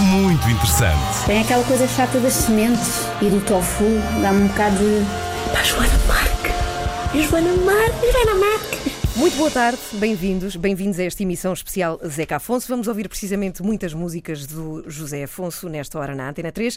muito 0.00 0.48
interessante. 0.48 1.26
Tem 1.26 1.40
aquela 1.40 1.64
coisa 1.64 1.86
chata 1.86 2.18
das 2.18 2.32
sementes 2.32 3.06
e 3.20 3.26
do 3.26 3.40
tofu, 3.44 3.84
dá-me 4.20 4.44
um 4.44 4.46
bocado 4.48 4.76
de. 4.76 5.52
Pá, 5.52 5.62
Joana 5.62 5.98
Marque! 6.06 7.22
Joana 7.22 7.54
Marque! 7.64 8.12
Joana 8.12 8.34
Marque! 8.34 8.94
Muito 9.16 9.36
boa 9.36 9.50
tarde, 9.50 9.78
bem-vindos, 9.92 10.56
bem-vindos 10.56 10.98
a 10.98 11.04
esta 11.04 11.22
emissão 11.22 11.52
especial 11.52 12.00
Zeca 12.04 12.36
Afonso. 12.36 12.66
Vamos 12.68 12.88
ouvir 12.88 13.08
precisamente 13.08 13.62
muitas 13.62 13.94
músicas 13.94 14.44
do 14.44 14.84
José 14.88 15.22
Afonso 15.22 15.68
nesta 15.68 15.98
hora 16.00 16.16
na 16.16 16.28
Antena 16.28 16.50
3. 16.50 16.76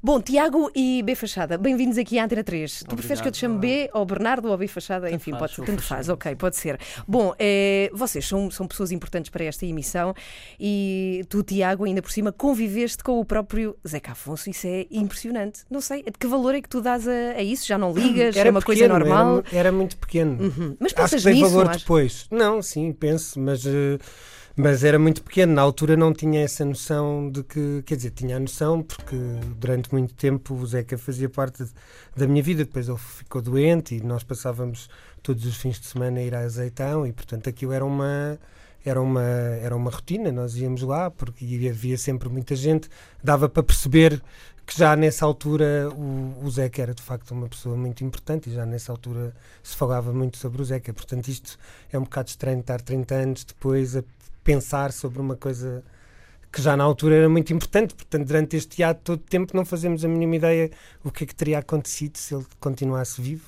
Bom, 0.00 0.20
Tiago 0.20 0.70
e 0.76 1.02
B 1.02 1.16
Fachada, 1.16 1.58
bem-vindos 1.58 1.98
aqui 1.98 2.20
à 2.20 2.24
Antena 2.24 2.44
3. 2.44 2.84
Tu 2.88 2.94
preferes 2.94 3.20
que 3.20 3.26
eu 3.26 3.32
te 3.32 3.38
chame 3.38 3.58
B 3.58 3.90
ou 3.92 4.06
Bernardo 4.06 4.48
ou 4.48 4.56
B 4.56 4.68
Fachada? 4.68 5.10
Enfim, 5.10 5.32
faz, 5.32 5.56
pode, 5.56 5.66
tanto 5.66 5.82
faz, 5.82 6.08
ok, 6.08 6.36
pode 6.36 6.56
ser. 6.56 6.78
Bom, 7.06 7.34
eh, 7.36 7.90
vocês 7.92 8.24
são, 8.26 8.48
são 8.48 8.68
pessoas 8.68 8.92
importantes 8.92 9.28
para 9.28 9.42
esta 9.44 9.66
emissão 9.66 10.14
e 10.58 11.24
tu, 11.28 11.42
Tiago, 11.42 11.84
ainda 11.84 12.00
por 12.00 12.12
cima, 12.12 12.30
conviveste 12.30 13.02
com 13.02 13.18
o 13.18 13.24
próprio 13.24 13.76
Zeca 13.86 14.12
Afonso, 14.12 14.48
isso 14.48 14.68
é 14.68 14.86
impressionante. 14.88 15.62
Não 15.68 15.80
sei, 15.80 16.04
de 16.04 16.12
que 16.12 16.28
valor 16.28 16.54
é 16.54 16.62
que 16.62 16.68
tu 16.68 16.80
dás 16.80 17.06
a, 17.08 17.12
a 17.36 17.42
isso? 17.42 17.66
Já 17.66 17.76
não 17.76 17.92
ligas? 17.92 18.36
é 18.36 18.48
uma 18.50 18.62
coisa 18.62 18.84
pequeno, 18.84 18.98
normal? 19.00 19.38
Era, 19.50 19.58
era 19.58 19.72
muito 19.72 19.96
pequeno. 19.96 20.40
Uhum. 20.44 20.76
Mas 20.78 20.92
Acho 20.92 21.02
pensas 21.02 21.24
que 21.24 21.30
tem 21.30 21.42
nisso? 21.42 21.50
valor 21.50 21.70
acho- 21.70 21.78
depois. 21.80 22.26
Não, 22.30 22.62
sim, 22.62 22.92
penso, 22.92 23.40
mas, 23.40 23.66
eh, 23.66 23.98
mas 24.58 24.82
era 24.82 24.98
muito 24.98 25.22
pequeno. 25.22 25.54
Na 25.54 25.62
altura 25.62 25.96
não 25.96 26.12
tinha 26.12 26.40
essa 26.42 26.64
noção 26.64 27.30
de 27.30 27.42
que. 27.44 27.82
Quer 27.86 27.96
dizer, 27.96 28.10
tinha 28.10 28.36
a 28.36 28.40
noção 28.40 28.82
porque 28.82 29.16
durante 29.56 29.92
muito 29.92 30.12
tempo 30.14 30.54
o 30.54 30.66
Zeca 30.66 30.98
fazia 30.98 31.28
parte 31.28 31.64
de- 31.64 31.70
da 32.16 32.26
minha 32.26 32.42
vida. 32.42 32.64
Depois 32.64 32.88
ele 32.88 32.98
ficou 32.98 33.40
doente 33.40 33.94
e 33.94 34.02
nós 34.02 34.22
passávamos 34.24 34.88
todos 35.22 35.44
os 35.46 35.56
fins 35.56 35.78
de 35.78 35.86
semana 35.86 36.18
a 36.18 36.22
ir 36.22 36.34
a 36.34 36.40
Azeitão 36.40 37.06
e, 37.06 37.12
portanto, 37.12 37.48
aquilo 37.48 37.72
era 37.72 37.84
uma. 37.84 38.38
Era 38.84 39.02
uma, 39.02 39.22
era 39.22 39.76
uma 39.76 39.90
rotina, 39.90 40.30
nós 40.32 40.56
íamos 40.56 40.82
lá 40.82 41.10
porque 41.10 41.68
havia 41.68 41.98
sempre 41.98 42.28
muita 42.28 42.54
gente, 42.54 42.88
dava 43.22 43.48
para 43.48 43.62
perceber 43.62 44.22
que 44.64 44.78
já 44.78 44.94
nessa 44.94 45.26
altura 45.26 45.90
o, 45.94 46.44
o 46.44 46.50
Zeca 46.50 46.82
era 46.82 46.94
de 46.94 47.02
facto 47.02 47.32
uma 47.32 47.48
pessoa 47.48 47.76
muito 47.76 48.04
importante 48.04 48.48
e 48.48 48.54
já 48.54 48.64
nessa 48.64 48.92
altura 48.92 49.34
se 49.62 49.74
falava 49.76 50.12
muito 50.12 50.38
sobre 50.38 50.62
o 50.62 50.64
Zeca. 50.64 50.92
Portanto, 50.92 51.28
isto 51.28 51.58
é 51.92 51.98
um 51.98 52.02
bocado 52.04 52.28
estranho 52.28 52.60
estar 52.60 52.80
30 52.80 53.14
anos 53.14 53.44
depois 53.44 53.96
a 53.96 54.02
pensar 54.52 54.92
sobre 54.92 55.20
uma 55.20 55.36
coisa 55.36 55.84
que 56.50 56.62
já 56.62 56.74
na 56.74 56.82
altura 56.84 57.16
era 57.16 57.28
muito 57.28 57.52
importante. 57.52 57.94
Portanto, 57.94 58.26
durante 58.26 58.56
este 58.56 58.82
ato 58.82 59.00
todo 59.04 59.18
tempo 59.22 59.54
não 59.54 59.62
fazemos 59.66 60.02
a 60.04 60.08
mínima 60.08 60.36
ideia 60.36 60.70
o 61.04 61.10
que 61.10 61.24
é 61.24 61.26
que 61.26 61.34
teria 61.34 61.58
acontecido 61.58 62.16
se 62.16 62.34
ele 62.34 62.46
continuasse 62.58 63.20
vivo. 63.20 63.44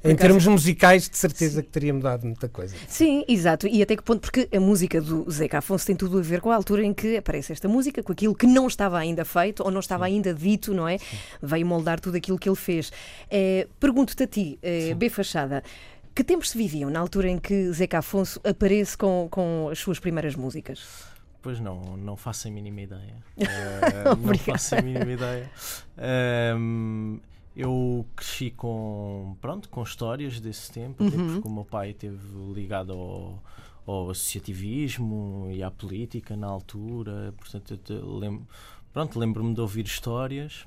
Por 0.00 0.08
em 0.10 0.14
acaso- 0.14 0.26
termos 0.26 0.46
musicais, 0.48 1.08
de 1.08 1.16
certeza 1.16 1.62
que 1.62 1.68
teria 1.68 1.94
mudado 1.94 2.26
muita 2.26 2.48
coisa. 2.48 2.74
Sim, 2.88 3.24
exato. 3.28 3.68
E 3.68 3.80
até 3.84 3.94
que 3.94 4.02
ponto? 4.02 4.20
Porque 4.20 4.48
a 4.52 4.58
música 4.58 5.00
do 5.00 5.30
Zeca 5.30 5.58
Afonso 5.58 5.86
tem 5.86 5.94
tudo 5.94 6.18
a 6.18 6.22
ver 6.22 6.40
com 6.40 6.50
a 6.50 6.56
altura 6.56 6.82
em 6.84 6.92
que 6.92 7.16
aparece 7.16 7.52
esta 7.52 7.68
música, 7.68 8.02
com 8.02 8.10
aquilo 8.10 8.34
que 8.34 8.46
não 8.48 8.66
estava 8.66 8.98
ainda 8.98 9.24
feito 9.24 9.62
ou 9.62 9.70
não 9.70 9.78
estava 9.78 10.04
ainda 10.04 10.34
dito, 10.34 10.74
não 10.74 10.88
é? 10.88 10.96
Veio 11.40 11.64
moldar 11.64 12.00
tudo 12.00 12.16
aquilo 12.16 12.36
que 12.36 12.48
ele 12.48 12.56
fez. 12.56 12.90
Eh, 13.30 13.68
Pergunto-te 13.78 14.24
a 14.24 14.26
ti, 14.26 14.58
eh, 14.60 14.92
B. 14.94 15.08
Fachada, 15.08 15.62
que 16.14 16.22
tempos 16.24 16.50
se 16.50 16.58
viviam 16.58 16.90
na 16.90 17.00
altura 17.00 17.28
em 17.28 17.38
que 17.38 17.70
Zeca 17.72 17.98
Afonso 17.98 18.40
aparece 18.44 18.96
com, 18.96 19.28
com 19.30 19.68
as 19.70 19.78
suas 19.78 19.98
primeiras 19.98 20.34
músicas? 20.36 21.04
Pois 21.40 21.58
não, 21.58 21.96
não 21.96 22.16
faço 22.16 22.48
a 22.48 22.50
mínima 22.50 22.82
ideia. 22.82 23.16
Eh, 23.36 24.14
não 24.16 24.38
faço 24.38 24.76
a 24.76 24.82
mínima 24.82 25.10
ideia. 25.10 25.50
Ehm, 25.98 27.18
eu 27.56 28.06
cresci 28.14 28.50
com, 28.50 29.36
pronto, 29.40 29.68
com 29.68 29.82
histórias 29.82 30.38
desse 30.40 30.70
tempo, 30.70 31.04
até 31.04 31.16
Uhum. 31.16 31.32
porque 31.34 31.48
o 31.48 31.50
meu 31.50 31.64
pai 31.64 31.90
esteve 31.90 32.18
ligado 32.54 32.92
ao, 32.92 33.42
ao 33.86 34.10
associativismo 34.10 35.48
e 35.50 35.62
à 35.62 35.70
política 35.70 36.36
na 36.36 36.46
altura, 36.46 37.34
portanto, 37.38 37.76
eu 37.92 38.16
lembro, 38.18 38.46
pronto, 38.92 39.18
lembro-me 39.18 39.52
de 39.54 39.60
ouvir 39.60 39.84
histórias, 39.84 40.64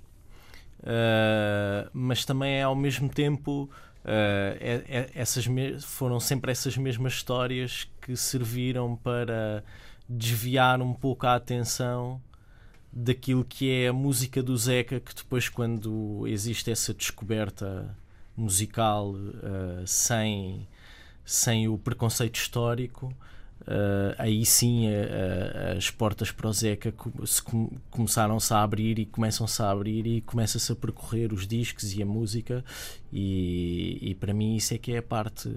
eh, 0.83 1.87
mas 1.93 2.25
também 2.25 2.55
é 2.55 2.63
ao 2.63 2.75
mesmo 2.75 3.07
tempo 3.09 3.69
é- 4.59 4.83
é- 4.87 5.09
essas 5.15 5.45
foram 5.83 6.19
sempre 6.19 6.51
essas 6.51 6.77
mesmas 6.77 7.13
histórias 7.13 7.87
que 8.01 8.15
serviram 8.15 8.95
para 8.95 9.63
desviar 10.07 10.81
um 10.81 10.93
pouco 10.93 11.25
a 11.25 11.35
atenção 11.35 12.21
daquilo 12.91 13.43
que 13.43 13.69
é 13.71 13.87
a 13.89 13.93
música 13.93 14.41
do 14.41 14.55
Zeca, 14.57 14.99
que 14.99 15.13
depois, 15.13 15.49
quando 15.49 16.25
existe 16.27 16.71
essa 16.71 16.93
descoberta 16.93 17.95
musical 18.37 19.15
eh, 19.43 19.83
sem, 19.85 20.67
sem 21.25 21.67
o 21.67 21.77
preconceito 21.77 22.35
histórico, 22.35 23.13
eh, 23.67 24.15
aí 24.17 24.45
sim 24.45 24.85
as 25.77 25.89
portas 25.89 26.31
para 26.31 26.47
o 26.49 26.53
Zeca 26.53 26.93
se 27.25 27.41
com- 27.41 27.69
começaram-se 27.89 28.53
a 28.53 28.61
abrir 28.61 28.99
e 28.99 29.05
começam-se 29.05 29.61
a 29.61 29.71
abrir 29.71 30.05
e 30.05 30.21
começa-se 30.21 30.71
a 30.71 30.75
percorrer 30.75 31.33
os 31.33 31.47
discos 31.47 31.93
e 31.93 32.01
a 32.01 32.05
música 32.05 32.63
e, 33.11 33.97
e 34.01 34.15
para 34.15 34.33
mim 34.33 34.55
isso 34.55 34.73
é 34.73 34.77
que 34.77 34.91
é 34.93 34.97
a 34.97 35.01
parte 35.03 35.49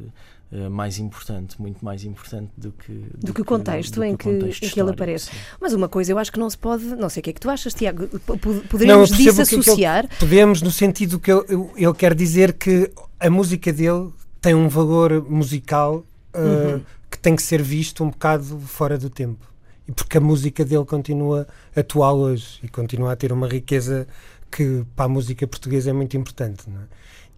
eh, 0.52 0.68
mais 0.68 0.98
importante, 0.98 1.60
muito 1.60 1.84
mais 1.84 2.04
importante 2.04 2.50
do 2.56 2.72
que 2.72 2.92
Do 3.18 3.34
que 3.34 3.42
o 3.42 3.44
contexto 3.44 3.96
do 3.96 4.04
em 4.04 4.16
que- 4.16 4.24
contexto 4.24 4.62
em 4.64 4.68
que 4.70 4.80
ele 4.80 4.90
aparece. 4.90 5.26
sim. 5.26 5.36
Mas 5.60 5.72
uma 5.74 5.88
coisa 5.88 6.12
eu 6.12 6.18
acho 6.18 6.32
que 6.32 6.38
não 6.38 6.48
se 6.48 6.56
pode, 6.56 6.84
não 6.84 7.08
sei 7.10 7.20
o 7.20 7.24
que 7.24 7.30
é 7.30 7.32
que 7.34 7.40
tu 7.40 7.50
achas, 7.50 7.74
Tiago, 7.74 8.08
Não, 8.26 8.38
poderíamos 8.38 9.10
percebo 9.10 9.42
disso 9.44 9.60
o 9.60 9.76
que 9.76 9.84
é 9.84 10.02
que? 10.02 10.16
Podemos, 10.16 10.62
no 10.62 10.70
sentido 10.70 11.18
que 11.20 11.30
ele, 11.30 11.44
ele 11.76 11.94
quer 11.94 12.14
dizer 12.14 12.54
que 12.54 12.90
a 13.20 13.28
música 13.28 13.72
dele 13.72 14.10
tem 14.40 14.54
um 14.54 14.68
valor 14.68 15.28
musical 15.28 15.96
uh, 16.34 16.38
Uhum. 16.74 16.80
Que 17.18 17.22
tem 17.22 17.34
que 17.34 17.42
ser 17.42 17.60
visto 17.60 18.04
um 18.04 18.10
bocado 18.10 18.60
fora 18.60 18.96
do 18.96 19.10
tempo. 19.10 19.44
E 19.88 19.92
porque 19.92 20.18
a 20.18 20.20
música 20.20 20.64
dele 20.64 20.84
continua 20.84 21.48
atual 21.74 22.16
hoje 22.16 22.60
e 22.62 22.68
continua 22.68 23.12
a 23.12 23.16
ter 23.16 23.32
uma 23.32 23.48
riqueza 23.48 24.06
que 24.50 24.84
para 24.94 25.06
a 25.06 25.08
música 25.08 25.46
portuguesa 25.46 25.90
é 25.90 25.92
muito 25.92 26.16
importante. 26.16 26.64
é? 26.68 26.86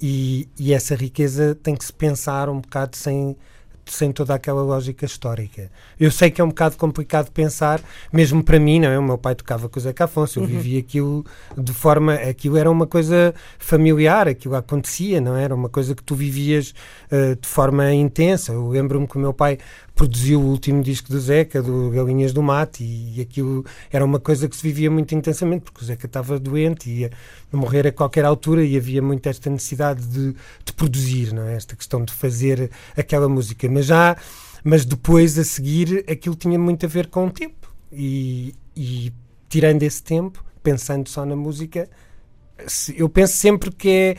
E, 0.01 0.49
e 0.59 0.75
essa 0.75 0.95
riqueza 0.95 1.55
tem 1.55 1.75
que 1.75 1.85
se 1.85 1.93
pensar 1.93 2.51
um 2.51 2.61
bocado 2.61 2.95
sem, 2.95 3.35
sem 3.87 4.13
toda 4.13 4.35
aquela 4.35 4.63
lógica 4.63 5.05
histórica. 5.05 5.71
Eu 5.99 6.11
sei 6.11 6.31
que 6.31 6.41
é 6.41 6.45
um 6.45 6.49
bocado 6.49 6.77
complicado 6.77 7.31
pensar, 7.31 7.81
mesmo 8.13 8.43
para 8.43 8.59
mim, 8.59 8.81
não 8.81 8.89
é? 8.89 8.99
O 8.99 9.03
meu 9.03 9.19
pai 9.19 9.35
tocava 9.35 9.69
com 9.69 9.79
o 9.79 9.83
Zeca 9.83 10.05
Afonso, 10.05 10.41
eu 10.41 10.47
vivia 10.47 10.79
aquilo 10.81 11.25
de 11.57 11.73
forma. 11.73 12.15
Aquilo 12.15 12.57
era 12.57 12.71
uma 12.71 12.87
coisa 12.87 13.35
familiar, 13.59 14.29
aquilo 14.29 14.55
acontecia, 14.55 15.21
não 15.21 15.37
é? 15.37 15.45
Era 15.45 15.55
uma 15.55 15.69
coisa 15.69 15.95
que 15.95 16.03
tu 16.03 16.15
vivias 16.15 16.75
eh, 17.11 17.35
de 17.35 17.49
forma 17.49 17.93
intensa. 17.93 18.53
Eu 18.53 18.69
lembro-me 18.69 19.07
que 19.07 19.17
o 19.17 19.21
meu 19.21 19.33
pai 19.33 19.59
produziu 20.01 20.41
o 20.41 20.47
último 20.47 20.83
disco 20.83 21.11
do 21.11 21.21
Zeca, 21.21 21.61
do 21.61 21.91
Galinhas 21.91 22.33
do 22.33 22.43
Mate, 22.43 22.83
e, 22.83 23.21
aquilo 23.21 23.67
era 23.93 24.03
uma 24.03 24.19
coisa 24.19 24.49
que 24.49 24.57
se 24.57 24.63
vivia 24.63 24.91
muito 24.91 25.15
intensamente, 25.15 25.65
porque 25.65 25.83
o 25.83 25.85
Zeca 25.85 26.07
estava 26.07 26.39
doente 26.39 26.89
e 26.89 27.01
ia 27.01 27.11
morrer 27.53 27.87
a 27.87 27.93
qualquer 27.93 28.25
altura 28.25 28.65
e 28.65 28.79
havia 28.79 29.03
muito 29.03 29.29
esta 29.29 29.51
necessidade 29.51 30.03
de, 30.07 30.35
de 30.65 30.73
produzir, 30.73 31.35
não 31.35 31.43
é? 31.43 31.55
Esta 31.55 31.77
questão 31.77 32.03
de 32.03 32.15
fazer 32.15 32.71
aquela 32.97 33.29
música. 33.29 33.69
Mas 33.69 33.85
já, 33.85 34.17
mas 34.65 34.87
depois 34.87 35.39
a 35.39 35.45
seguir 35.45 36.03
aquilo 36.11 36.35
tinha 36.35 36.59
muito 36.59 36.87
a 36.87 36.89
ver 36.89 37.09
com 37.09 37.27
o 37.27 37.31
tempo. 37.31 37.71
E, 37.93 38.55
e 38.75 39.13
tirando 39.51 39.83
esse 39.83 40.03
tempo, 40.03 40.43
pensando 40.63 41.11
só 41.11 41.27
na 41.27 41.37
música, 41.37 41.91
eu 42.97 43.07
penso 43.07 43.35
sempre 43.35 43.71
que 43.71 43.91
é. 43.91 44.17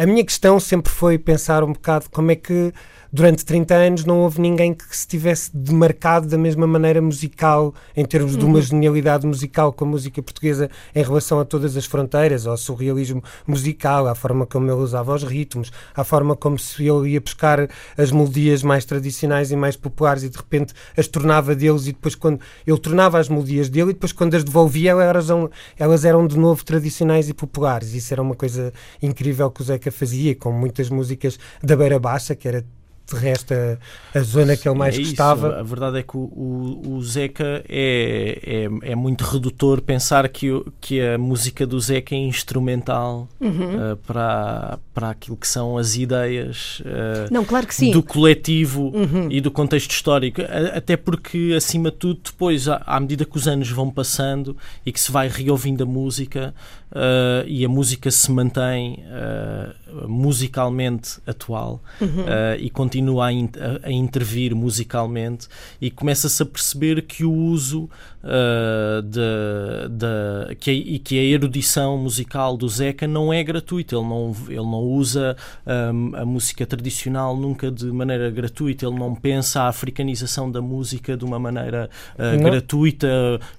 A 0.00 0.06
minha 0.06 0.24
questão 0.24 0.60
sempre 0.60 0.92
foi 0.92 1.18
pensar 1.18 1.64
um 1.64 1.72
bocado 1.72 2.08
como 2.08 2.30
é 2.30 2.36
que 2.36 2.72
durante 3.14 3.44
30 3.44 3.74
anos 3.76 4.04
não 4.04 4.22
houve 4.22 4.40
ninguém 4.40 4.74
que 4.74 4.84
se 4.90 5.06
tivesse 5.06 5.56
demarcado 5.56 6.26
da 6.26 6.36
mesma 6.36 6.66
maneira 6.66 7.00
musical, 7.00 7.72
em 7.96 8.04
termos 8.04 8.36
de 8.36 8.44
uma 8.44 8.60
genialidade 8.60 9.24
musical 9.24 9.72
com 9.72 9.84
a 9.84 9.88
música 9.88 10.20
portuguesa 10.20 10.68
em 10.92 11.00
relação 11.00 11.38
a 11.38 11.44
todas 11.44 11.76
as 11.76 11.86
fronteiras, 11.86 12.44
ao 12.44 12.56
surrealismo 12.56 13.22
musical, 13.46 14.08
à 14.08 14.16
forma 14.16 14.44
como 14.44 14.68
ele 14.68 14.80
usava 14.80 15.14
os 15.14 15.22
ritmos, 15.22 15.70
à 15.94 16.02
forma 16.02 16.34
como 16.34 16.58
se 16.58 16.88
ele 16.88 17.10
ia 17.10 17.20
buscar 17.20 17.68
as 17.96 18.10
melodias 18.10 18.64
mais 18.64 18.84
tradicionais 18.84 19.52
e 19.52 19.56
mais 19.56 19.76
populares 19.76 20.24
e 20.24 20.28
de 20.28 20.36
repente 20.36 20.74
as 20.96 21.06
tornava 21.06 21.54
deles 21.54 21.86
e 21.86 21.92
depois 21.92 22.16
quando 22.16 22.40
ele 22.66 22.78
tornava 22.78 23.20
as 23.20 23.28
melodias 23.28 23.68
dele 23.68 23.90
e 23.90 23.94
depois 23.94 24.10
quando 24.10 24.34
as 24.34 24.42
devolvia 24.42 24.90
elas 24.90 25.30
eram, 25.30 25.50
elas 25.78 26.04
eram 26.04 26.26
de 26.26 26.36
novo 26.36 26.64
tradicionais 26.64 27.28
e 27.28 27.32
populares. 27.32 27.94
Isso 27.94 28.12
era 28.12 28.20
uma 28.20 28.34
coisa 28.34 28.72
incrível 29.00 29.48
que 29.52 29.60
o 29.60 29.64
Zeca 29.64 29.92
fazia, 29.92 30.34
com 30.34 30.50
muitas 30.50 30.90
músicas 30.90 31.38
da 31.62 31.76
Beira 31.76 32.00
Baixa, 32.00 32.34
que 32.34 32.48
era 32.48 32.64
de 33.12 33.16
resto 33.18 33.52
a, 33.52 34.18
a 34.18 34.22
zona 34.22 34.56
que 34.56 34.68
ele 34.68 34.78
mais 34.78 34.94
é 34.96 35.00
isso. 35.00 35.10
gostava. 35.10 35.60
A 35.60 35.62
verdade 35.62 35.98
é 35.98 36.02
que 36.02 36.16
o, 36.16 36.20
o, 36.20 36.94
o 36.94 37.02
Zeca 37.02 37.62
é, 37.68 38.66
é, 38.82 38.90
é, 38.92 38.94
muito 38.94 39.24
redutor 39.24 39.82
pensar 39.82 40.26
que, 40.28 40.48
que 40.80 41.00
a 41.00 41.18
música 41.18 41.66
do 41.66 41.78
Zeca 41.78 42.14
é 42.14 42.18
instrumental 42.18 43.28
Uhum. 43.40 43.92
uh, 43.92 43.96
para, 44.06 44.78
para 44.94 45.10
aquilo 45.10 45.36
que 45.36 45.46
são 45.46 45.76
as 45.76 45.96
ideias 45.96 46.80
uh, 46.80 47.32
Não, 47.32 47.44
claro 47.44 47.66
que 47.66 47.74
sim. 47.74 47.90
do 47.90 48.02
coletivo 48.02 48.90
Uhum. 48.94 49.28
e 49.30 49.40
do 49.40 49.50
contexto 49.50 49.90
histórico. 49.90 50.40
A- 50.42 50.78
Até 50.78 50.96
porque, 50.96 51.52
acima 51.56 51.90
de 51.90 51.96
tudo, 51.98 52.20
depois, 52.24 52.68
à, 52.68 52.82
à 52.86 52.98
medida 53.00 53.24
que 53.24 53.36
os 53.36 53.46
anos 53.46 53.68
vão 53.70 53.90
passando 53.90 54.56
e 54.84 54.90
que 54.92 55.00
se 55.00 55.12
vai 55.12 55.28
reouvindo 55.28 55.82
a 55.84 55.86
música 55.86 56.54
uh, 56.94 57.46
e 57.46 57.64
a 57.64 57.68
música 57.68 58.10
se 58.10 58.30
mantém 58.30 59.00
uh, 59.04 60.08
musicalmente 60.08 61.18
atual 61.26 61.82
Uhum. 62.00 62.08
uh, 62.22 62.58
e 62.58 62.68
continua 62.70 63.26
a, 63.26 63.32
in- 63.32 63.50
a- 63.84 63.90
intervir 63.90 64.54
musicalmente 64.54 65.46
e 65.80 65.90
começa-se 65.90 66.42
a 66.42 66.46
perceber 66.46 67.02
que 67.02 67.24
o 67.24 67.32
uso 67.32 67.88
de, 69.02 69.88
de- 69.90 70.54
que 70.56 70.70
a, 70.70 70.74
e 70.74 70.98
que 70.98 71.18
a 71.18 71.22
erudição 71.22 71.96
musical 71.98 72.56
do 72.56 72.68
Zeca 72.68 73.06
não 73.06 73.32
é 73.32 73.42
gratuita, 73.42 73.94
ele 73.96 74.04
não, 74.06 74.34
ele 74.48 74.56
não 74.56 74.80
usa 74.82 75.36
um, 75.66 76.16
a 76.16 76.24
música 76.24 76.66
tradicional 76.66 77.36
nunca 77.36 77.70
de 77.70 77.86
maneira 77.86 78.30
gratuita, 78.30 78.86
ele 78.86 78.98
não 78.98 79.14
pensa 79.14 79.62
a 79.62 79.68
africanização 79.68 80.50
da 80.50 80.60
música 80.60 81.16
de 81.16 81.24
uma 81.24 81.38
maneira 81.38 81.88
gratuita, 82.40 83.06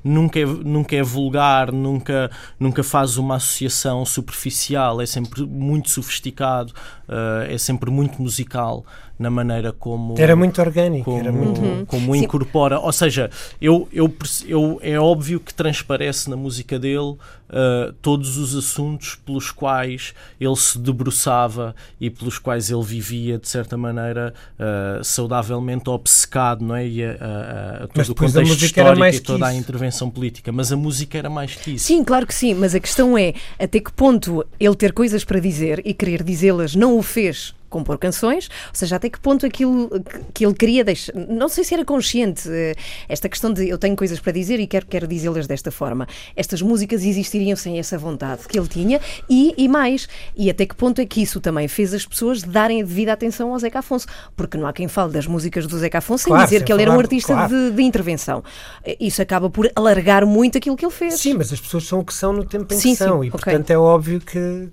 nunca 0.03 0.39
é, 0.39 0.45
nunca 0.45 0.95
é 0.95 1.03
vulgar, 1.03 1.71
nunca, 1.71 2.29
nunca 2.59 2.83
faz 2.83 3.17
uma 3.17 3.24
associação 3.33 4.05
superficial, 4.05 5.01
é 5.01 5.05
sempre 5.05 5.43
muito 5.45 5.89
sofisticado, 5.89 6.73
uh, 7.09 7.51
é 7.51 7.57
sempre 7.57 7.89
muito 7.91 8.21
musical 8.21 8.85
na 9.17 9.29
maneira 9.29 9.71
como 9.71 10.13
Era 10.17 10.35
muito 10.35 10.59
orgânico, 10.59 11.05
como, 11.05 11.17
era 11.19 11.31
muito. 11.31 11.61
Uhum. 11.61 11.85
como 11.85 12.13
Sim. 12.13 12.23
incorpora. 12.25 12.79
Ou 12.79 12.91
seja, 12.91 13.29
eu, 13.61 13.87
eu, 13.93 14.13
eu, 14.45 14.77
é 14.81 14.99
óbvio 14.99 15.39
que 15.39 15.53
transparece 15.53 16.29
na 16.29 16.35
música 16.35 16.77
dele 16.77 17.11
uh, 17.11 17.93
todos 18.01 18.37
os 18.37 18.53
assuntos 18.53 19.15
pelos 19.25 19.51
quais 19.51 20.13
ele 20.37 20.55
se 20.57 20.77
debruçava 20.77 21.73
e 21.99 22.09
pelos 22.09 22.37
quais 22.37 22.69
ele 22.69 22.83
vivia, 22.83 23.37
de 23.37 23.47
certa 23.47 23.77
maneira, 23.77 24.33
uh, 24.59 25.01
saudavelmente 25.01 25.89
obcecado, 25.89 26.65
não 26.65 26.75
é? 26.75 26.85
E 26.85 27.01
a, 27.03 27.11
a- 27.11 27.83
a- 27.85 27.87
todo 27.87 28.09
o 28.09 28.15
contexto 28.15 28.65
histórico 28.65 29.05
e 29.05 29.19
toda 29.21 29.47
a 29.47 29.53
intervenção 29.53 30.09
política. 30.09 30.51
Mas 30.51 30.73
a 30.73 30.75
música 30.75 31.17
era 31.17 31.29
mais 31.29 31.55
que 31.55 31.75
isso. 31.75 31.85
Sim, 31.85 32.03
claro 32.03 32.27
que 32.27 32.33
sim, 32.33 32.53
mas 32.53 32.75
a 32.75 32.81
questão 32.81 33.17
é 33.17 33.33
até 33.57 33.79
que 33.79 33.93
ponto 33.93 34.45
ele 34.59 34.75
ter 34.75 34.91
coisas 34.91 35.23
para 35.23 35.39
dizer 35.39 35.81
e 35.85 35.93
querer 35.93 36.21
dizê-las 36.21 36.75
não 36.75 36.94
o 36.97 37.01
fez 37.03 37.53
compor 37.67 37.97
canções, 37.97 38.47
ou 38.69 38.73
seja, 38.75 38.95
até 38.95 39.09
que 39.09 39.19
ponto 39.19 39.45
aquilo 39.45 39.89
que- 40.33 40.45
ele 40.45 40.53
queria 40.53 40.81
deixar, 40.81 41.13
não 41.13 41.49
sei 41.49 41.61
se 41.65 41.73
era 41.73 41.83
consciente, 41.83 42.47
eh, 42.49 42.73
esta 43.09 43.27
questão 43.27 43.51
de 43.51 43.67
eu 43.67 43.77
tenho 43.77 43.97
coisas 43.97 44.17
para 44.17 44.31
dizer 44.31 44.61
e 44.61 44.67
quero, 44.67 44.85
quero 44.85 45.05
dizê-las 45.05 45.45
desta 45.45 45.71
forma. 45.71 46.07
Estas 46.37 46.61
músicas 46.61 47.03
existiriam 47.03 47.57
sem 47.57 47.77
essa 47.77 47.97
vontade 47.97 48.47
que 48.47 48.57
ele 48.57 48.69
tinha 48.69 49.01
e, 49.29 49.53
e 49.57 49.67
mais, 49.67 50.07
e 50.37 50.49
até 50.49 50.65
que 50.65 50.73
ponto 50.73 51.01
é 51.01 51.05
que 51.05 51.21
isso 51.21 51.41
também 51.41 51.67
fez 51.67 51.93
as 51.93 52.05
pessoas 52.05 52.43
darem 52.43 52.81
a 52.81 52.85
devida 52.85 53.11
atenção 53.11 53.51
ao 53.51 53.59
Zeca 53.59 53.79
Afonso, 53.79 54.07
porque 54.37 54.57
não 54.57 54.67
há 54.67 54.71
quem 54.71 54.87
fale 54.87 55.11
das 55.11 55.27
músicas 55.27 55.67
do 55.67 55.77
Zeca 55.77 55.97
Afonso 55.97 56.23
sem 56.25 56.31
Claro, 56.31 56.45
dizer 56.45 56.59
sem 56.59 56.65
que 56.67 56.71
ele 56.71 56.81
era 56.83 56.91
um 56.93 56.99
artista 56.99 57.33
claro. 57.33 57.49
de, 57.53 57.71
de 57.75 57.81
intervenção. 57.83 58.41
Eh, 58.85 58.95
Isso 59.01 59.21
acaba 59.21 59.49
por 59.49 59.69
alargar 59.75 60.25
muito 60.25 60.57
aquilo 60.57 60.77
que 60.77 60.85
ele 60.85 60.93
fez. 60.93 61.15
Sim, 61.19 61.33
mas 61.33 61.51
as 61.51 61.59
pessoas 61.59 61.83
são 61.85 61.99
o 61.99 62.05
que 62.05 62.13
são 62.13 62.31
no 62.31 62.45
tempo 62.45 62.73
em 62.73 62.77
Sim, 62.79 62.91
que 62.91 62.95
são, 62.95 63.19
sim, 63.19 63.25
e 63.25 63.29
ok. 63.31 63.39
portanto 63.43 63.69
é 63.71 63.77
óbvio 63.77 64.21
que. 64.21 64.69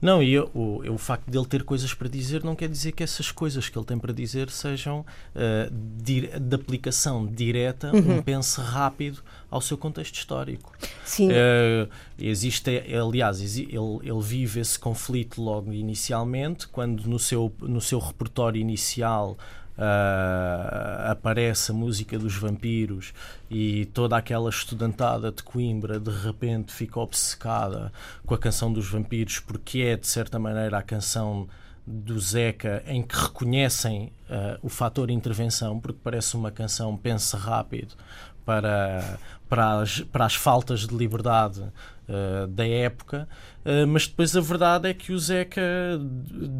Não, 0.00 0.22
e 0.22 0.32
eu- 0.34 0.50
o, 0.54 0.82
o 0.92 0.98
facto 0.98 1.30
dele 1.30 1.46
ter 1.46 1.62
coisas 1.64 1.92
para 1.94 2.08
dizer 2.08 2.42
não 2.44 2.54
quer 2.54 2.68
dizer 2.68 2.92
que 2.92 3.02
essas 3.02 3.30
coisas 3.30 3.68
que 3.68 3.78
ele 3.78 3.86
tem 3.86 3.98
para 3.98 4.12
dizer 4.12 4.50
sejam 4.50 5.04
eh, 5.34 5.68
dir- 5.72 6.38
de 6.38 6.54
aplicação 6.54 7.26
direta, 7.26 7.90
Uhum. 7.94 8.18
um 8.18 8.22
pense 8.22 8.60
rápido 8.60 9.20
ao 9.50 9.60
seu 9.60 9.76
contexto 9.78 10.14
histórico. 10.14 10.72
Sim. 11.04 11.28
Eh, 11.30 11.86
existe, 12.18 12.70
aliás, 12.98 13.40
ele, 13.40 13.68
ele 14.02 14.20
vive 14.22 14.60
esse 14.60 14.78
conflito 14.78 15.42
logo 15.42 15.72
inicialmente, 15.72 16.66
quando 16.68 17.06
no 17.06 17.18
seu, 17.18 17.52
no 17.60 17.80
seu 17.80 17.98
repertório 17.98 18.60
inicial 18.60 19.36
ah, 19.76 21.08
aparece 21.10 21.70
a 21.70 21.74
música 21.74 22.18
dos 22.18 22.34
vampiros 22.36 23.12
e 23.50 23.86
toda 23.86 24.16
aquela 24.16 24.50
estudantada 24.50 25.32
de 25.32 25.42
Coimbra 25.42 25.98
de 25.98 26.10
repente 26.10 26.72
fica 26.72 27.00
obcecada 27.00 27.92
com 28.26 28.34
a 28.34 28.38
canção 28.38 28.72
dos 28.72 28.88
vampiros 28.88 29.40
porque 29.40 29.80
é 29.80 29.96
de 29.96 30.06
certa 30.06 30.38
maneira 30.38 30.78
a 30.78 30.82
canção 30.82 31.48
do 31.86 32.18
Zeca 32.20 32.82
em 32.86 33.02
que 33.02 33.16
reconhecem 33.16 34.12
ah, 34.28 34.58
o 34.62 34.68
fator 34.68 35.10
intervenção 35.10 35.80
porque 35.80 35.98
parece 36.02 36.36
uma 36.36 36.50
canção 36.50 36.96
pense 36.96 37.36
rápido 37.36 37.94
para, 38.44 39.18
para, 39.48 39.80
as, 39.80 40.00
para 40.00 40.24
as 40.24 40.34
faltas 40.34 40.86
de 40.86 40.96
liberdade 40.96 41.62
ah, 42.08 42.46
da 42.48 42.66
época, 42.66 43.28
ah, 43.64 43.86
mas 43.86 44.06
depois 44.06 44.36
a 44.36 44.40
verdade 44.40 44.88
é 44.88 44.94
que 44.94 45.12
o 45.12 45.18
Zeca 45.18 45.62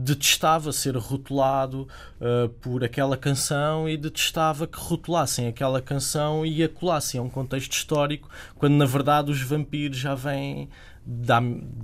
detestava 0.04 0.72
ser 0.72 0.96
rotulado 0.96 1.86
ah, 2.20 2.48
por 2.60 2.84
aquela 2.84 3.16
canção 3.16 3.88
e 3.88 3.96
detestava 3.96 4.66
que 4.66 4.78
rotulassem 4.78 5.48
aquela 5.48 5.82
canção 5.82 6.46
e 6.46 6.62
a 6.62 6.68
colassem. 6.68 7.20
A 7.20 7.22
um 7.22 7.28
contexto 7.28 7.72
histórico, 7.72 8.28
quando 8.56 8.74
na 8.74 8.86
verdade 8.86 9.30
os 9.30 9.42
vampiros 9.42 9.98
já 9.98 10.14
vêm 10.14 10.68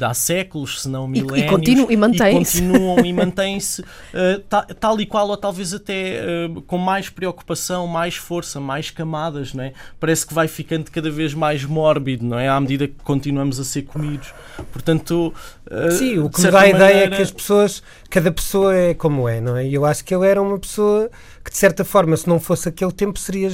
há 0.00 0.14
séculos, 0.14 0.82
se 0.82 0.88
não 0.88 1.04
E- 1.12 1.18
e 1.18 1.22
milénios, 1.22 1.50
continuam- 1.50 1.90
e 1.90 1.96
mantêm-se. 1.98 2.60
continuam 2.62 3.04
e 3.04 3.12
mantêm-se 3.12 3.80
uh, 3.82 3.84
ta- 4.48 4.66
tal 4.78 5.00
e 5.00 5.06
qual, 5.06 5.28
ou 5.28 5.36
talvez 5.36 5.74
até 5.74 6.20
uh, 6.48 6.62
com 6.62 6.78
mais 6.78 7.08
preocupação, 7.08 7.86
mais 7.86 8.14
força, 8.14 8.60
mais 8.60 8.90
camadas, 8.90 9.52
não 9.54 9.64
é? 9.64 9.72
Parece 9.98 10.26
que 10.26 10.32
vai 10.32 10.46
ficando 10.46 10.90
cada 10.90 11.10
vez 11.10 11.34
mais 11.34 11.64
mórbido, 11.64 12.24
não 12.24 12.38
é? 12.38 12.48
À 12.48 12.60
medida 12.60 12.86
que 12.86 12.94
continuamos 13.02 13.58
a 13.58 13.64
ser 13.64 13.82
comidos. 13.82 14.32
Portanto, 14.72 15.34
uh, 15.70 15.90
Sim, 15.90 16.18
o 16.18 16.30
que 16.30 16.40
me 16.42 16.50
dá 16.50 16.60
a 16.60 16.68
ideia 16.68 16.82
é 16.90 16.94
maneira- 16.94 17.16
que 17.16 17.22
as 17.22 17.30
pessoas, 17.30 17.82
cada 18.08 18.30
pessoa 18.30 18.74
é 18.74 18.94
como 18.94 19.28
é, 19.28 19.40
não 19.40 19.56
é? 19.56 19.66
E 19.66 19.74
eu 19.74 19.84
acho 19.84 20.04
que 20.04 20.14
ele 20.14 20.26
era 20.26 20.40
uma 20.40 20.58
pessoa 20.58 21.10
que, 21.48 21.52
de 21.52 21.56
certa 21.56 21.82
forma, 21.82 22.14
se 22.14 22.28
não 22.28 22.38
fosse 22.38 22.68
aquele 22.68 22.92
tempo, 22.92 23.18
seria 23.18 23.48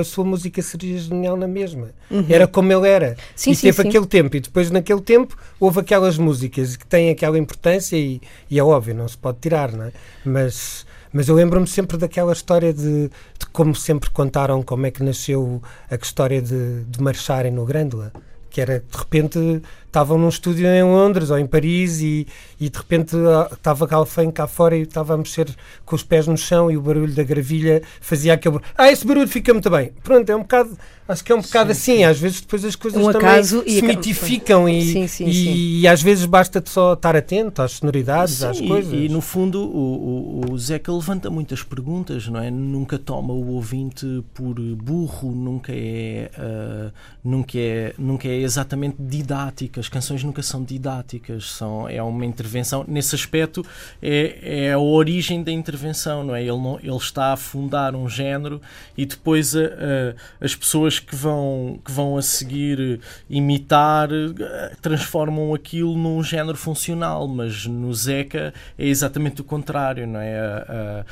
a 0.00 0.02
sua 0.02 0.24
música 0.24 0.62
seria 0.62 0.98
genial 0.98 1.36
na 1.36 1.46
mesma. 1.46 1.90
Era 2.28 2.48
como 2.48 2.72
ele 2.72 2.88
era. 2.88 3.08
Uhum. 3.10 3.14
Sim, 3.36 3.50
e 3.50 3.54
sim, 3.54 3.66
teve 3.66 3.82
sim. 3.82 3.88
aquele 3.88 4.06
tempo, 4.06 4.36
e 4.36 4.40
depois 4.40 4.70
naquele 4.70 5.02
tempo 5.02 5.36
houve 5.60 5.80
aquelas 5.80 6.16
músicas 6.16 6.74
que 6.74 6.86
têm 6.86 7.10
aquela 7.10 7.38
importância 7.38 7.96
e, 7.96 8.20
e 8.50 8.58
é 8.58 8.64
óbvio, 8.64 8.94
não 8.94 9.06
se 9.06 9.18
pode 9.18 9.38
tirar, 9.40 9.70
não 9.72 9.84
é? 9.84 9.92
Mas. 10.24 10.86
Mas 11.16 11.28
eu 11.28 11.36
lembro-me 11.36 11.66
sempre 11.68 11.96
daquela 11.96 12.32
história 12.32 12.72
de, 12.72 13.08
de 13.08 13.46
como 13.52 13.72
sempre 13.72 14.10
contaram 14.10 14.64
como 14.64 14.84
é 14.84 14.90
que 14.90 15.00
nasceu 15.00 15.62
a 15.88 15.94
história 15.94 16.42
de, 16.42 16.82
de 16.82 17.00
marcharem 17.00 17.52
no 17.52 17.64
Grândola. 17.64 18.12
Que 18.50 18.60
era, 18.60 18.80
de 18.80 18.98
repente, 18.98 19.62
estavam 19.94 20.18
num 20.18 20.28
estúdio 20.28 20.66
em 20.66 20.82
Londres 20.82 21.30
ou 21.30 21.38
em 21.38 21.46
Paris 21.46 22.00
e, 22.00 22.26
e 22.60 22.68
de 22.68 22.76
repente 22.76 23.14
ah, 23.16 23.48
estava 23.52 23.86
Galfém 23.86 24.28
cá 24.28 24.48
fora 24.48 24.76
e 24.76 24.82
estava 24.82 25.14
a 25.14 25.16
mexer 25.16 25.48
com 25.86 25.94
os 25.94 26.02
pés 26.02 26.26
no 26.26 26.36
chão 26.36 26.68
e 26.68 26.76
o 26.76 26.80
barulho 26.80 27.14
da 27.14 27.22
gravilha 27.22 27.80
fazia 28.00 28.34
aquele 28.34 28.56
barulho. 28.56 28.72
Ah, 28.76 28.90
esse 28.90 29.06
barulho 29.06 29.28
fica 29.28 29.52
muito 29.52 29.70
bem. 29.70 29.92
Pronto, 30.02 30.28
é 30.28 30.34
um 30.34 30.40
bocado, 30.40 30.76
acho 31.06 31.22
que 31.22 31.30
é 31.30 31.34
um 31.36 31.40
bocado 31.40 31.70
assim. 31.70 32.02
Às 32.02 32.18
vezes 32.18 32.40
depois 32.40 32.64
as 32.64 32.74
coisas 32.74 33.00
Um 33.00 33.12
também 33.12 33.44
se 33.44 33.82
mitificam 33.82 34.68
e, 34.68 34.92
Sim, 34.92 35.06
sim, 35.06 35.26
e, 35.26 35.32
sim. 35.32 35.54
e 35.54 35.86
às 35.86 36.02
vezes 36.02 36.24
basta 36.24 36.60
só 36.66 36.94
estar 36.94 37.14
atento 37.14 37.62
às 37.62 37.72
sonoridades, 37.72 38.34
Sim, 38.34 38.46
às 38.46 38.60
coisas. 38.60 38.92
E, 38.92 39.08
no 39.08 39.20
fundo 39.20 39.60
o, 39.60 40.42
o, 40.48 40.52
o 40.52 40.58
Zeca 40.58 40.92
levanta 40.92 41.30
muitas 41.30 41.62
perguntas, 41.62 42.26
não 42.26 42.40
é? 42.40 42.50
Nunca 42.50 42.98
toma 42.98 43.32
o 43.32 43.52
ouvinte 43.52 44.24
por 44.34 44.54
burro, 44.58 45.30
nunca 45.30 45.72
é, 45.72 46.30
ah, 46.36 46.90
nunca 47.22 47.56
é, 47.56 47.94
nunca 47.96 48.26
é 48.26 48.40
exatamente 48.40 48.96
didática. 48.98 49.83
As 49.84 49.88
canções 49.90 50.24
nunca 50.24 50.42
são 50.42 50.64
didáticas, 50.64 51.50
são, 51.52 51.86
é 51.86 52.02
uma 52.02 52.24
intervenção. 52.24 52.86
Nesse 52.88 53.14
aspecto, 53.14 53.62
é, 54.02 54.38
é 54.68 54.72
a 54.72 54.78
origem 54.78 55.42
da 55.42 55.52
intervenção, 55.52 56.24
não 56.24 56.34
é? 56.34 56.40
Ele, 56.40 56.52
não, 56.56 56.78
ele 56.82 56.96
está 56.96 57.34
a 57.34 57.36
fundar 57.36 57.94
um 57.94 58.08
género 58.08 58.62
e 58.96 59.04
depois 59.04 59.54
a- 59.54 59.60
a- 59.60 60.14
as 60.44 60.56
pessoas 60.56 60.98
que 60.98 61.14
vão, 61.14 61.78
que 61.84 61.92
vão 61.92 62.16
a 62.16 62.22
seguir 62.22 62.98
imitar 63.28 64.08
eh, 64.10 64.72
transformam 64.80 65.52
aquilo 65.52 65.94
num 65.98 66.22
género 66.22 66.56
funcional, 66.56 67.28
mas 67.28 67.66
no 67.66 67.92
Zeca 67.92 68.54
é 68.78 68.86
exatamente 68.86 69.42
o 69.42 69.44
contrário, 69.44 70.06
não 70.06 70.18
é? 70.20 70.38
A- 70.38 71.04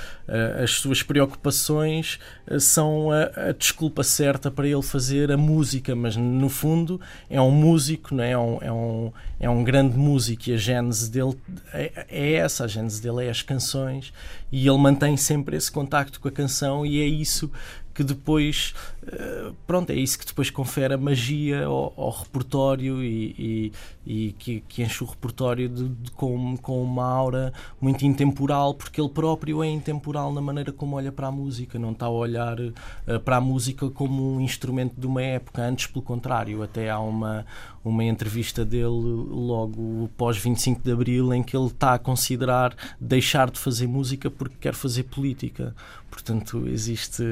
as 0.62 0.70
suas 0.72 1.02
preocupações 1.02 2.18
eh, 2.46 2.58
são 2.58 3.10
a, 3.10 3.48
a 3.48 3.52
desculpa 3.52 4.02
certa 4.02 4.50
para 4.50 4.66
ele 4.66 4.80
fazer 4.82 5.30
a 5.30 5.36
música, 5.36 5.94
mas 5.94 6.16
no 6.16 6.48
fundo 6.48 6.98
é 7.28 7.38
um 7.38 7.50
músico, 7.50 8.14
não 8.14 8.24
é? 8.24 8.30
É 8.32 8.38
um, 8.38 8.58
é 8.62 8.72
um, 8.72 9.12
é 9.40 9.50
um 9.50 9.64
grande 9.64 9.96
músico 9.96 10.50
e 10.50 10.54
a 10.54 10.56
gênese 10.56 11.10
dele 11.10 11.36
é, 11.72 12.06
é 12.08 12.32
essa, 12.34 12.64
a 12.64 12.68
gênese 12.68 13.02
dele 13.02 13.26
é 13.26 13.30
as 13.30 13.42
canções 13.42 14.12
e 14.50 14.66
ele 14.66 14.78
mantém 14.78 15.16
sempre 15.16 15.56
esse 15.56 15.70
contacto 15.70 16.20
com 16.20 16.28
a 16.28 16.32
canção 16.32 16.86
e 16.86 17.00
é 17.00 17.06
isso 17.06 17.50
que 17.94 18.02
depois, 18.02 18.74
uh, 19.02 19.54
pronto, 19.66 19.90
é 19.90 19.94
isso 19.94 20.18
que 20.18 20.26
depois 20.26 20.50
confere 20.50 20.94
a 20.94 20.98
magia 20.98 21.66
ao, 21.66 21.92
ao 21.96 22.10
repertório 22.10 23.02
e, 23.02 23.34
e, 23.38 23.72
e 24.06 24.32
que, 24.38 24.60
que, 24.66 24.82
enche 24.82 25.04
o 25.04 25.06
repertório 25.06 25.68
de, 25.68 25.88
de, 25.88 26.10
com, 26.12 26.56
com 26.56 26.82
uma 26.82 27.04
aura 27.04 27.52
muito 27.80 28.04
intemporal, 28.04 28.74
porque 28.74 29.00
ele 29.00 29.10
próprio 29.10 29.62
é 29.62 29.68
intemporal 29.68 30.32
na 30.32 30.40
maneira 30.40 30.72
como 30.72 30.96
olha 30.96 31.12
para 31.12 31.28
a 31.28 31.32
música, 31.32 31.78
não 31.78 31.92
está 31.92 32.06
a 32.06 32.10
olhar 32.10 32.58
uh, 32.60 33.20
para 33.24 33.36
a 33.36 33.40
música 33.40 33.88
como 33.90 34.36
um 34.36 34.40
instrumento 34.40 34.94
de 34.98 35.06
uma 35.06 35.22
época, 35.22 35.62
antes 35.62 35.86
pelo 35.86 36.02
contrário, 36.02 36.62
até 36.62 36.90
há 36.90 36.98
uma, 36.98 37.46
uma 37.84 38.04
entrevista 38.04 38.64
dele 38.64 38.86
logo 38.86 40.08
pós 40.16 40.36
25 40.36 40.82
de 40.82 40.92
Abril 40.92 41.32
em 41.32 41.42
que 41.42 41.56
ele 41.56 41.66
está 41.66 41.94
a 41.94 41.98
considerar 41.98 42.74
deixar 43.00 43.50
de 43.50 43.58
fazer 43.58 43.86
música 43.86 44.30
porque 44.30 44.56
quer 44.60 44.74
fazer 44.74 45.04
política. 45.04 45.74
Portanto, 46.12 46.68
existe. 46.68 47.22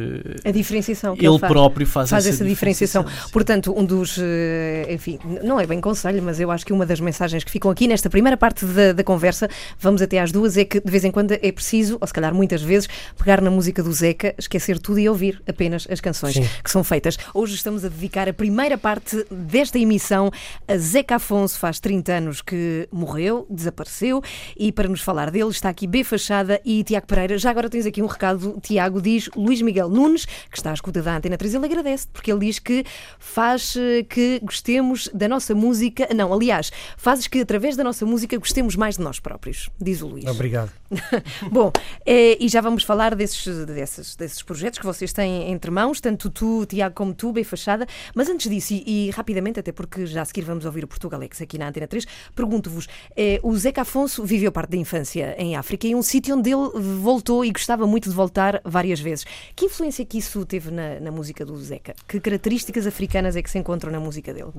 A 0.43 0.51
diferenciação. 0.51 1.15
Que 1.15 1.27
ele, 1.27 1.35
ele 1.35 1.39
faz, 1.39 1.53
próprio 1.53 1.87
faz, 1.87 2.09
faz 2.09 2.25
essa, 2.25 2.37
essa 2.37 2.45
diferenciação. 2.47 3.03
diferenciação. 3.03 3.31
Portanto, 3.31 3.75
um 3.77 3.85
dos. 3.85 4.17
Eh, 4.19 4.87
enfim, 4.95 5.19
não 5.45 5.61
é 5.61 5.67
bem 5.67 5.83
conselho, 5.83 6.23
mas 6.23 6.41
eu 6.41 6.51
acho 6.51 6.60
que 6.65 6.73
uma 6.73 6.87
das 6.87 7.01
mensagens 7.01 7.45
que 7.45 7.51
ficam 7.51 7.71
aqui 7.71 7.87
nesta 7.87 8.11
primeira 8.11 8.37
parte 8.37 8.65
da, 8.65 8.93
da 8.93 9.05
conversa, 9.05 9.49
vamos 9.79 10.03
até 10.03 10.19
às 10.19 10.33
duas, 10.33 10.57
é 10.57 10.65
que 10.65 10.81
de 10.81 10.91
vez 10.91 11.05
em 11.05 11.11
quando 11.11 11.33
é 11.33 11.53
preciso, 11.53 11.99
ou 12.01 12.07
se 12.07 12.13
calhar 12.13 12.35
muitas 12.35 12.63
vezes, 12.63 12.89
pegar 13.17 13.41
na 13.41 13.51
música 13.51 13.83
do 13.83 13.93
Zeca, 13.93 14.35
esquecer 14.39 14.79
tudo 14.79 14.99
e 14.99 15.09
ouvir 15.09 15.43
apenas 15.49 15.87
as 15.91 16.01
canções 16.01 16.35
Sim. 16.35 16.49
que 16.63 16.71
são 16.71 16.85
feitas. 16.85 17.17
Hoje 17.35 17.55
estamos 17.55 17.85
a 17.85 17.89
dedicar 17.89 18.29
a 18.29 18.33
primeira 18.33 18.77
parte 18.77 19.25
desta 19.31 19.79
emissão 19.79 20.31
a 20.67 20.77
Zeca 20.77 21.17
Afonso. 21.17 21.59
Faz 21.59 21.81
30 21.81 22.13
anos 22.13 22.43
que 22.43 22.89
morreu, 22.91 23.47
desapareceu, 23.49 24.23
e 24.57 24.73
para 24.73 24.89
nos 24.89 25.01
falar 25.01 25.31
dele 25.31 25.51
está 25.51 25.69
aqui 25.69 25.87
B. 25.87 26.05
Fachada 26.05 26.61
e 26.65 26.83
Tiago 26.83 27.07
Pereira. 27.07 27.39
Já 27.39 27.51
agora 27.51 27.69
tens 27.69 27.87
aqui 27.87 28.03
um 28.03 28.07
recado 28.07 28.59
Tiago, 28.63 29.01
diz 29.01 29.29
Luís 29.37 29.63
Miguel 29.63 29.89
Nunes, 29.89 30.25
que 30.25 30.57
está 30.57 30.71
à 30.71 30.75
escuta 30.75 31.03
da 31.03 31.17
Antena 31.17 31.37
3, 31.37 31.55
ele 31.55 31.67
agradece, 31.67 32.09
porque 32.13 32.31
ele 32.31 32.41
diz 32.41 32.59
que 32.59 32.85
faz 33.19 33.77
eh, 33.77 34.05
que 34.09 34.41
gostemos 34.43 35.09
da 35.15 35.29
nossa 35.29 35.55
música. 35.55 36.09
Não, 36.15 36.33
aliás, 36.33 36.50
fazes 36.97 37.27
que 37.27 37.41
através 37.41 37.77
da 37.77 37.85
nossa 37.85 38.05
música 38.05 38.37
gostemos 38.39 38.77
mais 38.77 38.97
de 38.97 39.03
nós 39.03 39.21
próprios, 39.21 39.71
diz 39.81 40.03
o 40.03 40.07
Luís. 40.07 40.27
Obrigado. 40.27 40.80
Bom, 41.51 41.73
é, 42.05 42.37
e 42.43 42.49
já 42.49 42.61
vamos 42.61 42.83
falar 42.83 43.15
desses, 43.15 43.65
desses, 43.67 44.17
desses 44.17 44.43
projetos 44.43 44.79
que 44.79 44.85
vocês 44.85 45.13
têm 45.13 45.51
entre 45.51 45.71
mãos, 45.71 46.01
tanto 46.01 46.29
tu, 46.31 46.67
Tiago, 46.67 46.95
como 46.95 47.15
tu, 47.15 47.33
bem 47.33 47.45
fachada. 47.45 47.87
Mas 48.15 48.29
antes 48.29 48.51
disso, 48.51 48.75
e, 48.75 49.09
e 49.09 49.11
rapidamente, 49.11 49.61
até 49.61 49.73
porque 49.73 50.07
já 50.07 50.23
a 50.23 50.25
seguir 50.25 50.43
vamos 50.43 50.65
ouvir 50.65 50.85
o 50.85 50.89
Portugalex 50.89 51.41
aqui 51.41 51.59
na 51.59 51.69
Antena 51.69 51.87
3, 51.87 52.07
pergunto-vos: 52.35 52.89
é, 53.17 53.39
o 53.43 53.57
Zeca 53.57 53.83
Afonso 53.83 54.25
viveu 54.25 54.51
parte 54.51 54.71
da 54.71 54.77
infância 54.77 55.35
em 55.39 55.57
África 55.57 55.87
e 55.87 55.95
um 55.95 56.03
sítio 56.03 56.37
onde 56.37 56.51
ele 56.51 56.71
voltou 57.01 57.45
e 57.45 57.53
gostava 57.53 57.87
muito 57.87 58.09
de 58.09 58.15
voltar 58.15 58.61
várias 58.65 58.99
vezes. 58.99 59.25
Que 59.55 59.67
influência 59.67 60.05
que 60.05 60.19
isso 60.19 60.45
teve 60.45 60.71
na, 60.71 60.99
na 60.99 61.11
música 61.11 61.45
do 61.45 61.57
Zeca? 61.57 61.95
Que 62.09 62.19
características 62.19 62.87
africanas 62.87 63.37
é 63.37 63.43
que 63.43 63.51
se 63.51 63.59
encontram 63.59 63.93
na 63.93 64.01
música 64.01 64.35
dele? 64.35 64.51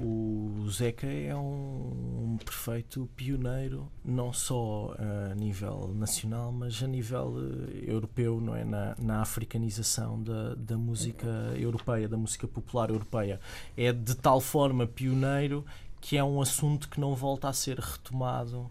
O, 0.00 0.60
o 0.64 0.70
Zeca 0.70 1.06
é 1.06 1.34
um, 1.34 2.32
um, 2.34 2.38
perfeito 2.44 3.08
pioneiro, 3.14 3.88
não 4.04 4.32
só 4.32 4.94
a 4.98 5.34
nível 5.34 5.51
nacional, 5.94 6.50
mas 6.52 6.82
a 6.82 6.86
nível 6.86 7.28
uh, 7.28 7.70
europeu, 7.84 8.40
não 8.40 8.54
é? 8.54 8.64
Na, 8.64 8.94
na 8.98 9.20
africanização 9.20 10.22
da, 10.22 10.54
da 10.54 10.76
música 10.76 11.28
europeia, 11.56 12.08
da 12.08 12.16
música 12.16 12.48
popular 12.48 12.90
europeia. 12.90 13.40
É 13.76 13.92
de 13.92 14.14
tal 14.16 14.40
forma 14.40 14.86
pioneiro 14.86 15.64
que 16.00 16.16
é 16.16 16.24
um 16.24 16.40
assunto 16.40 16.88
que 16.88 16.98
não 16.98 17.14
volta 17.14 17.48
a 17.48 17.52
ser 17.52 17.78
retomado 17.78 18.68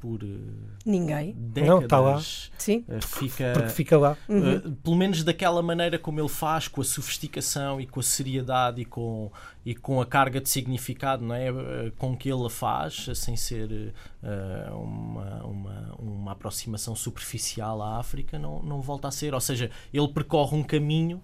por 0.00 0.24
uh, 0.24 0.40
ninguém. 0.84 1.34
Décadas, 1.36 1.68
não, 1.68 1.82
está 1.82 2.00
lá. 2.00 2.20
Sim. 2.56 2.84
Uh, 2.88 3.06
fica, 3.06 3.52
Porque 3.52 3.68
fica 3.68 3.98
lá. 3.98 4.16
Uhum. 4.28 4.56
Uh, 4.56 4.72
pelo 4.76 4.96
menos 4.96 5.22
daquela 5.22 5.62
maneira 5.62 5.98
como 5.98 6.18
ele 6.18 6.28
faz, 6.28 6.66
com 6.66 6.80
a 6.80 6.84
sofisticação 6.84 7.80
e 7.80 7.86
com 7.86 8.00
a 8.00 8.02
seriedade 8.02 8.80
e 8.80 8.84
com, 8.86 9.30
e 9.64 9.74
com 9.74 10.00
a 10.00 10.06
carga 10.06 10.40
de 10.40 10.48
significado 10.48 11.22
não 11.22 11.34
é? 11.34 11.52
com 11.98 12.16
que 12.16 12.30
ele 12.30 12.46
a 12.46 12.50
faz, 12.50 13.10
sem 13.14 13.36
ser 13.36 13.92
uma, 14.72 15.44
uma, 15.44 15.94
uma 15.98 16.32
aproximação 16.32 16.96
superficial 16.96 17.82
à 17.82 17.98
África, 17.98 18.38
não, 18.38 18.62
não 18.62 18.80
volta 18.80 19.08
a 19.08 19.10
ser. 19.10 19.34
Ou 19.34 19.40
seja, 19.40 19.70
ele 19.92 20.08
percorre 20.08 20.56
um 20.56 20.62
caminho 20.62 21.20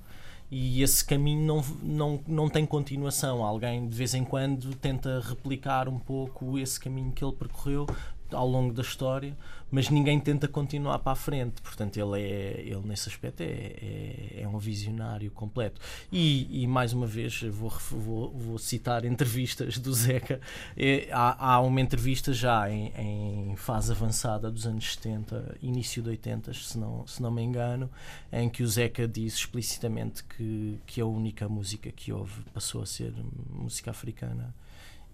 e 0.51 0.83
esse 0.83 1.05
caminho 1.05 1.45
não, 1.45 1.65
não, 1.83 2.21
não 2.27 2.49
tem 2.49 2.65
continuação. 2.65 3.45
Alguém 3.45 3.89
de 3.89 3.95
vez 3.95 4.15
em 4.15 4.25
quando 4.25 4.75
tenta 4.77 5.21
replicar 5.21 5.89
um 5.89 5.99
pouco 5.99 6.59
esse 6.59 6.79
caminho 6.79 7.11
que 7.13 7.25
ele 7.25 7.33
percorreu, 7.33 7.87
ao 8.35 8.49
longo 8.49 8.73
da 8.73 8.83
história, 8.83 9.37
mas 9.71 9.91
ninguém 9.91 10.19
tenta 10.21 10.47
continuar 10.47 10.99
para 11.01 11.13
a 11.13 11.17
frente. 11.17 11.61
Portanto, 11.61 11.97
ele, 11.97 12.21
é, 12.21 12.61
ele 12.61 12.83
nesse 12.85 13.09
aspecto 13.09 13.43
é, 13.43 13.45
é, 13.47 14.41
é 14.43 14.49
um 14.49 14.59
visionário 14.59 15.31
completo. 15.31 15.81
E, 16.11 16.63
e, 16.63 16.67
mais 16.67 16.93
uma 16.93 17.07
vez, 17.07 17.43
vou, 17.43 17.71
vou, 17.91 18.31
vou 18.31 18.59
citar 18.59 19.05
entrevistas 19.05 19.79
do 19.79 19.93
Zeca. 19.93 20.41
É, 20.77 21.09
há, 21.11 21.55
há, 21.55 21.61
uma 21.61 21.81
entrevista 21.81 22.33
já 22.33 22.71
em, 22.71 22.93
em, 22.97 23.57
fase 23.57 23.93
avançada 23.93 24.51
dos 24.51 24.67
anos 24.67 24.95
70, 24.95 25.57
início 25.61 26.03
de 26.03 26.11
80, 26.11 26.53
se 26.55 26.79
não, 26.79 27.07
se 27.07 27.21
não 27.21 27.31
me 27.31 27.43
engano, 27.43 27.91
em 28.33 28.49
que 28.49 28.63
o 28.63 28.69
Zeca 28.69 29.07
diz 29.09 29.35
explicitamente 29.35 30.23
que, 30.25 30.79
que 30.87 31.01
a 31.01 31.07
única 31.07 31.49
música 31.49 31.91
que 31.91 32.13
houve 32.13 32.43
passou 32.55 32.83
a 32.83 32.87
ser 32.87 33.13
música 33.51 33.91
africana 33.91 34.55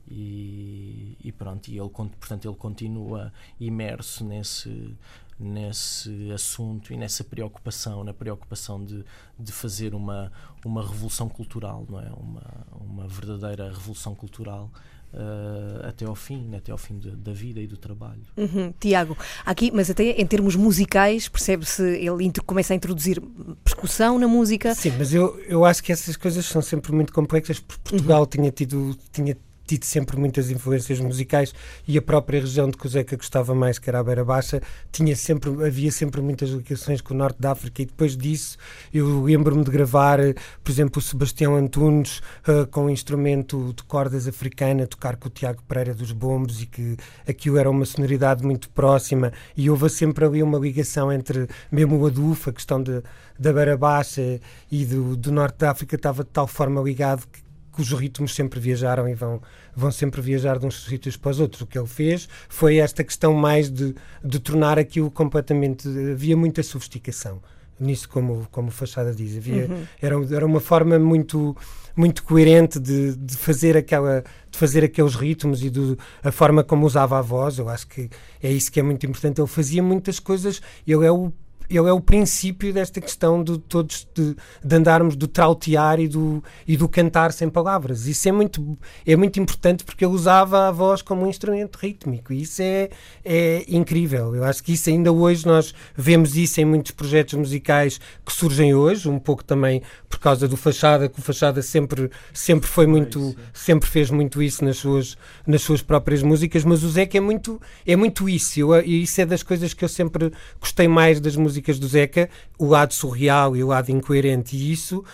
e, 0.09 1.17
e, 1.23 1.33
pronto, 1.33 1.69
e 1.69 1.79
ele, 1.79 1.89
portanto, 1.89 2.47
ele 2.47 2.57
continua 2.57 3.33
imerso 3.59 4.25
nesse, 4.25 4.95
nesse 5.39 6.31
assunto 6.33 6.93
e 6.93 6.97
nessa 6.97 7.25
preocupação, 7.25 8.05
na 8.05 8.13
preocupação 8.13 8.85
de, 8.85 9.05
de 9.39 9.53
fazer 9.53 9.95
uma, 9.95 10.33
uma 10.65 10.83
revolução 10.83 11.29
cultural, 11.29 11.87
não 11.89 12.01
é? 12.01 12.11
Uma, 12.17 12.43
uma 12.81 13.09
verdadeira 13.09 13.71
revolução 13.71 14.15
cultural. 14.15 14.71
Uh, 15.15 15.87
até 15.87 16.07
ao 16.07 16.15
fim, 16.15 16.55
até 16.57 16.73
ao 16.73 16.79
fim 16.79 16.99
de, 16.99 17.11
da 17.11 17.35
vida 17.35 17.61
e 17.61 17.67
do 17.67 17.77
trabalho. 17.77 18.23
Uhum. 18.35 18.73
Tiago, 18.81 19.15
aqui, 19.45 19.71
mas 19.71 19.91
até 19.91 20.05
em 20.05 20.27
termos 20.27 20.57
musicais, 20.57 21.29
percebe-se, 21.29 21.83
ele 21.83 22.33
começa 22.47 22.73
a 22.73 22.77
introduzir 22.77 23.21
percussão 23.63 24.19
na 24.19 24.27
música. 24.27 24.75
Sim, 24.75 24.95
mas 24.97 25.13
eu, 25.13 25.39
eu 25.41 25.67
acho 25.67 25.83
que 25.83 25.93
essas 25.93 26.17
coisas 26.17 26.47
são 26.47 26.63
sempre 26.63 26.93
muito 26.93 27.13
complexas, 27.13 27.61
porque 27.61 27.91
Portugal 27.91 28.21
uhum. 28.23 28.27
tinha 28.27 28.51
tido. 28.51 28.97
Tinha 29.13 29.37
tido 29.73 29.85
sempre 29.85 30.19
muitas 30.19 30.51
influências 30.51 31.01
musicais 31.01 31.55
e 31.89 31.97
a 31.97 32.03
própria 32.03 32.41
região 32.41 32.69
de 32.69 32.77
que 32.77 33.17
gostava 33.17 33.55
mais, 33.55 33.79
que 33.79 33.89
era 33.89 34.01
a 34.01 34.05
Beira 34.05 34.25
Baixa, 34.25 34.61
tinha 34.91 35.17
sempre, 35.17 35.51
havia 35.65 35.91
sempre 35.91 36.21
muitas 36.21 36.51
ligações 36.51 37.01
com 37.01 37.15
o 37.15 37.17
norte 37.17 37.41
da 37.41 37.53
África 37.53 37.81
e 37.81 37.87
depois 37.87 38.17
disso 38.17 38.59
eu 38.93 39.23
lembro-me 39.23 39.65
de 39.65 39.71
gravar, 39.71 40.19
por 40.63 40.71
exemplo, 40.71 40.99
o 40.99 41.03
Sebastião 41.03 41.57
Antunes 41.57 42.21
uh, 42.47 42.67
com 42.71 42.85
um 42.85 42.91
instrumento 42.91 43.73
de 43.75 43.83
cordas 43.85 44.29
africana, 44.29 44.87
tocar 44.87 45.17
com 45.17 45.29
o 45.29 45.31
Tiago 45.31 45.63
Pereira 45.63 45.95
dos 45.95 46.13
Bombos 46.13 46.63
e 46.63 46.67
que 46.67 46.97
aquilo 47.27 47.57
era 47.57 47.71
uma 47.71 47.87
sonoridade 47.87 48.45
muito 48.45 48.69
próxima. 48.71 49.33
E 49.57 49.71
houve 49.71 49.89
sempre 49.89 50.25
ali 50.25 50.43
uma 50.43 50.59
ligação 50.59 51.13
entre 51.13 51.49
mesmo 51.71 51.99
o 51.99 52.07
Adufa, 52.07 52.51
a 52.51 52.53
questão 52.53 52.83
de, 52.83 53.03
da 53.39 53.53
Beira 53.53 53.77
Baixa 53.77 54.41
e 54.71 54.85
do, 54.85 55.17
do 55.17 55.33
norte 55.33 55.59
da 55.59 55.71
África 55.71 55.97
estava 55.97 56.25
de 56.25 56.31
tal 56.31 56.47
forma 56.47 56.81
ligado 56.81 57.27
que 57.27 57.42
que 57.73 57.81
os 57.81 57.93
ritmos 57.93 58.35
sempre 58.35 58.61
viajaram 58.61 59.09
e 59.09 59.15
vão, 59.15 59.41
vão 59.75 59.91
sempre 59.91 60.21
viajar 60.21 60.59
de 60.59 60.67
uns 60.67 60.85
sítios 60.85 61.17
para 61.17 61.31
os 61.31 61.41
outros. 61.41 61.63
O 61.63 61.67
que 61.67 61.79
ele 61.79 61.87
fez 61.87 62.29
foi 62.49 62.77
esta 62.77 63.03
questão 63.03 63.35
mais 63.35 63.71
de, 63.71 63.95
de 64.23 64.39
tornar 64.39 64.79
aquilo 64.79 65.11
completamente. 65.11 65.89
Havia 66.13 66.37
muita 66.37 66.63
sofisticação 66.63 67.41
nisso, 67.81 68.09
como, 68.09 68.47
como 68.51 68.71
Fachada 68.71 69.15
diz. 69.15 69.37
Havia, 69.37 69.67
uhum. 69.67 69.85
era, 70.01 70.35
era 70.35 70.47
uma 70.47 70.61
forma 70.61 70.99
muito, 70.99 71.57
muito 71.97 72.23
coerente 72.23 72.79
de, 72.79 73.17
de, 73.17 73.37
fazer 73.37 73.77
aquela, 73.77 74.25
de 74.51 74.59
fazer 74.59 74.85
aqueles 74.85 75.15
ritmos 75.15 75.63
e 75.63 75.71
do, 75.71 75.99
a 76.23 76.31
forma 76.31 76.63
como 76.63 76.87
usava 76.87 77.19
a 77.19 77.23
voz. 77.23 77.59
Eu 77.59 77.69
acho 77.69 77.87
que 77.89 78.09
é 78.43 78.51
isso 78.51 78.71
que 78.71 78.81
é 78.81 78.83
muito 78.83 79.05
importante. 79.05 79.41
Ele 79.41 79.49
fazia 79.49 79.83
muitas 79.83 80.19
coisas, 80.19 80.63
ele 80.87 81.05
é 81.05 81.11
o 81.11 81.33
ele 81.77 81.89
é 81.89 81.93
o 81.93 82.01
princípio 82.01 82.73
desta 82.73 83.01
questão 83.01 83.43
de 83.43 83.59
todos 83.59 84.07
de, 84.15 84.37
de, 84.63 84.77
andarmos 84.77 85.17
do 85.17 85.27
trautear 85.27 86.01
e 86.01 86.09
do, 86.09 86.43
e 86.67 86.77
do 86.77 86.89
cantar 86.89 87.33
sem 87.33 87.49
palavras. 87.49 88.07
Isso 88.07 88.29
é 88.29 88.33
muito, 88.33 88.79
é 89.07 89.17
muito 89.17 89.41
importante 89.41 89.85
porque 89.85 90.05
ele 90.05 90.15
usava 90.15 90.69
a 90.69 90.71
voz 90.71 91.03
como 91.03 91.25
um 91.25 91.29
instrumento 91.29 91.77
rítmico 91.77 92.33
e 92.33 92.43
isso 92.43 92.63
é, 92.63 92.91
é 93.25 93.65
incrível. 93.69 94.35
Eu 94.35 94.45
acho 94.45 94.63
que 94.63 94.73
isso 94.73 94.91
ainda 94.91 95.13
hoje 95.13 95.47
nós 95.47 95.75
vemos 95.97 96.37
isso 96.37 96.61
em 96.61 96.65
muitos 96.65 96.93
projetos 96.93 97.35
musicais 97.35 98.01
que 98.25 98.33
surgem 98.33 98.75
hoje, 98.75 99.09
um 99.09 99.19
pouco 99.19 99.43
também 99.43 99.83
por 100.09 100.19
causa 100.19 100.47
do 100.47 100.57
Fachada, 100.57 101.09
que 101.09 101.19
o 101.19 101.23
Fachada 101.23 101.63
sempre, 101.63 102.11
sempre 102.33 102.69
foi 102.69 102.87
muito, 102.87 103.35
sempre 103.53 103.89
fez 103.89 104.11
muito 104.11 104.43
isso 104.43 104.65
nas 104.65 104.77
suas, 104.77 105.17
nas 105.47 105.63
suas 105.63 105.83
próprias 105.83 106.23
músicas, 106.23 106.65
mas 106.65 106.83
o 106.83 106.91
Zeca 106.91 107.17
é 107.17 107.21
muito, 107.21 107.61
é 107.87 107.97
muito 107.97 108.29
isso. 108.29 108.75
E 108.85 109.03
isso 109.03 109.21
é 109.21 109.27
das 109.27 109.43
coisas 109.43 109.73
que 109.73 109.85
eu 109.85 109.89
sempre 109.89 110.31
gostei 110.61 110.87
mais 110.87 111.21
das 111.21 111.37
músicas 111.37 111.62
músicas 111.63 111.79
do 111.79 111.87
Zeca, 111.87 112.29
o 112.59 112.67
lado 112.67 112.93
surreal 112.93 113.57
e 113.57 113.63
o 113.63 113.69
lado 113.69 113.91
incoerente, 113.91 114.57
e 114.57 114.73
isso, 114.73 115.05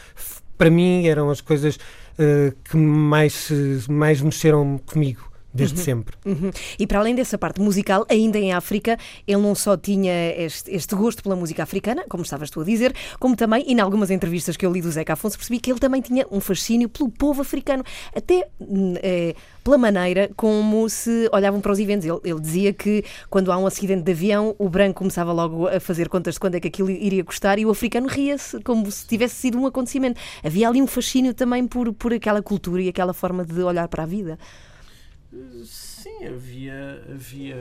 para 0.57 0.71
mim, 0.71 1.07
eram 1.07 1.31
as 1.31 1.41
coisas 1.41 1.77
uh, 1.77 2.57
que 2.65 2.77
mais, 2.77 3.51
mais 3.89 4.21
mexeram 4.21 4.81
comigo 4.87 5.28
desde 5.59 5.81
sempre. 5.81 6.17
Uhum. 6.25 6.51
E 6.79 6.87
para 6.87 7.01
além 7.01 7.15
dessa 7.15 7.37
parte 7.37 7.61
musical, 7.61 8.07
ainda 8.09 8.39
em 8.39 8.53
África, 8.53 8.99
ele 9.27 9.43
não 9.43 9.55
só 9.55 9.77
tinha 9.77 10.33
este, 10.37 10.71
este 10.71 10.95
gosto 10.95 11.23
pela 11.23 11.37
música 11.37 11.63
africana, 11.63 12.05
como 12.09 12.23
estavas 12.23 12.51
tu 12.51 12.61
a 12.61 12.65
dizer, 12.65 12.95
como 13.19 13.37
também, 13.37 13.65
e 13.67 13.73
em 13.73 13.81
algumas 13.81 14.11
entrevistas 14.11 14.57
que 14.57 14.65
eu 14.65 14.73
li 14.73 14.81
do 14.81 14.91
Zeca 14.91 15.13
Afonso, 15.13 15.37
percebi 15.37 15.59
que 15.59 15.71
ele 15.71 15.79
também 15.81 16.01
tinha 16.01 16.27
um 16.31 16.41
fascínio 16.41 16.89
pelo 16.89 17.11
povo 17.11 17.43
africano, 17.43 17.85
até 18.15 18.49
é, 19.03 19.35
pela 19.69 19.77
maneira 19.77 20.31
como 20.35 20.89
se 20.89 21.29
olhavam 21.33 21.61
para 21.61 21.73
os 21.73 21.79
eventos. 21.79 22.07
Ele, 22.07 22.19
ele, 22.25 22.41
dizia 22.41 22.73
que 22.73 23.05
quando 23.29 23.53
há 23.53 23.59
um 23.59 23.67
acidente 23.67 24.03
de 24.03 24.13
avião, 24.13 24.55
o 24.59 24.69
branco 24.69 24.99
começava 24.99 25.33
logo 25.33 25.69
a 25.69 25.79
fazer 25.79 26.09
contas 26.09 26.35
de 26.35 26.41
quando 26.41 26.55
é 26.55 26.61
que 26.61 26.69
aquilo 26.69 26.91
iria 26.91 27.23
custar 27.23 27.59
e 27.59 27.67
o 27.67 27.71
africano 27.71 28.09
ria-se 28.09 28.61
como 28.63 28.91
se 28.91 29.07
tivesse 29.07 29.35
sido 29.35 29.59
um 29.59 29.67
acontecimento. 29.67 30.21
Havia 30.43 30.69
ali 30.69 30.81
um 30.81 30.87
fascínio 30.87 31.35
também 31.35 31.67
por, 31.67 31.93
por 31.93 32.13
aquela 32.13 32.43
cultura 32.43 32.81
e 32.81 32.89
aquela 32.89 33.13
forma 33.13 33.45
de 33.45 33.61
olhar 33.63 33.89
para 33.89 34.05
a 34.05 34.07
vida. 34.07 34.39
Sim, 35.65 36.25
havia, 36.25 37.05
havia 37.11 37.57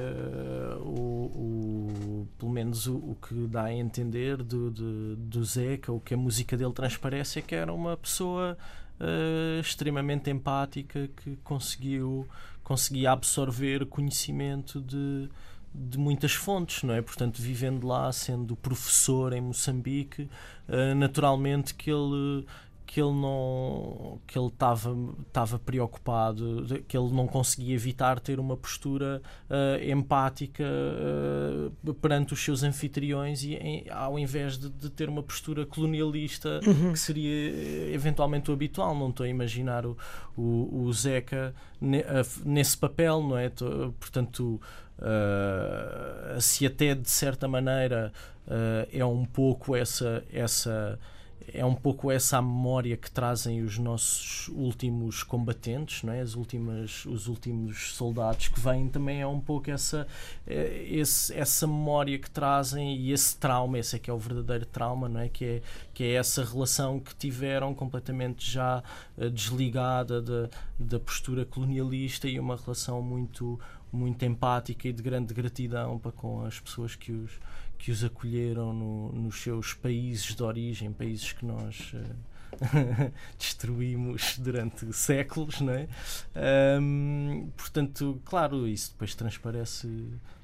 o, 0.79 1.25
o 1.35 2.27
pelo 2.37 2.51
menos 2.51 2.87
o, 2.87 2.95
o, 2.95 3.17
que 3.21 3.35
dá 3.47 3.65
a 3.65 3.73
entender 3.73 4.37
do, 4.37 4.71
do, 4.71 5.15
do 5.17 5.43
Zeca, 5.43 5.91
o 5.91 5.99
que 5.99 6.13
a 6.13 6.17
música 6.17 6.55
dele 6.55 6.71
transparece 6.71 7.39
é 7.39 7.41
que 7.41 7.53
era 7.53 7.73
uma 7.73 7.97
pessoa 7.97 8.57
uh, 9.01 9.59
extremamente 9.59 10.29
empática 10.29 11.09
que 11.09 11.35
conseguiu 11.43 12.25
conseguia 12.63 13.11
absorver 13.11 13.85
conhecimento 13.85 14.81
de, 14.81 15.29
de 15.73 15.97
muitas 15.97 16.33
fontes, 16.33 16.83
não 16.83 16.93
é? 16.93 17.01
Portanto, 17.01 17.41
vivendo 17.41 17.87
lá, 17.87 18.11
sendo 18.11 18.57
professor 18.57 19.31
em 19.31 19.39
Moçambique, 19.39 20.29
uh, 20.67 20.95
naturalmente 20.95 21.73
que 21.73 21.89
ele 21.89 22.45
que 22.87 23.01
ele 23.01 23.11
não 23.11 24.19
que 24.25 24.39
ele 24.39 24.47
estava 24.47 24.97
estava 25.27 25.59
preocupado 25.59 26.65
que 26.87 26.97
ele 26.97 27.11
não 27.11 27.27
conseguia 27.27 27.75
evitar 27.75 28.17
ter 28.17 28.39
uma 28.39 28.55
postura 28.55 29.21
uh, 29.49 29.91
empática 29.91 30.63
uh, 30.63 31.93
perante 31.95 32.33
os 32.33 32.41
seus 32.41 32.63
anfitriões 32.63 33.43
e 33.43 33.55
em, 33.55 33.85
ao 33.91 34.17
invés 34.17 34.57
de, 34.57 34.69
de, 34.69 34.89
ter 34.89 35.09
uma 35.09 35.21
postura 35.21 35.65
colonialista 35.65 36.61
uhum. 36.65 36.93
que 36.93 36.99
seria 36.99 37.29
eh, 37.29 37.91
eventualmente 37.93 38.49
o 38.49 38.53
habitual 38.53 38.95
não 38.95 39.09
estou 39.09 39.25
a 39.25 39.29
imaginar 39.29 39.85
o, 39.85 39.97
o, 40.37 40.83
o 40.85 40.93
Zeca 40.93 41.53
ne, 41.81 42.05
nesse 42.45 42.77
papel 42.77 43.21
não 43.21 43.37
é 43.37 43.49
portanto 43.99 44.61
uh, 44.99 46.39
se 46.39 46.65
até 46.65 46.95
de 46.95 47.09
certa 47.09 47.49
maneira 47.49 48.13
é 48.93 49.03
um 49.03 49.25
pouco 49.25 49.75
essa 49.75 50.23
essa 50.31 50.97
é 51.53 51.63
um 51.63 51.73
pouco 51.73 52.11
essa 52.11 52.37
a 52.37 52.41
memória 52.41 52.97
que 52.97 53.09
trazem 53.09 53.61
os 53.61 53.77
nossos 53.77 54.49
últimos 54.49 55.23
combatentes, 55.23 56.03
não 56.03 56.11
é? 56.11 56.19
As 56.19 56.35
últimas, 56.35 57.05
os 57.05 57.27
últimos 57.27 57.93
soldados 57.93 58.49
que 58.49 58.59
vêm 58.59 58.89
também 58.89 59.21
é 59.21 59.27
um 59.27 59.39
pouco 59.39 59.71
essa, 59.71 60.05
é, 60.45 60.83
esse, 60.89 61.33
essa 61.33 61.65
memória 61.65 62.19
que 62.19 62.29
trazem 62.29 62.97
e 62.97 63.11
esse 63.11 63.37
trauma, 63.37 63.79
esse 63.79 63.95
é 63.95 63.99
que 63.99 64.09
é 64.09 64.13
o 64.13 64.17
verdadeiro 64.17 64.65
trauma, 64.65 65.07
não 65.07 65.21
é? 65.21 65.29
Que 65.29 65.45
é, 65.45 65.61
que 65.93 66.03
é 66.03 66.13
essa 66.13 66.43
relação 66.43 66.99
que 66.99 67.15
tiveram 67.15 67.73
completamente 67.73 68.49
já 68.49 68.83
uh, 69.17 69.29
desligada 69.29 70.21
da, 70.21 70.49
da 70.77 70.99
postura 70.99 71.45
colonialista 71.45 72.27
e 72.27 72.39
uma 72.39 72.57
relação 72.57 73.01
muito, 73.01 73.59
muito 73.91 74.23
empática 74.25 74.87
e 74.87 74.93
de 74.93 75.01
grande 75.01 75.33
gratidão 75.33 75.97
para 75.97 76.11
com 76.11 76.45
as 76.45 76.59
pessoas 76.59 76.95
que 76.95 77.11
os 77.11 77.31
que 77.77 77.91
os 77.91 78.03
acolheram 78.03 78.73
no, 78.73 79.11
nos 79.11 79.41
seus 79.41 79.73
países 79.73 80.35
de 80.35 80.43
origem, 80.43 80.91
países 80.91 81.31
que 81.31 81.45
nós 81.45 81.93
uh, 81.93 82.15
destruímos 83.37 84.37
durante 84.39 84.91
séculos, 84.93 85.61
não 85.61 85.73
é? 85.73 85.87
Um, 86.81 87.49
portanto, 87.55 88.21
claro, 88.25 88.67
isso 88.67 88.91
depois 88.91 89.13
transparece 89.15 89.87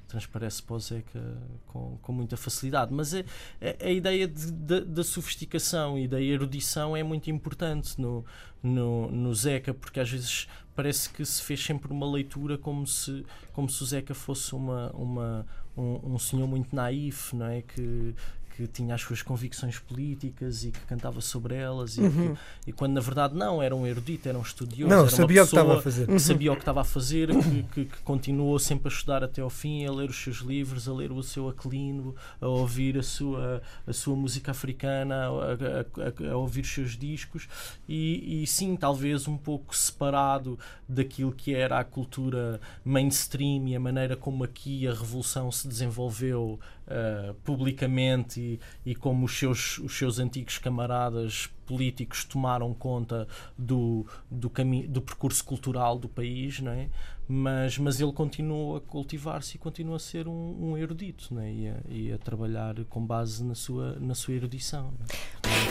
transparece 0.06 0.62
para 0.62 0.76
o 0.76 0.80
Zeca 0.80 1.38
com, 1.66 1.98
com 2.00 2.12
muita 2.12 2.36
facilidade. 2.36 2.92
Mas 2.92 3.14
a, 3.14 3.20
a, 3.20 3.86
a 3.86 3.90
ideia 3.90 4.28
de, 4.28 4.50
de, 4.52 4.80
da 4.82 5.04
sofisticação 5.04 5.98
e 5.98 6.06
da 6.06 6.20
erudição 6.20 6.96
é 6.96 7.02
muito 7.02 7.30
importante 7.30 8.00
no, 8.00 8.24
no, 8.62 9.10
no 9.10 9.34
Zeca, 9.34 9.74
porque 9.74 10.00
às 10.00 10.10
vezes 10.10 10.48
parece 10.74 11.10
que 11.10 11.24
se 11.24 11.42
fez 11.42 11.64
sempre 11.64 11.92
uma 11.92 12.10
leitura 12.10 12.58
como 12.58 12.86
se, 12.86 13.24
como 13.52 13.68
se 13.68 13.82
o 13.82 13.86
Zeca 13.86 14.14
fosse 14.14 14.54
uma, 14.54 14.90
uma, 14.92 15.46
um, 15.76 16.14
um 16.14 16.18
senhor 16.18 16.46
muito 16.46 16.74
naif, 16.74 17.34
não 17.34 17.46
é? 17.46 17.62
Que, 17.62 18.14
que 18.56 18.66
tinha 18.66 18.94
as 18.94 19.00
suas 19.00 19.20
convicções 19.20 19.78
políticas 19.78 20.64
e 20.64 20.70
que 20.70 20.80
cantava 20.80 21.20
sobre 21.20 21.56
elas 21.56 21.96
e, 21.96 22.02
uhum. 22.02 22.34
que, 22.34 22.70
e 22.70 22.72
quando 22.72 22.92
na 22.92 23.00
verdade 23.00 23.34
não, 23.34 23.62
era 23.62 23.74
um 23.74 23.86
erudito, 23.86 24.28
era 24.28 24.38
um 24.38 24.42
estudioso, 24.42 24.88
não, 24.88 25.00
era 25.00 25.10
sabia 25.10 25.42
o 25.42 25.46
que 25.46 25.54
estava 25.54 25.78
a 25.78 25.82
fazer. 25.82 26.06
Que 26.06 26.18
sabia 26.18 26.52
o 26.52 26.54
que 26.54 26.62
estava 26.62 26.80
a 26.80 26.84
fazer, 26.84 27.28
que, 27.28 27.62
que, 27.62 27.84
que, 27.86 27.98
continuou 28.02 28.58
sempre 28.58 28.88
a 28.88 28.94
estudar 28.94 29.24
até 29.24 29.42
ao 29.42 29.50
fim, 29.50 29.84
a 29.86 29.92
ler 29.92 30.08
os 30.08 30.16
seus 30.16 30.38
livros, 30.38 30.88
a 30.88 30.92
ler 30.92 31.10
o 31.10 31.22
seu 31.22 31.48
aquilino, 31.48 32.14
a 32.40 32.46
ouvir 32.46 32.96
a 32.98 33.02
sua, 33.02 33.60
a 33.86 33.92
sua 33.92 34.14
música 34.14 34.52
africana, 34.52 35.26
a, 35.26 35.28
a, 35.28 36.28
a, 36.28 36.32
a 36.32 36.36
ouvir 36.36 36.60
os 36.60 36.72
seus 36.72 36.96
discos 36.96 37.48
e, 37.88 38.42
e 38.42 38.46
sim, 38.46 38.76
talvez 38.76 39.26
um 39.26 39.36
pouco 39.36 39.76
separado 39.76 40.58
daquilo 40.88 41.32
que 41.32 41.54
era 41.54 41.80
a 41.80 41.84
cultura 41.84 42.60
mainstream 42.84 43.68
e 43.68 43.74
a 43.74 43.80
maneira 43.80 44.16
como 44.16 44.44
aqui 44.44 44.86
a 44.86 44.92
revolução 44.92 45.50
se 45.50 45.66
desenvolveu 45.66 46.60
uh, 46.86 47.34
publicamente 47.44 48.40
e, 48.40 48.60
e, 48.90 48.94
como 48.94 49.26
os 49.26 49.38
seus, 49.38 49.78
os 49.78 49.96
seus 49.96 50.18
antigos 50.18 50.58
camaradas 50.58 51.48
políticos 51.66 52.24
tomaram 52.24 52.74
conta 52.74 53.26
do, 53.56 54.06
do, 54.30 54.50
do 54.88 55.02
percurso 55.02 55.44
cultural 55.44 55.98
do 55.98 56.08
país, 56.08 56.60
não 56.60 56.72
é? 56.72 56.88
Mas, 57.26 57.78
mas 57.78 58.00
ele 58.00 58.12
continua 58.12 58.78
a 58.78 58.80
cultivar-se 58.80 59.56
e 59.56 59.58
continua 59.58 59.96
a 59.96 59.98
ser 59.98 60.28
um, 60.28 60.56
um 60.60 60.78
erudito 60.78 61.34
né? 61.34 61.50
e, 61.52 61.68
a, 61.68 61.74
e, 61.88 62.12
a, 62.12 62.18
trabalhar 62.18 62.74
com 62.90 63.04
base 63.04 63.42
na 63.42 63.54
sua, 63.54 63.96
na 63.98 64.14
sua 64.14 64.34
erudição. 64.34 64.92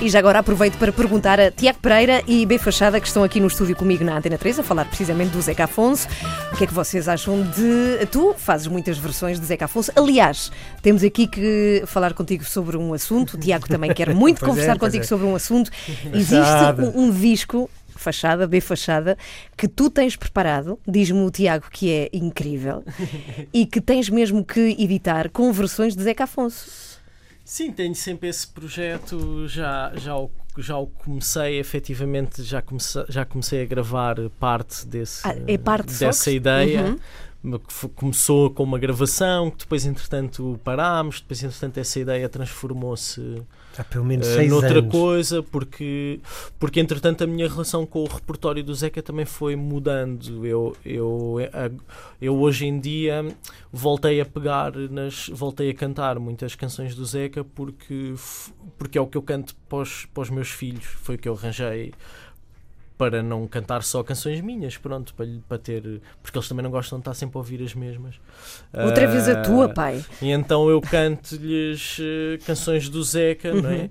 E 0.01 0.09
já 0.09 0.17
agora 0.19 0.39
aproveito 0.39 0.77
para 0.77 0.91
perguntar 0.91 1.39
a 1.39 1.51
Tiago 1.51 1.79
Pereira 1.79 2.23
e 2.27 2.45
B 2.45 2.57
Fachada, 2.57 2.99
que 2.99 3.07
estão 3.07 3.23
aqui 3.23 3.39
no 3.39 3.47
estúdio 3.47 3.75
comigo 3.75 4.03
na 4.03 4.17
Antena 4.17 4.37
3, 4.37 4.59
a 4.59 4.63
falar 4.63 4.85
precisamente 4.85 5.31
do 5.31 5.41
Zeca 5.41 5.65
Afonso. 5.65 6.07
O 6.51 6.57
que 6.57 6.63
é 6.63 6.67
que 6.67 6.73
vocês 6.73 7.07
acham 7.07 7.43
de. 7.43 8.05
Tu 8.11 8.33
fazes 8.37 8.67
muitas 8.67 8.97
versões 8.97 9.39
de 9.39 9.45
Zeca 9.45 9.65
Afonso. 9.65 9.91
Aliás, 9.95 10.51
temos 10.81 11.03
aqui 11.03 11.27
que 11.27 11.83
falar 11.85 12.13
contigo 12.13 12.43
sobre 12.43 12.77
um 12.77 12.93
assunto. 12.93 13.35
O 13.35 13.37
Tiago 13.37 13.67
também 13.67 13.93
quer 13.93 14.13
muito 14.13 14.41
é, 14.43 14.47
conversar 14.47 14.75
é, 14.75 14.79
contigo 14.79 15.03
é. 15.03 15.07
sobre 15.07 15.25
um 15.25 15.35
assunto. 15.35 15.71
Existe 16.11 16.35
um, 16.95 17.03
um 17.03 17.11
disco 17.11 17.69
fachada, 18.03 18.45
B 18.45 18.59
fachada, 18.59 19.17
que 19.57 19.67
tu 19.67 19.89
tens 19.89 20.15
preparado, 20.15 20.77
diz-me 20.87 21.21
o 21.21 21.31
Tiago 21.31 21.69
que 21.71 21.89
é 21.89 22.09
incrível, 22.11 22.83
e 23.53 23.65
que 23.65 23.79
tens 23.79 24.09
mesmo 24.09 24.43
que 24.43 24.75
editar 24.77 25.29
com 25.29 25.51
versões 25.51 25.95
de 25.95 26.03
Zeca 26.03 26.25
Afonso. 26.25 27.01
Sim, 27.45 27.71
tenho 27.71 27.95
sempre 27.95 28.29
esse 28.29 28.47
projeto, 28.47 29.47
já, 29.47 29.91
já, 29.95 30.17
o, 30.17 30.31
já 30.57 30.77
o 30.77 30.87
comecei, 30.87 31.59
efetivamente, 31.59 32.43
já 32.43 32.61
comecei, 32.61 33.03
já 33.09 33.25
comecei 33.25 33.63
a 33.63 33.65
gravar 33.65 34.15
parte, 34.39 34.85
desse, 34.85 35.27
ah, 35.27 35.35
é 35.47 35.57
parte 35.57 35.93
dessa 35.93 36.31
ideia. 36.31 36.83
Uhum 36.83 36.99
começou 37.95 38.49
com 38.49 38.63
uma 38.63 38.79
gravação, 38.79 39.51
que 39.51 39.57
depois 39.57 39.85
entretanto 39.85 40.57
parámos, 40.63 41.19
depois 41.19 41.43
entretanto 41.43 41.77
essa 41.77 41.99
ideia 41.99 42.29
transformou-se 42.29 43.43
Há 43.77 43.83
pelo 43.83 44.05
menos 44.05 44.27
uh, 44.27 44.43
noutra 44.47 44.79
anos. 44.79 44.91
coisa, 44.91 45.41
porque, 45.41 46.19
porque 46.59 46.79
entretanto 46.79 47.23
a 47.23 47.27
minha 47.27 47.47
relação 47.47 47.85
com 47.85 48.03
o 48.03 48.07
repertório 48.07 48.63
do 48.63 48.73
Zeca 48.73 49.01
também 49.01 49.25
foi 49.25 49.55
mudando. 49.55 50.45
Eu, 50.45 50.75
eu, 50.85 51.37
eu 52.21 52.35
hoje 52.35 52.65
em 52.67 52.79
dia 52.79 53.25
voltei 53.71 54.21
a 54.21 54.25
pegar, 54.25 54.75
nas, 54.75 55.29
voltei 55.29 55.71
a 55.71 55.73
cantar 55.73 56.19
muitas 56.19 56.55
canções 56.55 56.93
do 56.95 57.05
Zeca 57.05 57.43
porque, 57.43 58.13
porque 58.77 58.97
é 58.97 59.01
o 59.01 59.07
que 59.07 59.17
eu 59.17 59.21
canto 59.23 59.55
para 59.67 59.79
os, 59.79 60.05
para 60.05 60.21
os 60.21 60.29
meus 60.29 60.49
filhos, 60.49 60.85
foi 60.85 61.15
o 61.15 61.17
que 61.17 61.27
eu 61.27 61.33
arranjei 61.33 61.93
para 63.03 63.21
não 63.21 63.45
cantar 63.47 63.83
só 63.83 64.01
canções 64.01 64.39
minhas, 64.39 64.77
pronto, 64.77 65.13
para, 65.13 65.27
para 65.45 65.57
ter. 65.57 66.01
Porque 66.21 66.37
eles 66.37 66.47
também 66.47 66.63
não 66.63 66.71
gostam 66.71 66.99
de 66.99 67.01
estar 67.01 67.13
sempre 67.13 67.37
a 67.37 67.39
ouvir 67.39 67.61
as 67.61 67.75
mesmas. 67.75 68.15
Outra 68.73 69.05
uh, 69.05 69.11
vez 69.11 69.27
a 69.27 69.41
tua, 69.41 69.67
pai. 69.67 70.03
E 70.21 70.31
então 70.31 70.69
eu 70.69 70.79
canto-lhes 70.79 71.99
uh, 71.99 72.45
canções 72.45 72.87
do 72.87 73.03
Zeca, 73.03 73.51
uhum. 73.51 73.61
não 73.61 73.69
é? 73.69 73.81
Uhum. 73.81 73.89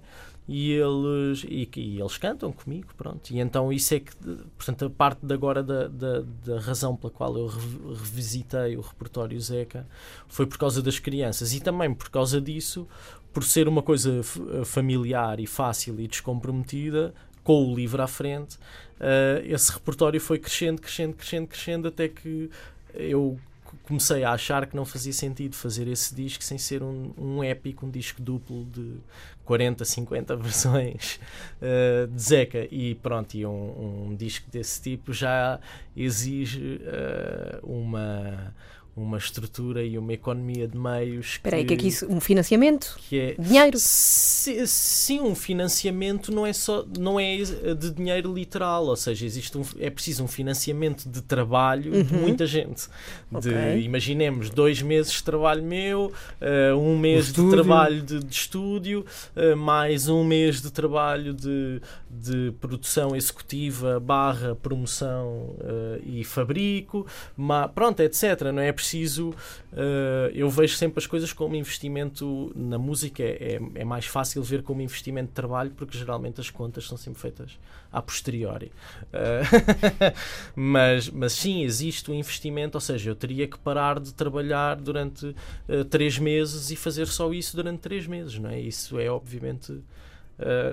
E 0.49 0.73
eles, 0.73 1.45
e, 1.47 1.69
e, 1.77 2.01
eles 2.01 2.17
cantam 2.17 2.51
comigo, 2.53 2.89
pronto. 2.97 3.31
E 3.31 3.39
então 3.39 3.71
isso 3.71 3.95
é 3.95 4.01
que, 4.01 4.17
portanto, 4.57 4.87
a 4.87 4.91
parte 4.91 5.25
de 5.25 5.35
agora 5.35 5.63
da, 5.63 5.89
da, 5.89 6.23
da 6.45 6.59
razão 6.59 6.97
pela 6.97 7.13
qual 7.13 7.37
eu 7.37 7.47
revisitei 7.47 8.77
o 8.77 8.81
repertório 8.81 9.39
Zeca 9.39 9.87
foi 10.27 10.47
por 10.47 10.57
causa 10.57 10.83
das 10.83 10.99
crianças 10.99 11.53
e 11.53 11.61
também 11.61 11.93
por 11.95 12.09
causa 12.09 12.41
disso, 12.41 12.89
por 13.31 13.45
ser 13.45 13.69
uma 13.69 13.83
coisa 13.83 14.23
familiar 14.65 15.39
e 15.39 15.47
fácil 15.47 16.01
e 16.01 16.09
descomprometida, 16.09 17.15
com 17.43 17.73
o 17.73 17.75
livro 17.75 18.03
à 18.03 18.07
frente, 18.07 18.57
uh, 19.01 19.45
esse 19.45 19.73
repertório 19.73 20.21
foi 20.21 20.39
crescendo, 20.39 20.81
crescendo, 20.81 21.15
crescendo, 21.15 21.47
crescendo, 21.47 21.89
até 21.89 22.09
que 22.09 22.51
eu 22.95 23.39
comecei 23.85 24.23
a 24.25 24.33
achar 24.33 24.67
que 24.67 24.77
não 24.77 24.85
fazia 24.85 25.13
sentido 25.13 25.57
fazer 25.57 25.89
esse 25.89 26.15
disco 26.15 26.45
sem 26.45 26.59
ser 26.59 26.83
um, 26.83 27.13
um 27.17 27.43
épico, 27.43 27.87
um 27.87 27.91
disco 27.91 28.21
duplo 28.21 28.65
de 28.67 28.97
40, 29.45 29.85
50 29.85 30.37
versões 30.37 31.21
uh, 31.61 32.07
de 32.07 32.23
Zeca. 32.23 32.69
E 32.71 32.95
pronto, 32.97 33.35
e 33.35 33.47
um, 33.47 34.11
um, 34.11 34.15
disco 34.15 34.51
desse 34.51 34.81
tipo 34.81 35.13
já 35.13 35.59
exige 35.97 36.81
uh, 36.83 37.67
uma 37.67 38.55
uma 38.95 39.17
estrutura 39.17 39.83
e 39.83 39.97
uma 39.97 40.13
economia 40.13 40.69
de 40.69 40.77
meios. 40.77 41.27
Espera 41.33 41.57
aí, 41.57 41.65
que 41.65 41.75
é 41.75 41.77
que 41.77 41.89
isso, 41.89 42.07
um 42.11 42.21
financiamento? 42.21 42.99
Que 43.09 43.19
é, 43.19 43.35
dinheiro? 43.39 43.79
Se, 43.79 44.67
sim, 44.67 45.21
um 45.21 45.35
financiamento 45.35 46.31
não 46.31 46.47
é 46.47 46.53
só 46.53 46.85
não 46.99 47.19
é 47.19 47.37
de 47.39 47.91
dinheiro 47.91 48.35
literal, 48.35 48.85
ou 48.85 48.97
seja, 48.97 49.25
existe 49.25 49.57
um, 49.57 49.65
é 49.79 49.89
preciso 49.89 50.25
um 50.25 50.29
financiamento 50.29 51.09
de 51.09 51.23
trabalho 51.23 51.95
uhum. 51.95 52.03
de 52.03 52.15
muita 52.15 52.47
gente. 52.47 52.89
De, 53.31 53.49
okay. 53.49 53.81
Imaginemos 53.81 54.51
dois 54.51 54.83
meses 54.83 55.13
de 55.13 55.25
trabalho 55.25 55.63
meu, 55.63 56.13
uh, 56.41 56.77
um 56.77 56.99
mês 56.99 57.33
de 57.33 57.51
trabalho 57.51 58.03
de, 58.03 58.23
de 58.23 58.35
estúdio, 58.35 59.07
uh, 59.35 59.57
mais 59.57 60.09
um 60.09 60.23
mês 60.23 60.61
de 60.61 60.71
trabalho 60.71 61.33
de, 61.33 61.81
de 62.11 62.53
produção 62.61 63.17
executiva 63.17 63.99
barra 63.99 64.55
promoção 64.55 65.57
uh, 65.61 66.03
e 66.05 66.23
fabrico, 66.25 67.07
ma, 67.35 67.67
pronto, 67.69 68.01
etc. 68.01 68.43
Não 68.53 68.61
é 68.61 68.71
preciso. 68.83 69.31
Uh, 69.73 70.29
eu 70.35 70.51
vejo 70.51 70.77
sempre 70.77 70.99
as 70.99 71.07
coisas 71.07 71.33
como 71.33 71.55
investimento 71.55 72.53
na 72.57 72.77
música. 72.77 73.23
É, 73.23 73.55
é, 73.55 73.61
é, 73.77 73.85
mais 73.85 74.07
fácil 74.07 74.43
ver 74.43 74.63
como 74.63 74.83
investimento 74.83 75.29
de 75.29 75.35
trabalho 75.35 75.71
porque 75.71 75.97
geralmente 75.97 76.41
as 76.41 76.51
contas 76.51 76.87
são 76.87 76.99
sempre 76.99 77.21
feitas 77.21 77.59
a 77.93 78.03
posteriori. 78.03 78.73
Uh, 79.13 80.13
mas, 80.57 81.09
mas 81.09 81.33
sim, 81.33 81.63
existe 81.63 82.11
um 82.11 82.15
investimento, 82.15 82.77
ou 82.77 82.81
seja, 82.81 83.11
eu 83.11 83.15
teria 83.15 83.47
que 83.47 83.59
parar 83.59 84.01
de 84.01 84.13
trabalhar 84.13 84.77
durante 84.77 85.27
uh, 85.27 85.85
três 85.89 86.19
meses 86.19 86.71
e 86.71 86.77
fazer 86.77 87.07
só 87.07 87.33
isso 87.33 87.57
durante 87.57 87.81
três 87.81 88.07
meses, 88.07 88.39
não 88.39 88.51
é? 88.51 88.61
Isso 88.61 88.99
é 88.99 89.11
obviamente. 89.11 89.81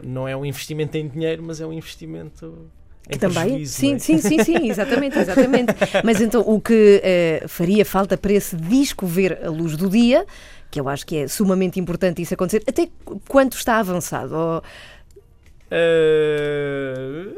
não 0.04 0.28
é 0.28 0.36
um 0.36 0.46
investimento 0.46 0.98
em 0.98 1.08
dinheiro, 1.08 1.44
mas 1.44 1.62
é 1.62 1.66
um 1.66 1.74
investimento 1.74 2.70
que 3.08 3.18
também, 3.18 3.66
sim, 3.66 3.96
é? 3.96 4.00
sim, 4.00 4.20
sim, 4.20 4.44
sim, 4.44 4.70
exatamente, 4.70 5.18
exatamente. 5.18 5.74
Mas 6.04 6.22
então 6.22 6.42
o 6.42 6.62
que 6.62 7.02
uh, 7.44 7.48
faria 7.48 7.84
falta 7.84 8.16
para 8.16 8.34
esse 8.34 8.56
disco 8.56 9.08
ver 9.08 9.44
a 9.44 9.50
luz 9.50 9.76
do 9.76 9.90
dia, 9.90 10.26
que 10.70 10.80
eu 10.80 10.88
acho 10.88 11.06
que 11.08 11.18
é 11.18 11.28
sumamente 11.28 11.80
importante 11.80 12.22
isso 12.22 12.34
acontecer, 12.34 12.64
até 12.68 12.88
quanto 13.28 13.58
está 13.58 13.80
avançado? 13.80 14.36
Ou... 14.36 14.64
Uh, 15.72 17.32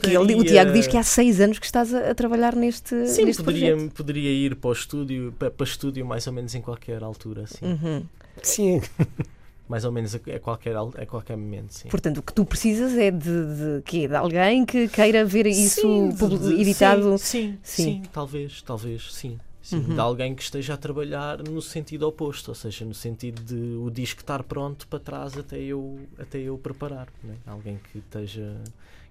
teria... 0.00 0.20
O 0.20 0.44
Tiago 0.44 0.72
diz 0.72 0.86
que 0.86 0.96
há 0.96 1.02
seis 1.02 1.38
anos 1.40 1.58
que 1.58 1.66
estás 1.66 1.92
a, 1.92 2.10
a 2.10 2.14
trabalhar 2.14 2.54
neste, 2.54 3.06
sim, 3.08 3.26
neste 3.26 3.42
poderia, 3.42 3.72
projeto. 3.74 3.94
poderia 3.94 4.30
ir 4.30 4.54
para 4.56 4.70
o 4.70 4.72
estúdio, 4.72 5.34
para, 5.38 5.50
para 5.50 5.64
estúdio 5.64 6.06
mais 6.06 6.26
ou 6.26 6.32
menos 6.32 6.54
em 6.54 6.62
qualquer 6.62 7.02
altura. 7.02 7.46
Sim. 7.46 7.66
Uhum. 7.66 8.02
sim 8.42 8.80
mais 9.68 9.84
ou 9.84 9.92
menos 9.92 10.14
a, 10.14 10.18
qualquer, 10.40 10.74
a 10.76 11.06
qualquer 11.06 11.36
momento. 11.36 11.74
Sim. 11.74 11.88
Portanto, 11.88 12.18
o 12.18 12.22
que 12.22 12.32
tu 12.32 12.44
precisas 12.44 12.96
é 12.96 13.10
de, 13.10 13.18
de, 13.18 13.82
de, 13.82 14.08
de 14.08 14.14
alguém 14.14 14.64
que 14.64 14.88
queira 14.88 15.24
ver 15.24 15.46
isso 15.46 15.82
sim, 15.82 16.38
de, 16.38 16.60
editado. 16.60 17.18
Sim, 17.18 17.58
sim, 17.62 17.84
sim, 17.84 18.02
talvez, 18.12 18.62
talvez, 18.62 19.12
sim. 19.12 19.38
Sim, 19.60 19.80
uhum. 19.80 19.94
de 19.94 20.00
alguém 20.00 20.34
que 20.34 20.42
esteja 20.42 20.72
a 20.72 20.76
trabalhar 20.78 21.42
no 21.42 21.60
sentido 21.60 22.08
oposto, 22.08 22.48
ou 22.48 22.54
seja, 22.54 22.86
no 22.86 22.94
sentido 22.94 23.42
de 23.42 23.76
o 23.76 23.90
disco 23.90 24.22
estar 24.22 24.42
pronto 24.42 24.88
para 24.88 24.98
trás 24.98 25.36
até 25.36 25.58
eu, 25.58 25.98
até 26.18 26.38
eu 26.38 26.56
preparar. 26.56 27.08
Né? 27.22 27.34
Alguém 27.46 27.78
que 27.92 27.98
esteja 27.98 28.56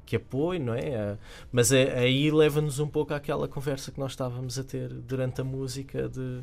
que 0.08 0.16
apoie, 0.16 0.58
não 0.58 0.74
é? 0.74 1.18
Mas 1.52 1.72
é, 1.72 2.00
aí 2.00 2.32
leva-nos 2.32 2.80
um 2.80 2.88
pouco 2.88 3.14
àquela 3.14 3.48
conversa 3.48 3.92
que 3.92 4.00
nós 4.00 4.14
estávamos 4.14 4.58
a 4.58 4.64
ter 4.64 4.88
durante 4.88 5.42
a 5.42 5.44
música 5.44 6.10
de 6.10 6.40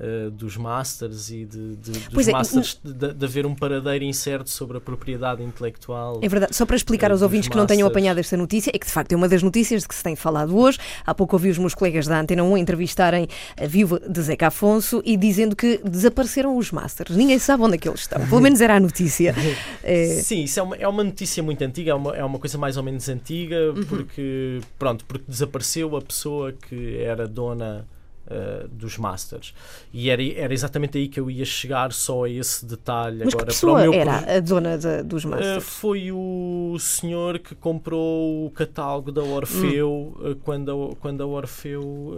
uh, 0.00 0.30
dos 0.30 0.56
masters 0.56 1.30
e 1.30 1.44
de, 1.44 1.76
de 1.76 1.92
dos 2.08 2.28
é, 2.28 2.32
masters 2.32 2.80
de, 2.82 3.12
de, 3.12 3.24
haver 3.24 3.46
um 3.46 3.54
paradeiro 3.54 4.04
incerto 4.04 4.48
sobre 4.50 4.78
a 4.78 4.80
propriedade 4.80 5.42
intelectual. 5.42 6.18
É 6.22 6.28
verdade, 6.28 6.56
só 6.56 6.64
para 6.64 6.76
explicar 6.76 7.10
uh, 7.10 7.14
aos 7.14 7.22
ouvintes 7.22 7.48
que 7.48 7.56
não 7.56 7.66
tenham 7.66 7.86
apanhado 7.86 8.18
esta 8.18 8.36
notícia, 8.36 8.70
é 8.74 8.78
que 8.78 8.86
de 8.86 8.92
facto 8.92 9.12
é 9.12 9.16
uma 9.16 9.28
das 9.28 9.42
notícias 9.42 9.82
de 9.82 9.88
que 9.88 9.94
se 9.94 10.02
tem 10.02 10.16
falado 10.16 10.56
hoje. 10.56 10.78
Há 11.04 11.14
pouco 11.14 11.36
ouvi 11.36 11.50
os 11.50 11.58
meus 11.58 11.74
colegas 11.74 12.06
da 12.06 12.18
Antena 12.18 12.42
1 12.42 12.56
entrevistarem 12.56 13.28
a 13.60 13.66
viúva 13.66 14.00
de 14.00 14.22
Zeca 14.22 14.48
Afonso 14.48 15.02
e 15.04 15.16
dizendo 15.16 15.54
que 15.54 15.78
desapareceram 15.84 16.56
os 16.56 16.70
masters. 16.72 17.16
Ninguém 17.16 17.38
sabe 17.38 17.62
onde 17.62 17.74
é 17.74 17.78
que 17.78 17.88
eles 17.88 18.00
estão. 18.00 18.26
Pelo 18.26 18.40
menos 18.40 18.60
era 18.60 18.76
a 18.76 18.80
notícia. 18.80 19.34
é... 19.82 20.06
Sim, 20.22 20.44
isso 20.44 20.58
é 20.58 20.62
uma, 20.62 20.76
é 20.76 20.88
uma 20.88 21.04
notícia 21.04 21.42
muito 21.42 21.62
antiga, 21.62 21.90
é 21.90 21.94
uma, 21.94 22.16
é 22.16 22.24
uma 22.24 22.38
coisa 22.38 22.56
mais 22.56 22.76
ou 22.76 22.82
menos 22.82 23.08
antiga, 23.08 23.72
uhum. 23.72 23.84
porque, 23.84 24.60
pronto, 24.78 25.04
porque 25.04 25.24
desapareceu 25.28 25.96
a 25.96 26.02
pessoa 26.02 26.52
que 26.52 26.98
era 26.98 27.26
dona 27.26 27.86
uh, 28.30 28.68
dos 28.68 28.96
Masters. 28.96 29.54
E 29.92 30.10
era, 30.10 30.22
era 30.22 30.52
exatamente 30.52 30.98
aí 30.98 31.08
que 31.08 31.18
eu 31.18 31.30
ia 31.30 31.44
chegar, 31.44 31.92
só 31.92 32.24
a 32.24 32.30
esse 32.30 32.64
detalhe. 32.64 33.24
Mas 33.24 33.34
Agora, 33.34 33.46
que 33.46 33.52
pessoa 33.52 33.80
para 33.80 33.88
o 33.88 33.90
meu 33.90 34.00
era 34.00 34.36
a 34.36 34.40
dona 34.40 34.78
de, 34.78 35.02
dos 35.02 35.24
eh, 35.24 35.28
Masters? 35.28 35.56
Uh, 35.56 35.60
foi 35.60 36.12
o 36.12 36.76
senhor 36.78 37.38
que 37.38 37.54
comprou 37.54 38.46
o 38.46 38.50
catálogo 38.50 39.10
da 39.12 39.22
Orfeu 39.22 39.90
hum. 39.90 40.30
uh, 40.30 40.36
quando, 40.36 40.70
a, 40.70 40.96
quando 40.96 41.22
a 41.22 41.26
Orfeu 41.26 42.16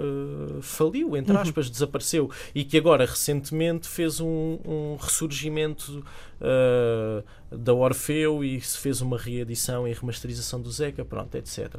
faliu, 0.61 1.17
entre 1.17 1.33
uhum. 1.33 1.41
aspas, 1.41 1.67
uhum. 1.67 1.73
desapareceu. 1.73 2.31
E 2.55 2.65
que 2.65 2.77
agora, 2.77 3.05
recentemente, 3.05 3.89
fez 3.89 4.21
um, 4.21 4.59
um 4.65 4.97
ressurgimento 5.01 6.05
uh, 6.43 7.57
da 7.57 7.73
Orfeu 7.73 8.43
e 8.45 8.61
se 8.61 8.77
fez 8.79 9.01
uma 9.01 9.17
reedição 9.17 9.87
e 9.87 9.93
remasterização 9.93 10.61
do 10.61 10.71
Zeca, 10.71 11.05
pronto, 11.05 11.35
etc. 11.37 11.77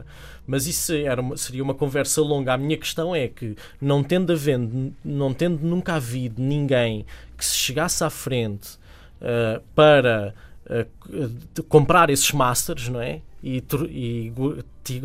Mas 0.47 0.65
isso 0.65 0.93
era 0.93 1.21
uma, 1.21 1.37
seria 1.37 1.63
uma 1.63 1.73
conversa 1.73 2.21
longa. 2.21 2.53
A 2.53 2.57
minha 2.57 2.77
questão 2.77 3.15
é 3.15 3.27
que, 3.27 3.55
não 3.81 4.03
tendo, 4.03 4.31
havendo, 4.31 4.93
não 5.03 5.33
tendo 5.33 5.61
nunca 5.65 5.95
havido 5.95 6.41
ninguém 6.41 7.05
que 7.37 7.45
se 7.45 7.55
chegasse 7.55 8.03
à 8.03 8.09
frente 8.09 8.77
uh, 9.21 9.61
para 9.75 10.33
uh, 10.65 11.63
comprar 11.63 12.09
esses 12.09 12.31
masters, 12.31 12.87
não 12.89 13.01
é? 13.01 13.21
E, 13.43 13.61
e 13.89 14.33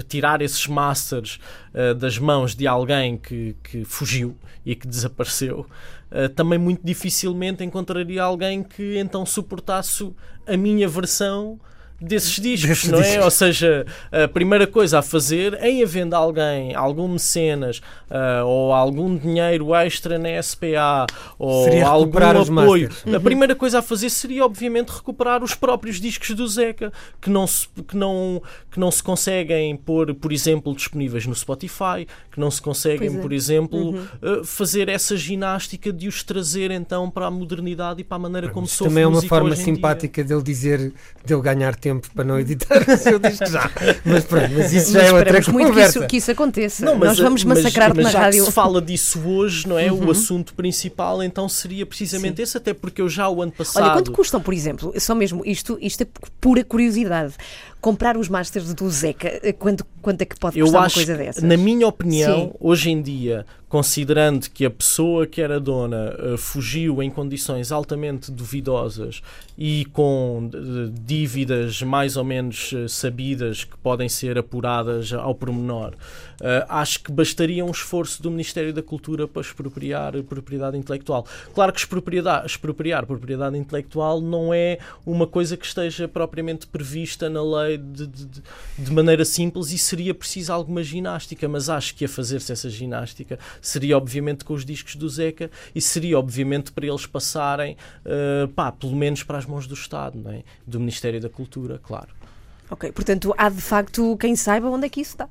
tirar 0.08 0.40
esses 0.40 0.66
masters 0.68 1.40
uh, 1.74 1.92
das 1.94 2.18
mãos 2.18 2.54
de 2.54 2.68
alguém 2.68 3.16
que, 3.16 3.56
que 3.64 3.84
fugiu 3.84 4.36
e 4.64 4.76
que 4.76 4.86
desapareceu, 4.86 5.66
uh, 6.12 6.28
também 6.28 6.58
muito 6.58 6.80
dificilmente 6.84 7.64
encontraria 7.64 8.22
alguém 8.22 8.62
que 8.62 8.96
então 8.96 9.26
suportasse 9.26 10.12
a 10.46 10.56
minha 10.56 10.86
versão 10.86 11.58
desses 12.00 12.38
discos, 12.40 12.68
Desses 12.68 12.90
não 12.90 12.98
é? 12.98 13.02
Discos. 13.02 13.24
Ou 13.24 13.30
seja, 13.30 13.86
a 14.12 14.28
primeira 14.28 14.66
coisa 14.66 15.00
a 15.00 15.02
fazer, 15.02 15.58
em 15.62 15.82
havendo 15.82 16.14
alguém, 16.14 16.74
algum 16.74 17.08
mecenas 17.08 17.80
uh, 18.08 18.46
ou 18.46 18.72
algum 18.72 19.16
dinheiro 19.16 19.74
extra 19.74 20.18
na 20.18 20.40
SPA 20.40 21.06
ou 21.38 21.64
seria 21.64 21.88
algum 21.88 22.18
apoio, 22.18 22.88
a 23.04 23.10
uhum. 23.10 23.20
primeira 23.20 23.54
coisa 23.54 23.80
a 23.80 23.82
fazer 23.82 24.10
seria, 24.10 24.44
obviamente, 24.44 24.90
recuperar 24.90 25.42
os 25.42 25.54
próprios 25.54 26.00
discos 26.00 26.30
do 26.30 26.46
Zeca, 26.46 26.92
que 27.20 27.30
não 27.30 27.46
se, 27.46 27.66
que 27.88 27.96
não, 27.96 28.40
que 28.70 28.78
não 28.78 28.90
se 28.90 29.02
conseguem 29.02 29.76
pôr, 29.76 30.14
por 30.14 30.32
exemplo, 30.32 30.74
disponíveis 30.74 31.26
no 31.26 31.34
Spotify, 31.34 32.06
que 32.30 32.38
não 32.38 32.50
se 32.50 32.62
conseguem, 32.62 33.18
é. 33.18 33.20
por 33.20 33.32
exemplo, 33.32 33.90
uhum. 33.90 34.06
uh, 34.22 34.44
fazer 34.44 34.88
essa 34.88 35.16
ginástica 35.16 35.92
de 35.92 36.06
os 36.06 36.22
trazer 36.22 36.70
então 36.70 37.10
para 37.10 37.26
a 37.26 37.30
modernidade 37.30 38.02
e 38.02 38.04
para 38.04 38.16
a 38.16 38.20
maneira 38.20 38.48
como 38.50 38.68
se 38.68 38.78
Também 38.84 39.02
é 39.02 39.06
uma 39.06 39.22
forma 39.22 39.56
simpática 39.56 40.22
dele 40.22 40.42
dizer, 40.42 40.92
dele 41.24 41.42
ganhar 41.42 41.74
tempo 41.74 41.87
tempo 41.88 42.08
para 42.14 42.24
não 42.24 42.38
editar 42.38 42.78
o 42.86 42.96
seu 42.96 43.18
disco 43.18 43.46
já. 43.46 43.70
Mas 44.04 44.24
pronto, 44.24 44.50
mas 44.54 44.72
isso 44.72 44.92
já 44.92 45.00
mas 45.00 45.08
é 45.08 45.12
outra 45.12 45.44
conversa. 45.44 45.52
muito 45.52 45.72
que 45.72 45.80
isso, 45.80 46.06
que 46.06 46.16
isso 46.18 46.30
aconteça. 46.30 46.84
Não, 46.84 46.94
mas, 46.96 47.08
Nós 47.10 47.18
vamos 47.18 47.44
massacrar 47.44 47.94
mas, 47.94 48.04
mas 48.04 48.14
na 48.14 48.20
rádio. 48.20 48.44
se 48.44 48.52
fala 48.52 48.82
disso 48.82 49.20
hoje, 49.20 49.66
não 49.66 49.78
é? 49.78 49.90
Uhum. 49.90 50.06
O 50.06 50.10
assunto 50.10 50.54
principal, 50.54 51.22
então 51.22 51.48
seria 51.48 51.86
precisamente 51.86 52.36
Sim. 52.36 52.42
esse, 52.42 52.56
até 52.56 52.74
porque 52.74 53.00
eu 53.00 53.08
já 53.08 53.28
o 53.28 53.42
ano 53.42 53.52
passado. 53.52 53.84
Olha, 53.84 53.92
quanto 53.92 54.12
custam, 54.12 54.40
por 54.40 54.52
exemplo? 54.52 54.92
Só 54.98 55.14
mesmo 55.14 55.42
isto, 55.44 55.78
isto 55.80 56.02
é 56.02 56.06
pura 56.40 56.62
curiosidade 56.62 57.34
comprar 57.80 58.16
os 58.16 58.28
Masters 58.28 58.74
do 58.74 58.88
Zeca, 58.90 59.40
eh, 59.42 59.52
quanto, 59.52 59.84
quanto 60.02 60.22
é 60.22 60.24
que 60.24 60.38
pode 60.38 60.60
custar 60.60 60.82
uma 60.82 60.90
coisa 60.90 61.16
dessas? 61.16 61.42
Na 61.42 61.56
minha 61.56 61.86
opinião, 61.86 62.46
Sim. 62.46 62.52
hoje 62.60 62.90
em 62.90 63.00
dia, 63.00 63.46
considerando 63.68 64.48
que 64.48 64.64
a 64.64 64.70
pessoa 64.70 65.26
que 65.26 65.42
era 65.42 65.60
dona 65.60 66.14
uh, 66.14 66.38
fugiu 66.38 67.02
em 67.02 67.10
condições 67.10 67.70
altamente 67.70 68.32
duvidosas 68.32 69.22
e 69.58 69.84
com 69.92 70.50
uh, 70.52 70.88
dívidas 70.88 71.82
mais 71.82 72.16
ou 72.16 72.24
menos 72.24 72.72
uh, 72.72 72.88
sabidas 72.88 73.64
que 73.64 73.76
podem 73.76 74.08
ser 74.08 74.38
apuradas 74.38 75.12
ao 75.12 75.34
pormenor, 75.34 75.92
acho 76.68 77.02
que 77.02 77.10
bastaria 77.10 77.64
um 77.64 77.70
esforço 77.72 78.22
do 78.22 78.30
Ministério 78.30 78.72
da 78.72 78.80
Cultura 78.80 79.26
para 79.26 79.42
expropriar 79.42 80.12
propriedade 80.22 80.76
intelectual. 80.76 81.26
Claro 81.52 81.72
que 81.72 81.80
expropriar, 81.80 82.46
expropriar 82.46 83.04
propriedade 83.06 83.58
intelectual 83.58 84.20
não 84.20 84.54
é 84.54 84.78
uma 85.04 85.26
coisa 85.26 85.56
que 85.56 85.66
esteja 85.66 86.06
propriamente 86.06 86.68
prevista 86.68 87.28
na 87.28 87.42
lei 87.42 87.67
de, 87.76 88.06
de, 88.06 88.26
de 88.78 88.92
maneira 88.92 89.24
simples 89.24 89.70
e 89.72 89.78
seria 89.78 90.14
preciso 90.14 90.52
alguma 90.52 90.82
ginástica, 90.82 91.48
mas 91.48 91.68
acho 91.68 91.94
que 91.94 92.04
a 92.04 92.08
fazer-se 92.08 92.52
essa 92.52 92.70
ginástica 92.70 93.38
seria 93.60 93.96
obviamente 93.98 94.44
com 94.44 94.54
os 94.54 94.64
discos 94.64 94.94
do 94.96 95.08
Zeca 95.08 95.50
e 95.74 95.80
seria 95.80 96.18
obviamente 96.18 96.72
para 96.72 96.86
eles 96.86 97.04
passarem, 97.06 97.76
uh, 98.06 98.48
pá, 98.48 98.72
pelo 98.72 98.96
menos 98.96 99.22
para 99.22 99.38
as 99.38 99.44
mãos 99.46 99.66
do 99.66 99.74
Estado, 99.74 100.18
não 100.18 100.30
é? 100.30 100.42
do 100.66 100.78
Ministério 100.80 101.20
da 101.20 101.28
Cultura, 101.28 101.78
claro. 101.82 102.08
Ok, 102.70 102.92
portanto 102.92 103.34
há 103.36 103.48
de 103.48 103.60
facto 103.60 104.16
quem 104.18 104.36
saiba 104.36 104.68
onde 104.68 104.86
é 104.86 104.88
que 104.88 105.00
isso 105.00 105.12
está. 105.12 105.28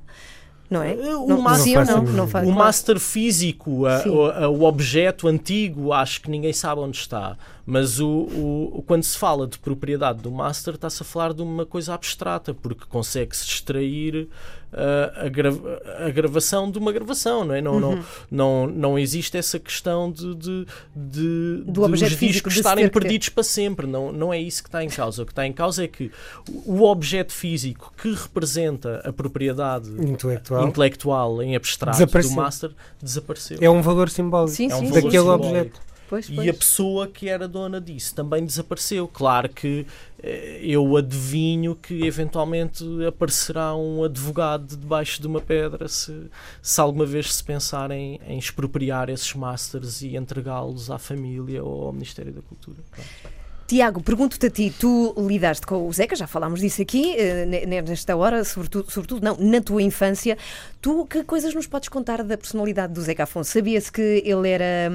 não 0.68 0.82
é? 0.82 0.92
O 0.94 1.26
não, 1.28 1.40
master- 1.40 1.86
Não 1.86 2.02
não? 2.02 2.24
o 2.24 2.28
claro. 2.28 2.50
master 2.52 2.98
físico, 3.00 3.86
a- 3.86 4.02
o, 4.06 4.24
a- 4.26 4.48
o 4.48 4.64
objeto 4.64 5.26
antigo, 5.28 5.92
acho 5.92 6.20
que 6.20 6.30
ninguém 6.30 6.52
sabe 6.52 6.80
onde 6.82 6.98
está. 6.98 7.38
Mas 7.70 8.00
o, 8.00 8.08
o- 8.08 8.82
quando 8.86 9.02
se 9.02 9.18
fala 9.18 9.46
de 9.46 9.58
propriedade 9.58 10.22
do 10.22 10.30
master, 10.30 10.74
está-se 10.74 11.02
a 11.02 11.04
falar 11.04 11.34
de 11.34 11.42
uma 11.42 11.66
coisa 11.66 11.92
abstrata, 11.92 12.54
porque 12.54 12.86
consegue-se 12.88 13.44
extrair 13.44 14.26
ah, 14.72 15.24
a, 15.26 15.28
grava- 15.28 15.78
a 16.06 16.08
gravação 16.08 16.70
de 16.70 16.78
uma 16.78 16.90
gravação, 16.92 17.44
não 17.44 17.54
é? 17.54 17.60
Não, 17.60 17.74
Uhum. 17.74 17.80
não, 17.80 17.98
não, 18.30 18.66
não 18.66 18.98
existe 18.98 19.36
essa 19.36 19.58
questão 19.58 20.10
de, 20.10 20.34
de, 20.34 20.66
de, 20.96 21.62
Do 21.66 21.72
de 21.72 21.80
objeto 21.80 22.12
os 22.12 22.18
físico, 22.18 22.32
discos 22.48 22.56
estarem 22.56 22.84
ter 22.84 22.90
que- 22.90 23.00
perdidos 23.00 23.28
para 23.28 23.42
sempre. 23.42 23.86
Não, 23.86 24.10
não 24.12 24.32
é 24.32 24.40
isso 24.40 24.62
que 24.62 24.68
está 24.70 24.82
em 24.82 24.88
causa. 24.88 25.22
O 25.22 25.26
que 25.26 25.32
está 25.32 25.46
em 25.46 25.52
causa 25.52 25.84
é 25.84 25.88
que 25.88 26.10
o 26.64 26.82
objeto 26.84 27.34
físico 27.34 27.92
que 28.00 28.14
representa 28.14 29.02
a 29.04 29.12
propriedade 29.12 29.90
Intelectual. 29.90 30.66
intelectual 30.66 31.42
em 31.42 31.54
abstrato 31.54 31.98
Desapareceu. 31.98 32.30
do 32.32 32.36
master 32.36 32.70
desapareceu. 33.02 33.58
É 33.60 33.68
um 33.68 33.82
valor 33.82 34.08
simbólico. 34.08 34.56
Sim, 34.56 34.70
É 34.70 34.74
um 34.74 34.78
sim, 34.80 34.86
valor 34.86 34.94
sim, 35.00 35.04
daquele 35.06 35.22
sim. 35.24 35.28
objeto. 35.30 35.87
Pois, 36.08 36.28
E 36.28 36.34
pois. 36.34 36.48
a 36.48 36.52
pessoa 36.54 37.06
que 37.06 37.28
era 37.28 37.46
dona 37.46 37.80
disso 37.80 38.14
também 38.14 38.44
desapareceu. 38.44 39.06
Claro 39.06 39.48
que 39.48 39.86
eh, 40.22 40.60
eu 40.62 40.96
adivinho 40.96 41.74
que 41.76 42.06
eventualmente 42.06 42.84
aparecerá 43.06 43.74
um 43.76 44.02
advogado 44.02 44.76
debaixo 44.76 45.20
de 45.20 45.26
uma 45.26 45.40
pedra 45.40 45.86
se, 45.88 46.30
se 46.62 46.80
alguma 46.80 47.04
vez 47.04 47.34
se 47.34 47.44
pensar 47.44 47.90
em, 47.90 48.18
em 48.26 48.38
expropriar 48.38 49.10
esses 49.10 49.34
masters 49.34 50.00
e 50.02 50.16
entregá-los 50.16 50.90
à 50.90 50.98
família 50.98 51.62
ou 51.62 51.86
ao 51.86 51.92
Ministério 51.92 52.32
da 52.32 52.40
Cultura. 52.42 52.78
Pronto. 52.90 53.37
Tiago, 53.68 54.00
pergunto-te 54.02 54.46
a 54.46 54.50
ti, 54.50 54.70
tu 54.80 55.14
lidaste 55.18 55.66
com 55.66 55.86
o 55.86 55.92
Zeca, 55.92 56.16
já 56.16 56.26
falámos 56.26 56.60
disso 56.60 56.80
aqui, 56.80 57.14
eh, 57.18 57.44
ne- 57.44 57.82
nesta 57.82 58.16
hora, 58.16 58.42
sobretudo, 58.42 58.90
sobretudo 58.90 59.22
não, 59.22 59.36
na 59.36 59.60
tua 59.60 59.82
infância. 59.82 60.38
Tu, 60.80 61.04
que 61.04 61.22
coisas 61.22 61.52
nos 61.54 61.66
podes 61.66 61.90
contar 61.90 62.22
da 62.24 62.38
personalidade 62.38 62.94
do 62.94 63.02
Zeca 63.02 63.24
Afonso? 63.24 63.50
Sabia-se 63.52 63.92
que 63.92 64.22
ele 64.24 64.48
era 64.48 64.90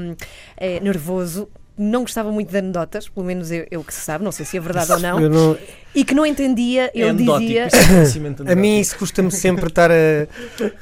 eh, 0.58 0.80
nervoso, 0.80 1.48
não 1.78 2.02
gostava 2.02 2.32
muito 2.32 2.50
de 2.52 2.58
anedotas, 2.58 3.10
pelo 3.10 3.26
menos 3.26 3.50
eu, 3.52 3.66
eu 3.72 3.84
que 3.84 3.94
se 3.94 4.02
sabe, 4.02 4.24
não 4.24 4.32
sei 4.32 4.46
se 4.46 4.58
é 4.58 4.60
verdade 4.60 4.92
ou 4.92 5.00
não, 5.00 5.20
Eu 5.20 5.30
não- 5.30 5.58
e 5.96 6.04
que 6.04 6.14
não 6.16 6.26
entendia, 6.26 6.86
É 6.86 6.92
ele 6.94 7.10
anedótico, 7.10 7.40
dizia... 7.48 7.68
isso 7.68 8.20
é 8.48 8.52
a 8.54 8.56
mim 8.56 8.80
isso 8.80 8.98
custa-me 8.98 9.32
sempre 9.32 9.68
estar 9.68 9.92
a. 9.92 9.94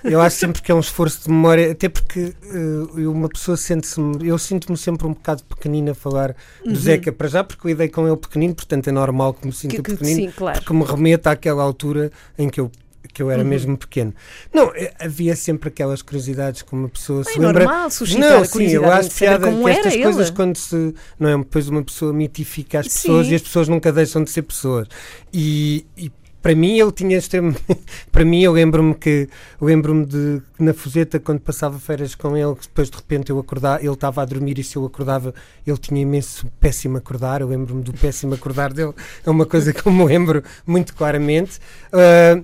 Eu 0.03 0.21
acho 0.21 0.37
sempre 0.37 0.61
que 0.61 0.71
é 0.71 0.75
um 0.75 0.79
esforço 0.79 1.23
de 1.23 1.29
memória, 1.29 1.71
até 1.71 1.89
porque 1.89 2.33
eh, 2.43 3.07
uma 3.07 3.27
pessoa 3.29 3.57
sente-se. 3.57 3.99
Eu 4.21 4.37
sinto-me 4.37 4.77
sempre 4.77 5.05
um 5.07 5.13
bocado 5.13 5.43
pequenino 5.43 5.91
a 5.91 5.95
falar 5.95 6.35
do 6.65 6.75
Zeca, 6.75 7.11
para 7.11 7.27
já 7.27 7.43
porque 7.43 7.67
lidei 7.67 7.89
com 7.89 8.07
ele 8.07 8.17
pequenino, 8.17 8.55
portanto 8.55 8.87
é 8.87 8.91
normal 8.91 9.33
que 9.33 9.45
me 9.47 9.53
sinta 9.53 9.75
Que- 9.77 9.81
que- 9.81 9.91
pequenino, 9.91 10.29
sim, 10.29 10.31
claro. 10.35 10.59
porque 10.59 10.73
me 10.73 10.83
remeta 10.83 11.31
àquela 11.31 11.63
altura 11.63 12.11
em 12.37 12.49
que 12.49 12.59
eu. 12.59 12.71
Que 13.13 13.21
eu 13.21 13.29
era 13.29 13.43
mesmo 13.43 13.77
pequeno. 13.77 14.13
Não, 14.53 14.71
eh, 14.75 14.93
havia 14.99 15.35
sempre 15.35 15.67
aquelas 15.69 16.01
curiosidades 16.01 16.61
que 16.61 16.73
uma 16.73 16.87
pessoa 16.87 17.23
se 17.23 17.31
É 17.31 17.39
lembra. 17.39 17.65
normal 17.65 17.89
suscitar 17.91 18.29
não, 18.29 18.41
a 18.41 18.45
sim, 18.45 18.67
eu 18.69 18.89
acho 18.91 19.11
piada 19.11 19.51
que 19.51 19.69
estas 19.69 19.93
ele. 19.93 20.03
coisas 20.03 20.29
quando 20.29 20.55
se. 20.55 20.93
Não 21.19 21.29
é? 21.29 21.37
Depois 21.37 21.67
uma 21.67 21.83
pessoa 21.83 22.13
mitifica 22.13 22.79
as 22.79 22.87
pessoas 22.87 23.25
Sim. 23.27 23.33
e 23.33 23.35
as 23.35 23.41
pessoas 23.41 23.67
nunca 23.67 23.91
deixam 23.91 24.23
de 24.23 24.29
ser 24.31 24.43
pessoas. 24.43 24.87
E, 25.33 25.85
e 25.97 26.11
para 26.41 26.55
mim 26.55 26.79
ele 26.79 26.91
tinha 26.91 27.17
extremo. 27.17 27.55
para 28.11 28.25
mim 28.25 28.41
eu 28.43 28.51
lembro-me 28.51 28.95
que. 28.95 29.27
Lembro-me 29.59 30.05
de 30.05 30.41
na 30.57 30.73
Fuseta, 30.73 31.19
quando 31.19 31.39
passava 31.39 31.77
férias 31.79 32.15
com 32.15 32.35
ele, 32.37 32.55
que 32.55 32.61
depois 32.67 32.89
de 32.89 32.95
repente 32.97 33.29
eu 33.29 33.37
acordava, 33.39 33.79
ele 33.83 33.91
estava 33.93 34.21
a 34.21 34.25
dormir 34.25 34.57
e 34.59 34.63
se 34.63 34.75
eu 34.75 34.85
acordava, 34.85 35.33
ele 35.65 35.77
tinha 35.77 36.01
imenso 36.01 36.47
péssimo 36.59 36.97
acordar. 36.97 37.41
Eu 37.41 37.47
lembro-me 37.47 37.83
do 37.83 37.93
péssimo 37.93 38.33
acordar 38.33 38.73
dele. 38.73 38.93
É 39.25 39.29
uma 39.29 39.45
coisa 39.45 39.71
que 39.73 39.85
eu 39.85 39.91
me 39.91 40.03
lembro 40.05 40.43
muito 40.65 40.95
claramente. 40.95 41.59
Ah, 41.91 42.41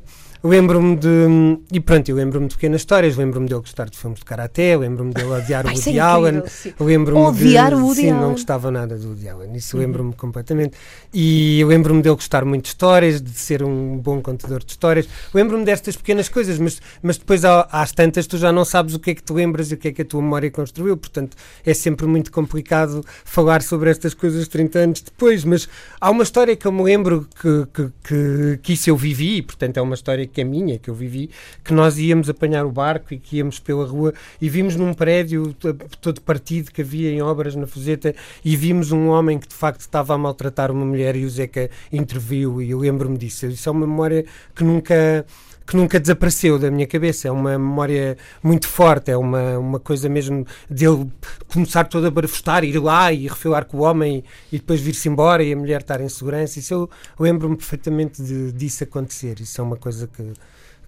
Lembro-me 0.47 0.95
de. 0.95 1.60
E 1.73 1.79
pronto, 1.79 2.07
eu 2.10 2.15
lembro-me 2.15 2.47
de 2.47 2.55
pequenas 2.55 2.81
histórias. 2.81 3.17
Lembro-me 3.17 3.47
dele 3.47 3.60
gostar 3.60 3.89
de 3.89 3.97
filmes 3.97 4.19
de 4.19 4.25
karaté. 4.25 4.77
Lembro-me 4.77 5.13
dele 5.13 5.27
odiar 5.31 5.65
o 5.65 5.69
é 5.69 5.73
Woody 5.73 5.99
Allen. 5.99 6.43
Lembro-me 6.79 7.21
Odiar 7.21 7.69
de, 7.69 7.75
o 7.75 7.86
Woody 7.86 8.01
sim, 8.01 8.12
não 8.12 8.31
gostava 8.31 8.71
nada 8.71 8.97
do 8.97 9.10
Woody 9.10 9.27
Allen. 9.27 9.55
Isso 9.55 9.77
lembro-me 9.77 10.13
completamente. 10.13 10.77
E 11.13 11.60
eu 11.60 11.67
lembro-me 11.67 12.01
dele 12.01 12.15
gostar 12.15 12.45
muito 12.45 12.63
de 12.63 12.69
histórias, 12.69 13.21
de 13.21 13.31
ser 13.31 13.62
um 13.62 13.97
bom 13.97 14.21
contador 14.21 14.63
de 14.63 14.71
histórias. 14.71 15.07
Lembro-me 15.33 15.65
destas 15.65 15.97
pequenas 15.97 16.29
coisas, 16.29 16.57
mas, 16.60 16.81
mas 17.01 17.17
depois 17.17 17.43
há- 17.43 17.67
às 17.71 17.91
tantas 17.91 18.25
tu 18.25 18.38
já 18.38 18.51
não 18.51 18.63
sabes 18.63 18.93
o 18.93 18.99
que 18.99 19.12
é 19.12 19.15
que 19.15 19.23
te 19.23 19.33
lembras 19.33 19.69
e 19.71 19.73
o 19.73 19.77
que 19.77 19.89
é 19.89 19.91
que 19.91 20.01
a 20.01 20.05
tua 20.05 20.21
memória 20.21 20.49
construiu. 20.49 20.95
Portanto, 20.95 21.36
é 21.65 21.73
sempre 21.73 22.05
muito 22.05 22.31
complicado 22.31 23.03
falar 23.25 23.62
sobre 23.62 23.89
estas 23.89 24.13
coisas 24.13 24.47
30 24.47 24.79
anos 24.79 25.01
depois. 25.01 25.43
Mas 25.43 25.67
há 25.99 26.10
uma 26.10 26.23
história 26.23 26.55
que 26.55 26.65
eu 26.65 26.71
me 26.71 26.83
lembro 26.83 27.27
que, 27.41 27.67
que, 27.73 27.89
que, 28.03 28.60
que 28.63 28.73
isso 28.73 28.89
eu 28.89 28.95
vivi, 28.95 29.38
e, 29.38 29.41
portanto 29.41 29.77
é 29.77 29.81
uma 29.81 29.95
história 29.95 30.25
que 30.25 30.37
é 30.41 30.43
minha, 30.43 30.78
que 30.78 30.89
eu 30.89 30.93
vivi, 30.93 31.30
que 31.63 31.73
nós 31.73 31.97
íamos 31.97 32.30
apanhar 32.30 32.65
o 32.65 32.71
barco 32.71 33.13
e 33.13 33.17
que 33.17 33.38
íamos 33.38 33.60
pela 33.60 33.86
rua 33.86 34.13
e 34.41 34.50
vimos 34.50 34.76
num 34.76 34.93
prédio 34.93 35.54
to- 35.54 35.73
todo 36.02 36.21
partido 36.21 36.71
que 36.71 36.82
havia 36.82 37.12
em 37.12 37.21
obras 37.21 37.56
na 37.56 37.67
Fuseta 37.67 38.13
e 38.43 38.56
vimos 38.56 38.91
um 38.91 39.08
homem 39.08 39.38
que 39.39 39.47
de 39.47 39.56
facto 39.56 39.82
estava 39.82 40.13
a 40.13 40.17
maltratar 40.17 40.71
uma 40.71 40.86
mulher 40.86 41.15
e 41.15 41.26
o 41.26 41.30
Zeca 41.30 41.69
interviu 41.91 42.62
e 42.62 42.71
eu 42.71 42.80
lembro-me 42.80 43.17
disso. 43.17 43.45
Isso 43.47 43.67
é 43.67 43.71
uma 43.71 43.86
memória 43.88 44.26
que 44.56 44.63
nunca 44.63 45.26
que 45.67 45.75
nunca 45.75 45.99
desapareceu 45.99 46.58
da 46.58 46.71
minha 46.71 46.88
cabeça. 46.88 47.27
É 47.27 47.32
uma 47.32 47.51
memória 47.51 48.17
muito 48.41 48.67
forte, 48.67 49.12
é 49.12 49.17
uma, 49.17 49.60
uma 49.60 49.80
coisa 49.80 50.08
mesmo 50.08 50.47
dele 50.69 51.12
começar 51.51 51.84
todo 51.84 52.08
a 52.08 52.12
barafustar, 52.12 52.63
ir 52.63 52.80
lá 52.80 53.12
e 53.12 53.27
refilar 53.27 53.65
com 53.65 53.77
o 53.77 53.82
homem 53.82 54.23
e 54.51 54.58
depois 54.58 54.80
vir-se 54.80 55.10
embora 55.10 55.43
e 55.43 55.51
a 55.51 55.58
mulher 55.58 55.82
estar 55.82 55.99
em 55.99 56.08
segurança. 56.08 56.58
Isso 56.58 56.73
eu 56.73 56.89
lembro-me 57.19 57.58
perfeitamente 57.58 58.23
de, 58.23 58.53
disso 58.53 58.86
acontecer. 58.86 59.41
Isso 59.41 59.60
é 59.60 59.63
uma 59.63 59.75
coisa 59.75 60.08
que. 60.08 60.34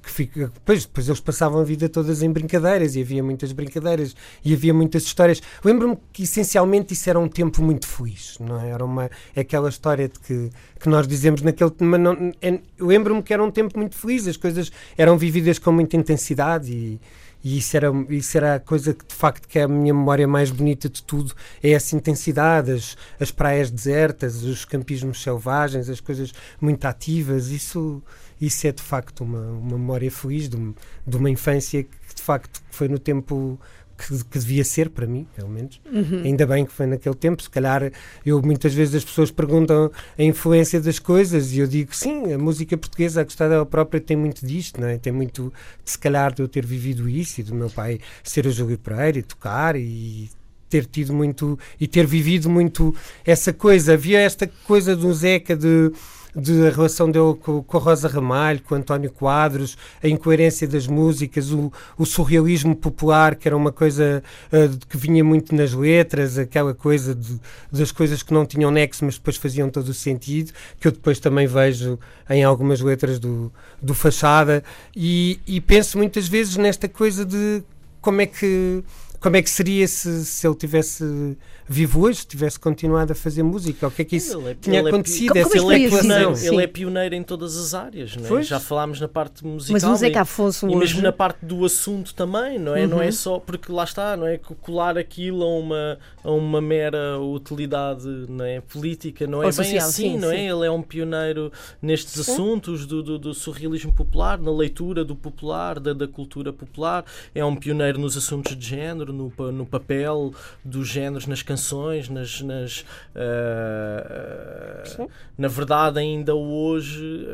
Que 0.01 0.09
fica, 0.09 0.47
depois, 0.53 0.85
depois 0.85 1.07
eles 1.09 1.19
passavam 1.19 1.59
a 1.59 1.63
vida 1.63 1.89
todas 1.89 2.23
em 2.23 2.31
brincadeiras 2.31 2.95
e 2.95 3.01
havia 3.01 3.21
muitas 3.21 3.51
brincadeiras 3.51 4.15
e 4.43 4.53
havia 4.53 4.73
muitas 4.73 5.03
histórias. 5.03 5.41
Lembro-me 5.63 5.97
que 6.13 6.23
essencialmente 6.23 6.93
isso 6.93 7.09
era 7.09 7.19
um 7.19 7.27
tempo 7.27 7.61
muito 7.61 7.85
feliz, 7.85 8.37
não 8.39 8.61
é? 8.61 8.69
Era 8.69 8.85
uma, 8.85 9.09
aquela 9.35 9.67
história 9.67 10.07
de 10.07 10.17
que, 10.19 10.49
que 10.79 10.87
nós 10.87 11.05
dizemos 11.05 11.41
naquele 11.41 11.71
não, 11.81 12.31
é- 12.41 12.59
lembro-me 12.79 13.21
que 13.21 13.33
era 13.33 13.43
um 13.43 13.51
tempo 13.51 13.77
muito 13.77 13.95
feliz, 13.95 14.25
as 14.25 14.37
coisas 14.37 14.71
eram 14.97 15.17
vividas 15.17 15.59
com 15.59 15.71
muita 15.71 15.97
intensidade 15.97 16.71
e, 16.71 16.99
e 17.43 17.57
isso 17.57 17.75
era, 17.75 17.87
isso 18.09 18.37
era 18.37 18.55
a 18.55 18.59
coisa 18.59 18.93
que 18.93 19.05
de 19.05 19.13
facto 19.13 19.47
que 19.47 19.59
é 19.59 19.63
a 19.63 19.67
minha 19.67 19.93
memória 19.93 20.27
mais 20.27 20.49
bonita 20.49 20.89
de 20.89 21.03
tudo, 21.03 21.33
é 21.61 21.71
essa 21.71 21.95
intensidade, 21.95 22.71
as, 22.71 22.97
as 23.19 23.31
praias 23.31 23.69
desertas, 23.69 24.43
os 24.43 24.65
campismos 24.65 25.21
selvagens, 25.21 25.89
as 25.89 25.99
coisas 25.99 26.33
muito 26.59 26.85
ativas, 26.85 27.47
isso, 27.49 28.01
isso 28.39 28.65
é 28.67 28.71
de 28.71 28.81
facto 28.81 29.23
uma, 29.23 29.41
uma 29.51 29.77
memória 29.77 30.09
feliz 30.11 30.47
de, 30.49 30.55
um- 30.57 30.73
de 31.05 31.17
uma 31.17 31.29
infância 31.29 31.83
que 31.83 32.15
de 32.15 32.21
facto 32.21 32.61
foi 32.71 32.87
no 32.87 32.97
tempo 32.99 33.59
que, 33.97 34.23
que 34.23 34.39
devia 34.39 34.63
ser 34.63 34.89
para 34.89 35.05
mim, 35.05 35.27
pelo 35.35 35.49
menos. 35.49 35.81
Ainda 36.23 36.47
bem 36.47 36.65
que 36.65 36.71
foi 36.71 36.85
naquele 36.85 37.15
tempo. 37.15 37.43
Se 37.43 37.49
calhar, 37.49 37.91
eu 38.25 38.41
muitas 38.41 38.73
vezes 38.73 38.95
as 38.95 39.03
pessoas 39.03 39.29
perguntam 39.29 39.91
a 40.17 40.23
influência 40.23 40.79
das 40.79 40.99
coisas 40.99 41.51
e 41.51 41.59
eu 41.59 41.67
digo 41.67 41.93
sim, 41.93 42.31
a 42.31 42.37
música 42.37 42.77
portuguesa, 42.77 43.19
a 43.19 43.23
gostar 43.25 43.49
dela 43.49 43.65
própria, 43.65 43.99
tem 43.99 44.15
muito 44.15 44.45
disto, 44.47 44.79
não 44.79 44.87
é? 44.87 44.97
Tem 44.97 45.11
muito, 45.11 45.51
de, 45.83 45.91
se 45.91 45.99
calhar, 45.99 46.33
de 46.33 46.41
eu 46.41 46.47
ter 46.47 46.65
vivido 46.65 47.09
isso 47.09 47.41
e 47.41 47.43
do 47.43 47.53
meu 47.53 47.69
pai 47.69 47.99
ser 48.23 48.45
o 48.45 48.51
Júlio 48.51 48.77
Pereira 48.77 49.19
e 49.19 49.21
tocar 49.23 49.75
e 49.75 50.29
ter 50.69 50.85
tido 50.85 51.13
muito 51.13 51.59
e 51.77 51.85
ter 51.87 52.05
vivido 52.05 52.49
muito 52.49 52.95
essa 53.25 53.51
coisa. 53.51 53.95
Havia 53.95 54.19
esta 54.21 54.47
coisa 54.65 54.95
do 54.95 55.13
Zeca 55.13 55.57
de 55.57 55.91
de 56.39 56.65
a 56.67 56.69
relação 56.69 57.11
dele 57.11 57.35
com, 57.41 57.61
com 57.61 57.77
a 57.77 57.79
Rosa 57.79 58.07
Ramalho, 58.07 58.61
com 58.61 58.75
António 58.75 59.11
Quadros, 59.11 59.77
a 60.03 60.07
incoerência 60.07 60.67
das 60.67 60.87
músicas, 60.87 61.51
o, 61.51 61.71
o 61.97 62.05
surrealismo 62.05 62.75
popular, 62.75 63.35
que 63.35 63.47
era 63.47 63.55
uma 63.57 63.71
coisa 63.71 64.23
de- 64.51 64.77
que 64.87 64.97
vinha 64.97 65.23
muito 65.23 65.53
nas 65.53 65.73
letras, 65.73 66.37
aquela 66.37 66.73
coisa 66.73 67.13
de- 67.13 67.39
das 67.71 67.91
coisas 67.91 68.23
que 68.23 68.33
não 68.33 68.45
tinham 68.45 68.71
nexo, 68.71 69.03
mas 69.05 69.15
depois 69.15 69.37
faziam 69.37 69.69
todo 69.69 69.89
o 69.89 69.93
sentido, 69.93 70.51
que 70.79 70.87
eu 70.87 70.91
depois 70.91 71.19
também 71.19 71.45
vejo 71.47 71.99
em 72.29 72.43
algumas 72.43 72.79
letras 72.81 73.19
do, 73.19 73.51
do 73.81 73.93
Fachada, 73.93 74.63
e, 74.95 75.39
e 75.45 75.59
penso 75.59 75.97
muitas 75.97 76.27
vezes 76.27 76.55
nesta 76.57 76.87
coisa 76.87 77.25
de 77.25 77.61
como 78.01 78.21
é 78.21 78.25
que 78.25 78.83
como 79.19 79.35
é 79.35 79.41
que 79.41 79.49
seria 79.49 79.87
se, 79.87 80.25
se 80.25 80.47
ele 80.47 80.55
tivesse 80.55 81.37
vivo 81.67 82.01
hoje, 82.01 82.25
tivesse 82.25 82.59
continuado 82.59 83.11
a 83.11 83.15
fazer 83.15 83.43
música? 83.43 83.87
O 83.87 83.91
que 83.91 84.01
é 84.01 84.05
que 84.05 84.15
isso 84.15 84.39
Ele 84.39 84.51
é- 84.51 84.55
tinha 84.55 84.79
ele 84.79 84.87
é 84.87 84.91
acontecido? 84.91 85.29
Como- 85.33 85.39
essa 85.39 85.57
como 85.59 85.71
é 85.71 85.75
Ele 85.75 85.85
é, 85.85 85.89
pioneiro, 85.89 86.35
Sim. 86.35 86.47
ele 86.47 86.63
é 86.63 86.67
pioneiro 86.67 87.15
em 87.15 87.23
todas 87.23 87.55
as 87.57 87.73
áreas, 87.73 88.15
não 88.15 88.37
é? 88.37 88.41
Já 88.43 88.59
falámos 88.59 88.99
na 88.99 89.07
parte 89.07 89.45
musical. 89.45 89.73
Mas 89.73 89.83
o 89.83 89.95
Zeca 89.95 90.19
e- 90.19 90.21
Afonso 90.21 90.65
E 90.65 90.69
hoje... 90.69 90.79
mesmo 90.79 91.01
na 91.01 91.11
parte 91.11 91.45
do 91.45 91.63
assunto 91.65 92.13
também, 92.13 92.57
não 92.57 92.75
é? 92.75 92.87
Não 92.87 92.97
Uhum. 92.97 93.03
é 93.03 93.11
só 93.11 93.39
porque 93.39 93.71
lá 93.71 93.83
está, 93.83 94.15
não 94.17 94.25
é? 94.25 94.37
Co- 94.37 94.55
Colar 94.55 94.97
aquilo 94.97 95.43
a 95.43 95.47
uma, 95.59 95.99
a 96.23 96.31
uma 96.31 96.61
mera 96.61 97.19
utilidade 97.19 98.05
não 98.29 98.45
é? 98.45 98.61
política, 98.61 99.25
não 99.27 99.43
é 99.43 99.47
Ou 99.47 99.51
bem 99.51 99.51
social, 99.51 99.87
assim, 99.89 100.11
sim, 100.13 100.17
não 100.17 100.31
é? 100.31 100.35
sim. 100.37 100.49
Ele 100.49 100.65
é 100.65 100.71
um 100.71 100.81
pioneiro 100.81 101.51
nestes 101.81 102.19
assuntos 102.19 102.85
do, 102.85 103.01
do, 103.03 103.19
do 103.19 103.33
surrealismo 103.33 103.91
popular, 103.93 104.39
na 104.39 104.51
leitura 104.51 105.03
do 105.03 105.15
popular, 105.15 105.79
da, 105.79 105.93
da 105.93 106.07
cultura 106.07 106.51
popular, 106.53 107.03
é 107.33 107.43
um 107.43 107.55
pioneiro 107.55 107.99
nos 107.99 108.15
assuntos 108.17 108.55
de 108.55 108.65
género 108.65 109.08
no, 109.13 109.31
no 109.51 109.65
papel 109.65 110.33
dos 110.63 110.87
géneros 110.87 111.27
nas 111.27 111.41
canções, 111.41 112.09
nas, 112.09 112.41
nas 112.41 112.85
uh, 113.15 115.09
na 115.37 115.47
verdade 115.47 115.99
ainda 115.99 116.35
hoje 116.35 117.25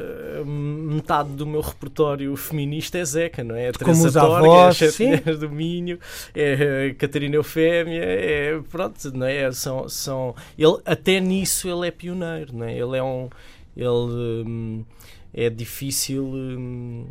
uh, 0.41 0.45
metade 0.45 1.29
do 1.29 1.45
meu 1.45 1.61
repertório 1.61 2.35
feminista 2.35 2.97
é 2.97 3.05
Zeca, 3.05 3.43
não 3.43 3.55
é? 3.55 3.69
A 3.69 3.73
Como 3.73 4.05
os 4.05 4.17
avós, 4.17 4.81
é 4.81 5.29
a 5.29 5.33
do 5.33 5.49
Minho, 5.49 5.99
é 6.33 6.91
a 6.91 6.95
Catarina 6.95 7.35
Eufémia, 7.35 8.03
é, 8.03 8.59
pronto, 8.69 9.11
não 9.15 9.25
é? 9.25 9.51
São, 9.51 9.87
são, 9.89 10.35
ele, 10.57 10.77
até 10.85 11.19
nisso 11.19 11.69
ele 11.69 11.87
é 11.87 11.91
pioneiro, 11.91 12.55
não 12.55 12.65
é? 12.65 12.77
Ele 12.77 12.97
é 12.97 13.03
um 13.03 13.29
ele 13.75 14.45
hum, 14.47 14.85
é 15.33 15.49
difícil 15.49 16.23
hum, 16.23 17.05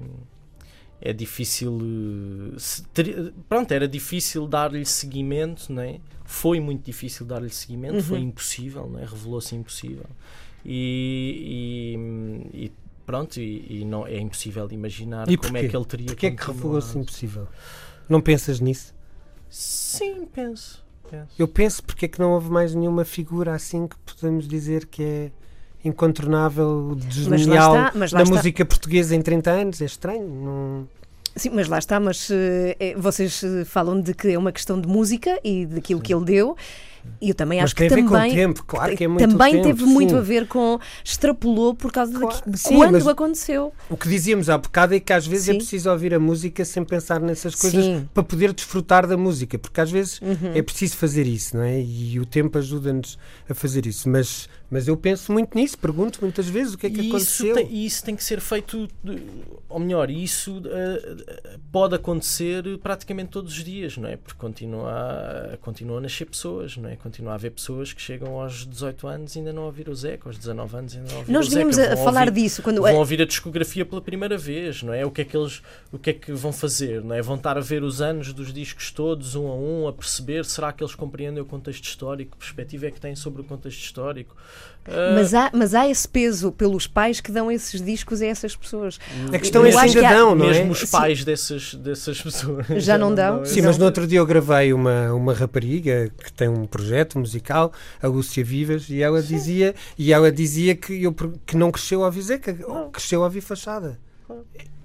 é 1.05 1.12
difícil 1.12 1.79
ter, 2.95 3.35
pronto 3.47 3.71
era 3.71 3.87
difícil 3.87 4.47
dar-lhe 4.47 4.87
seguimento 4.87 5.71
não 5.71 5.83
é? 5.83 6.01
foi 6.25 6.59
muito 6.59 6.83
difícil 6.83 7.27
dar-lhe 7.27 7.51
seguimento 7.51 7.97
uhum. 7.97 8.03
foi 8.03 8.21
impossível 8.21 8.88
não 8.88 8.99
é? 8.99 9.05
revelou-se 9.05 9.55
impossível 9.55 10.07
e, 10.64 11.95
e, 12.55 12.64
e 12.64 12.73
pronto 13.05 13.38
e, 13.38 13.81
e, 13.81 13.85
não 13.85 14.07
é 14.07 14.19
impossível 14.19 14.67
imaginar 14.73 15.27
como 15.27 15.59
é 15.59 15.69
que 15.69 15.77
ele 15.77 15.85
teria 15.85 16.07
porque 16.07 16.27
é 16.29 16.31
que 16.31 16.47
revelou-se 16.47 16.99
impossível 16.99 17.47
não 18.09 18.23
pensas 18.23 18.59
nisso 18.59 18.95
sim 19.51 20.25
penso, 20.25 20.83
penso 21.11 21.29
eu 21.38 21.47
penso 21.47 21.85
porque 21.85 22.07
é 22.07 22.09
que 22.09 22.19
não 22.19 22.33
houve 22.33 22.51
mais 22.51 22.75
nenhuma 22.75 23.05
figura 23.05 23.55
assim 23.55 23.87
que 23.87 23.97
podemos 23.99 24.49
dizer 24.49 24.87
que 24.87 25.03
é 25.03 25.33
incontornável, 25.85 26.97
desgenial 26.97 27.75
da 27.92 28.25
música 28.25 28.64
portuguesa 28.64 29.14
em 29.14 29.23
30 29.23 29.51
anos. 29.51 29.83
É 29.83 29.85
estranho. 29.85 30.27
Não... 30.27 30.88
Sim, 31.37 31.51
mas 31.53 31.68
lá 31.68 31.79
está, 31.79 31.99
mas 31.99 32.31
uh, 32.31 32.35
é, 32.79 32.94
vocês 32.97 33.42
eh, 33.42 33.64
falam 33.64 34.01
de 34.01 34.14
que 34.14 34.29
é 34.29 34.38
uma 34.38 34.53
questão 34.53 34.81
de 34.81 34.87
música 34.87 35.40
e 35.42 35.66
daquilo 35.66 36.01
que 36.01 36.14
ele 36.14 36.25
deu. 36.25 36.57
E 37.20 37.31
eu 37.31 37.35
também 37.35 37.59
Mas 37.59 37.66
acho 37.66 37.77
que 37.77 37.88
também 37.88 38.07
tem 38.07 38.16
a 38.16 38.20
ver 38.20 38.29
com 38.29 38.33
o 38.33 38.35
tempo, 38.35 38.64
claro 38.64 38.97
que 38.97 39.05
é 39.05 39.09
muito 39.09 39.29
também 39.29 39.53
tempo, 39.53 39.64
teve 39.64 39.85
sim. 39.85 39.90
muito 39.90 40.16
a 40.16 40.20
ver 40.20 40.47
com 40.47 40.79
extrapolou 41.03 41.75
por 41.75 41.92
causa 41.92 42.18
Claro, 42.18 42.42
de 42.47 42.59
sim, 42.59 42.77
quando 42.77 43.09
aconteceu. 43.09 43.73
O 43.88 43.97
que 43.97 44.09
dizíamos 44.09 44.49
há 44.49 44.59
bocado 44.59 44.94
é 44.94 45.01
que 45.01 45.12
às 45.12 45.27
vezes 45.27 45.49
é 45.49 45.53
Sim. 45.53 45.59
preciso 45.59 45.90
ouvir 45.90 46.14
a 46.14 46.18
música 46.18 46.64
sem 46.64 46.85
pensar 46.85 47.20
nessas 47.20 47.55
coisas 47.55 47.85
Sim. 47.85 47.94
Uhum. 47.94 48.09
para 48.12 48.23
poder 48.23 48.53
desfrutar 48.53 49.07
da 49.07 49.16
música, 49.16 49.59
porque 49.59 49.81
às 49.81 49.90
vezes 49.90 50.20
é 50.55 50.62
preciso 50.62 50.97
fazer 50.97 51.27
isso, 51.27 51.57
não 51.57 51.64
é? 51.64 51.81
E 51.81 52.18
o 52.18 52.27
tempo 52.27 52.59
ajuda-nos 52.59 53.18
a 53.49 53.55
fazer 53.55 53.87
isso. 53.87 54.09
Mas, 54.09 54.49
mas 54.75 54.89
eu 54.89 54.97
penso 54.97 55.31
muito 55.33 55.57
nisso, 55.57 55.79
pergunto 55.79 56.19
muitas 56.21 56.49
vezes 56.49 56.75
o 56.75 56.79
que 56.79 56.89
é 56.89 56.91
que 56.91 56.97
e 57.01 57.07
isso 57.07 57.45
aconteceu. 57.45 57.55
tem, 57.55 57.69
e 57.73 57.87
isso 57.87 58.05
tem 58.05 58.17
que 58.17 58.25
ser 58.25 58.41
feito, 58.41 58.89
ou 59.69 59.79
melhor, 59.79 60.11
isso 60.11 60.61
eh, 60.67 61.57
pode 61.71 61.95
acontecer 61.95 62.65
praticamente 62.79 63.31
todos 63.31 63.53
os 63.57 63.63
dias, 63.63 63.97
não 63.97 64.09
é? 64.09 64.17
Porque 64.17 64.37
continua 64.37 65.53
a, 65.53 65.57
continua 65.59 65.99
a 65.99 66.01
nascer 66.01 66.25
pessoas, 66.27 66.77
não 66.77 66.89
é? 66.89 66.97
Continua 66.97 67.31
a 67.33 67.35
haver 67.37 67.53
pessoas 67.53 67.93
que 67.93 68.03
chegam 68.03 68.41
aos 68.41 68.67
18 68.67 69.07
anos 69.07 69.37
e 69.37 69.39
ainda 69.39 69.53
não 69.53 69.63
ouviram 69.63 69.93
o 69.93 69.95
Zeca, 69.97 70.29
aos 70.29 70.37
19 70.39 70.77
anos 70.77 70.95
ainda 70.97 71.09
não 71.09 71.19
ouviram 71.19 71.33
Nós 71.39 71.47
o 71.47 71.51
Zeca. 71.51 71.57
vínhamos 71.71 71.79
a, 71.79 71.97
falar 71.97 72.27
ouvir- 72.29 72.43
disso 72.43 72.61
quando 72.61 72.83
vão 72.83 72.97
ouvir 72.97 73.23
a 73.23 73.27
discografia 73.27 73.87
pela 73.87 74.01
primeira 74.01 74.37
vez, 74.37 74.83
não 74.83 74.93
é? 74.93 75.07
O 75.07 75.11
que 75.13 75.21
é 75.21 75.25
que 75.25 75.37
eles, 75.37 75.63
o 75.93 75.99
que 76.01 76.11
é 76.11 76.13
que 76.13 76.33
vão 76.33 76.53
fazer, 76.53 77.01
não 77.05 77.15
é? 77.15 77.23
Vão 77.23 77.37
estar 77.37 77.57
a 77.57 77.61
ver 77.61 77.85
os 77.85 78.01
anos 78.03 78.33
dos 78.33 78.53
discos 78.53 78.91
todos, 78.91 79.37
um 79.37 79.47
a 79.47 79.55
um, 79.55 79.87
a 79.87 79.93
perceber, 79.93 80.45
será 80.45 80.73
que 80.73 80.83
eles 80.83 80.97
compreendem 80.97 81.41
o 81.41 81.47
contexto 81.47 81.85
histórico, 81.85 82.33
que 82.33 82.39
perspectiva 82.39 82.87
é 82.87 82.91
que 82.91 83.01
têm 83.01 83.15
sobre 83.15 83.41
o 83.41 83.45
contexto 83.45 83.79
histórico? 83.79 84.35
Mas 85.14 85.33
há, 85.33 85.50
mas 85.55 85.74
há 85.74 85.88
esse 85.88 86.07
peso 86.07 86.53
pelos 86.53 86.87
pais 86.87 87.18
que 87.18 87.33
dão 87.33 87.50
esses 87.50 87.81
discos 87.81 88.20
a 88.20 88.27
essas 88.27 88.55
pessoas. 88.55 88.98
A 89.33 89.38
questão 89.38 89.64
é 89.64 89.68
Eu 89.68 89.72
se 89.72 89.79
acho 89.79 89.92
que 89.92 89.98
ainda 89.98 90.11
há- 90.11 90.12
dão, 90.18 90.35
não 90.35 90.46
mesmo 90.46 90.66
é? 90.66 90.70
os 90.72 90.85
pais 90.90 91.24
dessas, 91.24 91.74
dessas 91.74 92.20
pessoas 92.20 92.66
Já 92.85 92.98
não 92.98 93.14
dão? 93.14 93.42
Sim, 93.46 93.62
mas 93.62 93.79
no 93.79 93.87
outro 93.87 94.07
dia 94.07 94.18
eu 94.18 94.27
gravei 94.27 94.74
uma, 94.74 95.11
uma 95.14 95.33
rapariga 95.33 96.11
que 96.22 96.31
tem 96.31 96.48
um 96.48 96.66
projeto 96.66 97.18
musical, 97.18 97.72
a 98.03 98.07
Lúcia 98.07 98.44
Vivas, 98.44 98.90
e 98.90 99.00
ela 99.03 99.22
dizia, 99.22 99.74
e 99.96 100.12
ela 100.12 100.31
dizia 100.31 100.74
que, 100.74 101.03
eu, 101.03 101.14
que 101.46 101.57
não 101.57 101.70
cresceu 101.72 102.03
a 102.03 102.07
ouvir 102.07 102.20
Zeca, 102.22 102.55
cresceu 102.92 103.22
a 103.22 103.24
ouvir 103.24 103.40
Fachada. 103.40 103.98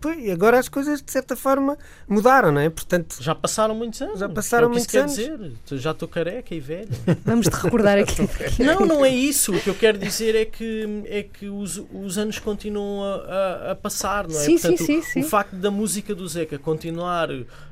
Pois, 0.02 0.18
e 0.18 0.32
agora 0.32 0.58
as 0.58 0.70
coisas 0.70 1.02
de 1.02 1.12
certa 1.12 1.36
forma 1.36 1.78
mudaram, 2.08 2.54
não 2.54 2.62
é? 2.62 2.70
Portanto, 2.70 3.18
Já 3.20 3.36
passaram 3.36 3.76
muitos 3.76 4.02
anos. 4.02 4.20
Já 4.20 4.30
passaram 4.30 4.68
é 4.68 4.70
o 4.70 4.72
que 4.72 4.78
isso 4.80 4.98
muitos 4.98 5.16
quer 5.18 5.28
dizer. 5.68 5.78
Já 5.78 5.92
estou 5.92 6.08
careca 6.08 6.56
e 6.56 6.60
velho. 6.62 6.88
Vamos 7.26 7.48
te 7.48 7.54
recordar 7.54 7.98
aqui. 7.98 8.22
não, 8.64 8.86
não 8.86 9.04
é 9.04 9.10
isso. 9.10 9.54
O 9.54 9.60
que 9.60 9.70
eu 9.70 9.76
quero 9.76 9.98
dizer 9.98 10.36
é 10.36 10.46
que, 10.46 11.04
é 11.06 11.24
que 11.24 11.50
os, 11.50 11.82
os 11.94 12.18
anos 12.18 12.40
continuam 12.40 13.04
a, 13.04 13.16
a- 13.16 13.72
a 13.72 13.76
passar, 13.76 14.26
não 14.26 14.40
é? 14.40 14.44
Sim, 14.44 14.58
sim, 14.58 14.68
Portanto, 14.70 14.86
sim, 14.88 15.00
o- 15.00 15.04
sim. 15.04 15.20
O 15.20 15.24
facto 15.26 15.56
da 15.58 15.70
música 15.70 16.16
do 16.16 16.26
Zeca 16.28 16.58
continuar 16.58 17.28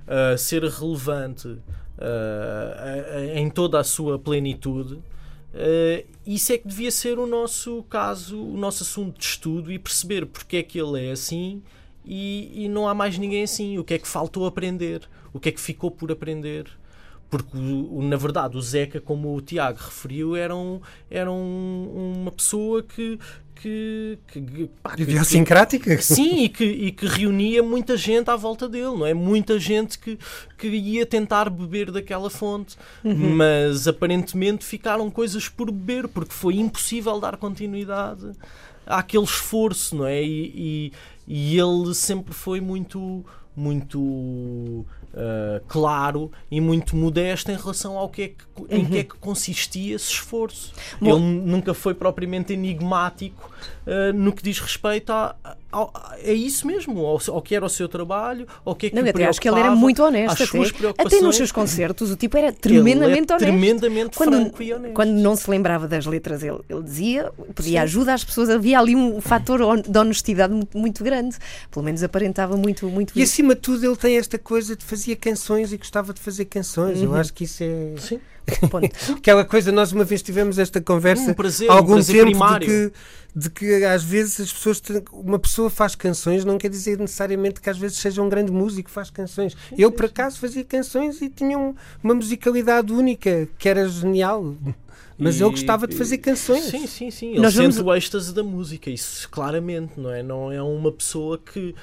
a 0.06 0.36
ser 0.38 0.64
relevante 0.66 1.48
uh, 1.48 1.60
em 3.36 3.50
toda 3.50 3.80
a 3.80 3.84
sua 3.84 4.20
plenitude. 4.20 5.00
Uh, 5.58 6.08
isso 6.26 6.54
é 6.54 6.58
que 6.58 6.68
devia 6.68 6.92
ser 6.92 7.20
o 7.20 7.28
nosso 7.28 7.84
caso, 7.84 8.42
o 8.42 8.58
nosso 8.58 8.84
assunto 8.84 9.18
de 9.20 9.26
estudo 9.26 9.72
e 9.72 9.80
perceber 9.80 10.26
porque 10.26 10.58
é 10.58 10.64
que 10.64 10.80
ele 10.80 11.08
é 11.08 11.12
assim 11.12 11.62
e, 12.06 12.66
e 12.66 12.70
não 12.70 12.88
há 12.88 12.94
mais 12.94 13.18
ninguém 13.18 13.44
assim. 13.44 13.78
O 13.78 13.84
que 13.84 13.96
é 13.96 14.00
que 14.00 14.08
faltou 14.08 14.46
aprender? 14.46 15.08
O 15.34 15.40
que 15.40 15.50
é 15.50 15.52
que 15.52 15.60
ficou 15.60 15.92
por 15.92 16.12
aprender? 16.12 16.70
Porque, 17.30 17.58
na 17.58 18.16
verdade, 18.16 18.56
o 18.58 18.62
Zeca, 18.62 19.02
como 19.02 19.36
o 19.36 19.42
Tiago 19.42 19.80
referiu, 19.80 20.36
era, 20.36 20.56
um, 20.56 20.80
era 21.10 21.32
um- 21.32 22.14
uma 22.22 22.32
pessoa 22.32 22.82
que. 22.84 23.20
que, 23.56 24.20
que, 24.28 24.70
pá, 24.84 24.96
que- 24.96 25.02
idiosincrática. 25.02 26.00
Sim, 26.02 26.44
e 26.44 26.50
que, 26.50 26.64
e 26.64 26.92
que 26.92 27.08
reunia 27.08 27.64
muita 27.64 27.98
gente 27.98 28.30
à 28.30 28.36
volta 28.36 28.70
dele, 28.70 28.86
não 28.96 29.06
é? 29.06 29.14
Muita 29.16 29.60
gente 29.60 29.98
que, 29.98 30.18
que 30.58 30.68
ia 30.68 31.06
tentar 31.08 31.50
beber 31.50 31.90
daquela 31.92 32.30
fonte, 32.30 32.78
mas 33.04 33.88
aparentemente 33.88 34.64
ficaram 34.64 35.10
coisas 35.10 35.50
por 35.50 35.72
beber, 35.72 36.08
porque 36.08 36.34
foi 36.34 36.58
impossível 36.58 37.20
dar 37.20 37.36
continuidade 37.38 38.32
àquele 38.86 39.24
esforço, 39.24 39.96
não 39.96 40.06
é? 40.06 40.24
E, 40.24 40.92
e, 41.28 41.56
e 41.56 41.60
ele 41.60 41.94
sempre 41.96 42.34
foi 42.36 42.62
muito, 42.62 43.26
muito 43.58 44.86
ah, 45.14 45.60
claro 45.68 46.32
e 46.50 46.62
muito 46.62 46.96
modesto 46.96 47.52
em 47.52 47.56
relação 47.56 47.98
ao 47.98 48.08
que 48.08 48.22
é 48.22 48.28
que, 48.30 48.36
em 48.70 48.86
que 48.86 48.98
é 49.00 49.04
que 49.04 49.16
consistia 49.18 49.96
esse 49.96 50.12
esforço. 50.12 50.74
Bom- 51.02 51.18
ele 51.18 51.20
nunca 51.42 51.74
foi 51.74 51.94
propriamente 51.94 52.54
enigmático 52.54 53.52
ah, 53.88 54.12
no 54.14 54.34
que 54.34 54.44
diz 54.44 54.60
respeito 54.60 55.12
a, 55.14 55.34
ao- 55.72 55.92
a, 55.96 56.20
isso 56.30 56.68
mesmo, 56.68 57.00
ao, 57.06 57.20
ao 57.30 57.42
que 57.42 57.56
era 57.56 57.66
o 57.66 57.70
seu 57.70 57.88
trabalho, 57.88 58.46
ao 58.66 58.76
que 58.76 58.88
é 58.88 58.90
que 58.90 58.96
Não, 58.96 59.08
até 59.08 59.26
acho 59.26 59.40
que 59.40 59.48
ele 59.50 59.60
era 59.60 59.72
muito 59.76 60.04
honesto. 60.04 60.44
Até, 60.44 61.02
até 61.02 61.22
nos 61.22 61.36
seus 61.38 61.52
concertos, 61.52 62.12
o 62.12 62.16
tipo 62.18 62.38
era 62.38 62.48
Ele 62.48 62.56
é 62.56 62.60
tremendamente 62.60 63.32
honesto. 63.32 63.38
tremendamente 63.40 64.18
quando, 64.18 64.32
franco 64.34 64.62
e 64.64 64.74
honesto. 64.74 64.94
quando 64.94 65.12
não 65.12 65.36
se 65.36 65.50
lembrava 65.50 65.88
das 65.88 66.06
letras, 66.06 66.44
ele, 66.44 66.60
ele 66.70 66.84
dizia, 66.84 67.32
pedia 67.56 67.82
ajuda 67.84 68.14
às 68.14 68.24
pessoas. 68.24 68.50
Havia 68.50 68.78
ali 68.80 68.96
um 68.96 69.22
fator 69.22 69.82
de 69.82 69.98
honestidade 69.98 70.54
muito, 70.54 70.78
muito 70.78 71.04
grande. 71.04 71.38
Pelo 71.72 71.86
menos 71.86 72.04
aparentava 72.04 72.58
muito, 72.58 72.88
muito 72.90 73.18
E 73.18 73.22
isso. 73.22 73.34
acima 73.34 73.56
de 73.56 73.62
tudo, 73.62 73.86
ele 73.86 73.96
tem 73.96 74.18
esta 74.18 74.38
coisa 74.38 74.76
de 74.76 74.84
fazia 74.84 75.16
canções 75.16 75.72
e 75.72 75.78
gostava 75.78 76.14
de 76.14 76.20
fazer 76.20 76.46
canções. 76.46 77.02
Eu 77.02 77.16
acho 77.16 77.34
que 77.34 77.46
isso 77.46 77.64
é. 77.64 77.94
Sim. 77.98 78.20
Ponto. 78.70 78.90
Aquela 79.18 79.44
coisa, 79.44 79.72
nós 79.72 79.92
uma 79.92 80.04
vez 80.04 80.22
tivemos 80.22 80.58
esta 80.58 80.80
conversa 80.82 81.32
Um 81.32 81.34
prazer, 81.34 81.70
há 81.70 81.74
um 81.74 81.78
algum 81.78 81.94
prazer 81.96 82.26
tempo 82.26 82.60
de 82.60 82.66
que, 82.66 82.92
de 83.36 83.50
que 83.50 83.84
às 83.86 84.04
vezes 84.04 84.40
as 84.40 84.54
pessoas 84.54 84.80
têm- 84.80 85.04
uma 85.12 85.38
pessoa 85.38 85.70
faz 85.70 85.96
canções, 85.96 86.46
não 86.46 86.58
quer 86.58 86.70
dizer 86.70 86.98
necessariamente 86.98 87.60
que 87.60 87.70
às 87.70 87.78
vezes 87.78 87.98
seja 87.98 88.22
um 88.22 88.30
grande 88.30 88.52
músico 88.52 88.90
faz 88.90 89.10
canções. 89.10 89.56
Eu 89.78 89.92
por 89.92 90.06
acaso 90.06 90.40
fazia 90.40 90.64
canções 90.64 91.22
e 91.22 91.30
tinha 91.30 91.58
um- 91.60 91.76
uma 92.02 92.16
musicalidade 92.16 92.94
única 92.94 93.48
que 93.60 93.68
era 93.68 93.88
genial. 93.90 94.56
Mas 95.20 95.40
E- 95.40 95.42
eu 95.44 95.50
gostava 95.52 95.88
de 95.88 95.96
fazer 95.96 96.20
canções. 96.20 96.64
Sim, 96.66 96.86
sim, 96.88 97.10
sim. 97.12 97.32
Ele 97.32 97.40
Nós 97.42 97.54
sente 97.54 97.76
vamos- 97.76 97.80
o 97.80 97.96
êxtase 97.96 98.34
da 98.34 98.44
música, 98.44 98.90
isso 98.90 99.28
claramente, 99.30 99.94
não 100.00 100.12
é? 100.12 100.22
Não 100.24 100.52
é 100.52 100.62
uma 100.62 100.92
pessoa 100.92 101.38
que, 101.40 101.74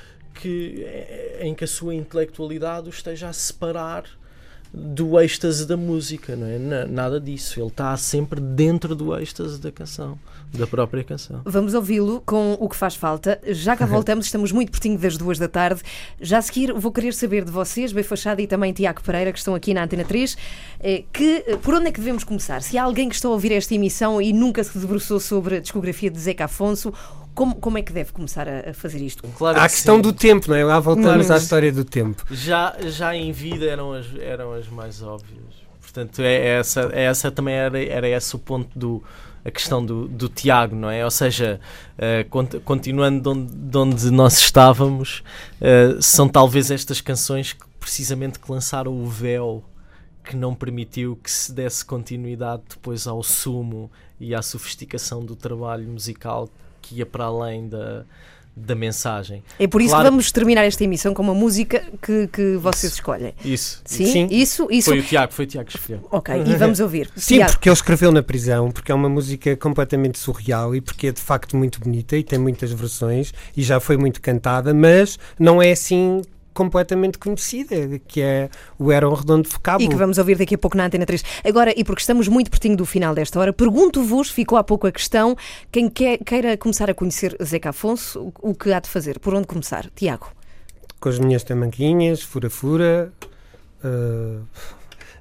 que 0.40 0.82
é- 0.86 1.40
em 1.42 1.52
que 1.54 1.64
a 1.64 1.66
sua 1.66 1.94
intelectualidade 1.94 2.88
o 2.88 2.90
esteja 2.90 3.28
a 3.28 3.32
separar 3.32 4.04
do 4.76 5.20
êxtase 5.20 5.66
da 5.66 5.76
música, 5.76 6.34
não 6.34 6.46
é? 6.48 6.58
Na- 6.58 6.86
Nada 6.86 7.20
disso. 7.20 7.60
Ele 7.60 7.68
está 7.68 7.96
sempre 7.96 8.40
dentro 8.40 8.96
do 8.96 9.16
êxtase 9.16 9.60
da 9.60 9.70
canção, 9.70 10.18
da 10.52 10.66
própria 10.66 11.04
canção. 11.04 11.42
Vamos 11.44 11.74
ouvi-lo 11.74 12.20
com 12.26 12.56
o 12.58 12.68
que 12.68 12.74
faz 12.74 12.96
falta. 12.96 13.40
Já 13.46 13.76
cá 13.76 13.86
voltamos, 13.86 14.26
estamos 14.26 14.50
muito 14.50 14.70
pertinho 14.72 14.98
das 14.98 15.16
duas 15.16 15.38
da 15.38 15.46
tarde. 15.48 15.80
Já 16.20 16.38
a 16.38 16.42
seguir 16.42 16.72
vou 16.72 16.90
querer 16.90 17.14
saber 17.14 17.44
de 17.44 17.52
vocês, 17.52 17.92
Bem 17.92 18.02
Fachada 18.02 18.42
e 18.42 18.46
também 18.48 18.72
Tiago 18.72 19.00
Pereira, 19.02 19.32
que 19.32 19.38
estão 19.38 19.54
aqui 19.54 19.72
na 19.72 19.84
Antena 19.84 20.04
3, 20.04 20.36
eh, 20.80 21.04
que, 21.12 21.44
eh, 21.46 21.56
por 21.56 21.74
onde 21.74 21.86
é 21.88 21.92
que 21.92 22.00
devemos 22.00 22.24
começar? 22.24 22.60
Se 22.60 22.76
há 22.76 22.82
alguém 22.82 23.08
que 23.08 23.14
está 23.14 23.28
a 23.28 23.30
ouvir 23.30 23.52
esta 23.52 23.74
emissão 23.74 24.20
e 24.20 24.32
nunca 24.32 24.64
se 24.64 24.76
debruçou 24.76 25.20
sobre 25.20 25.56
a 25.56 25.60
discografia 25.60 26.10
de 26.10 26.18
Zeca 26.18 26.46
Afonso, 26.46 26.92
como, 27.34 27.54
como 27.56 27.78
é 27.78 27.82
que 27.82 27.92
deve 27.92 28.12
começar 28.12 28.48
a, 28.48 28.70
a 28.70 28.74
fazer 28.74 29.00
isto? 29.00 29.22
Claro 29.36 29.58
Há 29.58 29.64
a 29.64 29.68
que 29.68 29.74
questão 29.74 29.96
sim. 29.96 30.02
do 30.02 30.12
tempo, 30.12 30.48
não 30.48 30.56
é? 30.56 30.64
Lá 30.64 30.78
voltamos 30.80 31.28
Hum. 31.28 31.32
à 31.32 31.36
história 31.36 31.72
do 31.72 31.84
tempo. 31.84 32.24
Já, 32.30 32.76
já 32.86 33.14
em 33.16 33.32
vida 33.32 33.64
eram 33.66 33.92
as, 33.92 34.06
eram 34.18 34.52
as 34.52 34.68
mais 34.68 35.02
óbvias. 35.02 35.64
Portanto, 35.80 36.20
é 36.22 36.58
essa, 36.58 36.90
é 36.92 37.04
essa 37.04 37.30
também 37.30 37.54
era, 37.54 37.82
era 37.84 38.08
esse 38.08 38.34
o 38.34 38.38
ponto 38.38 38.76
do 38.78 39.02
a 39.44 39.50
questão 39.50 39.84
do, 39.84 40.08
do 40.08 40.26
Tiago, 40.28 40.74
não 40.74 40.88
é? 40.90 41.04
Ou 41.04 41.10
seja, 41.10 41.60
eh, 41.98 42.24
cont- 42.30 42.60
continuando 42.64 43.20
de 43.20 43.28
onde, 43.28 43.52
de 43.54 43.76
onde 43.76 44.10
nós 44.10 44.38
estávamos, 44.38 45.22
eh, 45.60 45.98
são 46.00 46.26
talvez 46.26 46.70
estas 46.70 47.02
canções 47.02 47.52
que 47.52 47.64
precisamente 47.78 48.38
que 48.38 48.50
lançaram 48.50 48.90
o 48.92 49.06
véu 49.06 49.62
que 50.24 50.34
não 50.34 50.54
permitiu 50.54 51.14
que 51.22 51.30
se 51.30 51.52
desse 51.52 51.84
continuidade 51.84 52.62
depois 52.70 53.06
ao 53.06 53.22
sumo 53.22 53.90
e 54.18 54.34
à 54.34 54.40
sofisticação 54.40 55.22
do 55.22 55.36
trabalho 55.36 55.86
musical 55.86 56.48
que 56.84 56.96
ia 56.96 57.06
para 57.06 57.24
além 57.24 57.68
da, 57.68 58.04
da 58.56 58.74
mensagem. 58.74 59.42
É 59.58 59.66
por 59.66 59.80
isso 59.80 59.90
Claro. 59.90 60.04
que 60.04 60.10
vamos 60.10 60.30
terminar 60.30 60.64
esta 60.64 60.84
emissão 60.84 61.12
com 61.12 61.22
uma 61.22 61.34
música 61.34 61.82
que, 62.00 62.28
que 62.28 62.56
vocês 62.56 62.92
escolhem. 62.92 63.34
Isso. 63.44 63.80
Sim? 63.84 64.06
Sim. 64.06 64.28
Isso, 64.30 64.68
isso. 64.70 64.90
Foi 64.90 65.00
o 65.00 65.02
Tiago, 65.02 65.32
foi 65.32 65.44
o 65.44 65.48
Tiago 65.48 65.68
que 65.68 65.76
escolheu. 65.76 66.06
Ok, 66.10 66.34
e 66.46 66.56
vamos 66.56 66.78
ouvir. 66.80 67.10
Sim, 67.16 67.36
Tiago, 67.36 67.52
porque 67.52 67.68
ele 67.68 67.74
escreveu 67.74 68.12
na 68.12 68.22
prisão, 68.22 68.70
porque 68.70 68.92
é 68.92 68.94
uma 68.94 69.08
música 69.08 69.56
completamente 69.56 70.18
surreal 70.18 70.74
e 70.74 70.80
porque 70.80 71.08
é 71.08 71.12
de 71.12 71.20
facto 71.20 71.56
muito 71.56 71.80
bonita 71.80 72.16
e 72.16 72.22
tem 72.22 72.38
muitas 72.38 72.70
versões 72.72 73.32
e 73.56 73.62
já 73.62 73.80
foi 73.80 73.96
muito 73.96 74.20
cantada, 74.20 74.72
mas 74.72 75.18
não 75.38 75.60
é 75.60 75.72
assim 75.72 76.22
completamente 76.54 77.18
conhecida, 77.18 77.98
que 78.06 78.22
é 78.22 78.48
o 78.78 78.90
Era 78.90 79.08
um 79.08 79.12
Redondo 79.12 79.48
de 79.48 79.58
Cabo. 79.58 79.82
E 79.82 79.88
que 79.88 79.96
vamos 79.96 80.16
ouvir 80.16 80.38
daqui 80.38 80.54
a 80.54 80.58
pouco 80.58 80.76
na 80.76 80.86
Antena 80.86 81.04
3. 81.04 81.22
Agora, 81.44 81.74
e 81.76 81.84
porque 81.84 82.00
estamos 82.00 82.28
muito 82.28 82.50
pertinho 82.50 82.76
do 82.76 82.86
final 82.86 83.14
desta 83.14 83.38
hora, 83.38 83.52
pergunto-vos, 83.52 84.30
ficou 84.30 84.56
há 84.56 84.64
pouco 84.64 84.86
a 84.86 84.92
questão, 84.92 85.36
quem 85.70 85.90
quer, 85.90 86.18
queira 86.18 86.56
começar 86.56 86.88
a 86.88 86.94
conhecer 86.94 87.36
Zeca 87.42 87.70
Afonso, 87.70 88.32
o, 88.40 88.50
o 88.50 88.54
que 88.54 88.72
há 88.72 88.80
de 88.80 88.88
fazer? 88.88 89.18
Por 89.18 89.34
onde 89.34 89.46
começar? 89.46 89.90
Tiago. 89.94 90.28
Com 91.00 91.08
as 91.08 91.18
minhas 91.18 91.42
tamanquinhas, 91.42 92.22
fura-fura. 92.22 93.12
uh, 93.84 94.42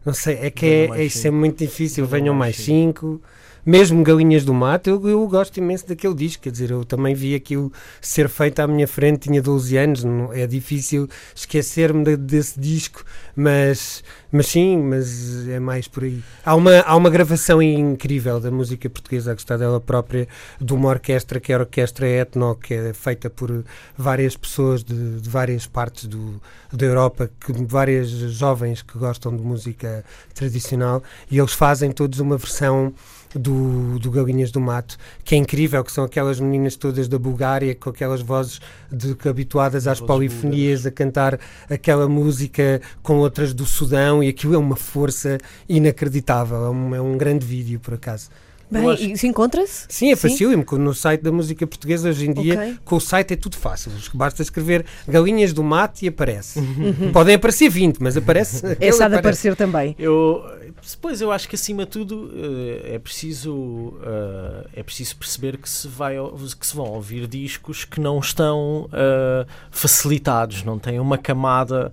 não 0.05 0.13
sei, 0.13 0.35
é 0.35 0.49
que 0.49 0.65
é, 0.65 0.69
é, 0.69 1.05
isso 1.05 1.19
é 1.19 1.21
cinco. 1.23 1.35
muito 1.35 1.57
difícil. 1.57 2.05
Venham 2.05 2.23
Venham 2.23 2.35
mais 2.35 2.55
mais 2.55 2.65
cinco. 2.65 3.21
Mesmo 3.65 4.03
Galinhas 4.03 4.43
do 4.43 4.53
Mato, 4.53 4.89
eu, 4.89 5.07
eu 5.07 5.25
gosto 5.27 5.57
imenso 5.57 5.87
daquele 5.87 6.13
disco. 6.13 6.43
Quer 6.43 6.51
dizer, 6.51 6.71
eu 6.71 6.83
também 6.83 7.15
vi 7.15 7.33
aquilo 7.33 7.71
ser 8.01 8.27
feito 8.27 8.59
à 8.59 8.67
minha 8.67 8.87
frente, 8.87 9.29
tinha 9.29 9.41
12 9.41 9.77
anos. 9.77 10.03
Não, 10.03 10.33
é 10.33 10.45
difícil 10.45 11.07
esquecer-me 11.33 12.03
de- 12.03 12.17
desse 12.17 12.59
disco, 12.59 13.05
mas, 13.33 14.03
mas 14.29 14.47
sim, 14.47 14.77
mas 14.77 15.47
é 15.47 15.59
mais 15.61 15.87
por 15.87 16.03
aí. 16.03 16.21
Há 16.45 16.55
uma, 16.55 16.79
há 16.81 16.95
uma 16.95 17.09
gravação 17.09 17.61
incrível 17.61 18.37
da 18.39 18.51
música 18.51 18.89
portuguesa, 18.89 19.31
a 19.31 19.33
gostar 19.33 19.55
dela 19.55 19.79
própria, 19.79 20.27
de 20.59 20.73
uma 20.73 20.89
orquestra 20.89 21.39
que 21.39 21.53
é 21.53 21.55
a 21.55 21.59
Orquestra 21.59 22.05
Etno, 22.05 22.55
que 22.55 22.73
é 22.73 22.93
feita 22.93 23.29
por 23.29 23.63
várias 23.97 24.35
pessoas 24.35 24.83
de, 24.83 25.21
de 25.21 25.29
várias 25.29 25.65
partes 25.65 26.05
do, 26.05 26.41
da 26.71 26.85
Europa, 26.85 27.29
que, 27.39 27.53
várias 27.65 28.09
jovens 28.09 28.81
que 28.81 28.97
gostam 28.97 29.35
de 29.35 29.41
música 29.41 30.03
tradicional, 30.33 31.01
e 31.31 31.37
eles 31.39 31.53
fazem 31.53 31.91
todos 31.91 32.19
uma 32.19 32.35
versão 32.37 32.93
do, 33.35 33.97
do 33.99 34.11
Galinhas 34.11 34.51
do 34.51 34.59
Mato, 34.61 34.97
que 35.23 35.35
é 35.35 35.37
incrível, 35.37 35.83
que 35.83 35.91
são 35.91 36.03
aquelas 36.03 36.39
meninas 36.39 36.75
todas 36.75 37.07
da 37.07 37.17
Bulgária, 37.17 37.73
com 37.75 37.89
aquelas 37.89 38.21
vozes 38.21 38.59
de, 38.91 39.15
que 39.15 39.27
habituadas 39.27 39.87
às 39.87 39.99
Vozes 39.99 40.07
polifonias, 40.07 40.85
a 40.85 40.91
cantar 40.91 41.39
aquela 41.69 42.07
música 42.07 42.81
com 43.01 43.17
outras 43.17 43.53
do 43.53 43.65
Sudão, 43.65 44.23
e 44.23 44.27
aquilo 44.29 44.53
é 44.53 44.57
uma 44.57 44.75
força 44.75 45.37
inacreditável, 45.67 46.65
é 46.65 46.69
um, 46.69 46.95
é 46.95 47.01
um 47.01 47.17
grande 47.17 47.45
vídeo, 47.45 47.79
por 47.79 47.93
acaso. 47.95 48.29
Bem, 48.71 48.89
acho- 48.89 49.03
isso 49.03 49.27
encontra-se? 49.27 49.85
Sim, 49.87 50.11
é 50.11 50.15
facílimo, 50.15 50.65
no 50.79 50.95
site 50.95 51.21
da 51.21 51.31
música 51.31 51.67
portuguesa 51.67 52.09
hoje 52.09 52.27
em 52.27 52.33
dia, 52.33 52.55
Ok. 52.55 52.75
com 52.83 52.95
o 52.95 52.99
site 52.99 53.33
é 53.33 53.35
tudo 53.35 53.55
fácil. 53.55 53.91
Basta 54.15 54.41
escrever 54.41 54.83
Galinhas 55.07 55.53
do 55.53 55.61
Mato 55.63 56.01
e 56.03 56.07
aparece. 56.07 56.57
Uhum. 56.59 57.11
Podem 57.11 57.35
aparecer 57.35 57.69
20, 57.69 57.99
mas 57.99 58.17
aparece. 58.17 58.65
É 58.65 58.71
aquele 58.71 58.91
só 58.93 58.97
de 59.07 59.15
aparece. 59.15 59.19
aparecer 59.19 59.55
também. 59.55 59.95
Eu, 59.99 60.43
depois 60.91 61.21
eu 61.21 61.31
acho 61.31 61.47
que 61.47 61.55
acima 61.55 61.85
de 61.85 61.91
tudo 61.91 62.29
eh, 62.35 62.95
é 62.95 62.99
preciso 62.99 63.93
eh, 64.03 64.67
é 64.75 64.83
preciso 64.83 65.15
perceber 65.15 65.57
que 65.57 65.69
se 65.69 65.87
vai 65.87 66.15
que 66.59 66.67
se 66.67 66.75
vão 66.75 66.87
ouvir 66.87 67.25
discos 67.25 67.85
que 67.85 68.01
não 68.01 68.19
estão 68.19 68.89
eh, 68.91 69.45
facilitados, 69.71 70.63
não 70.63 70.77
têm 70.77 70.99
uma 70.99 71.17
camada, 71.17 71.91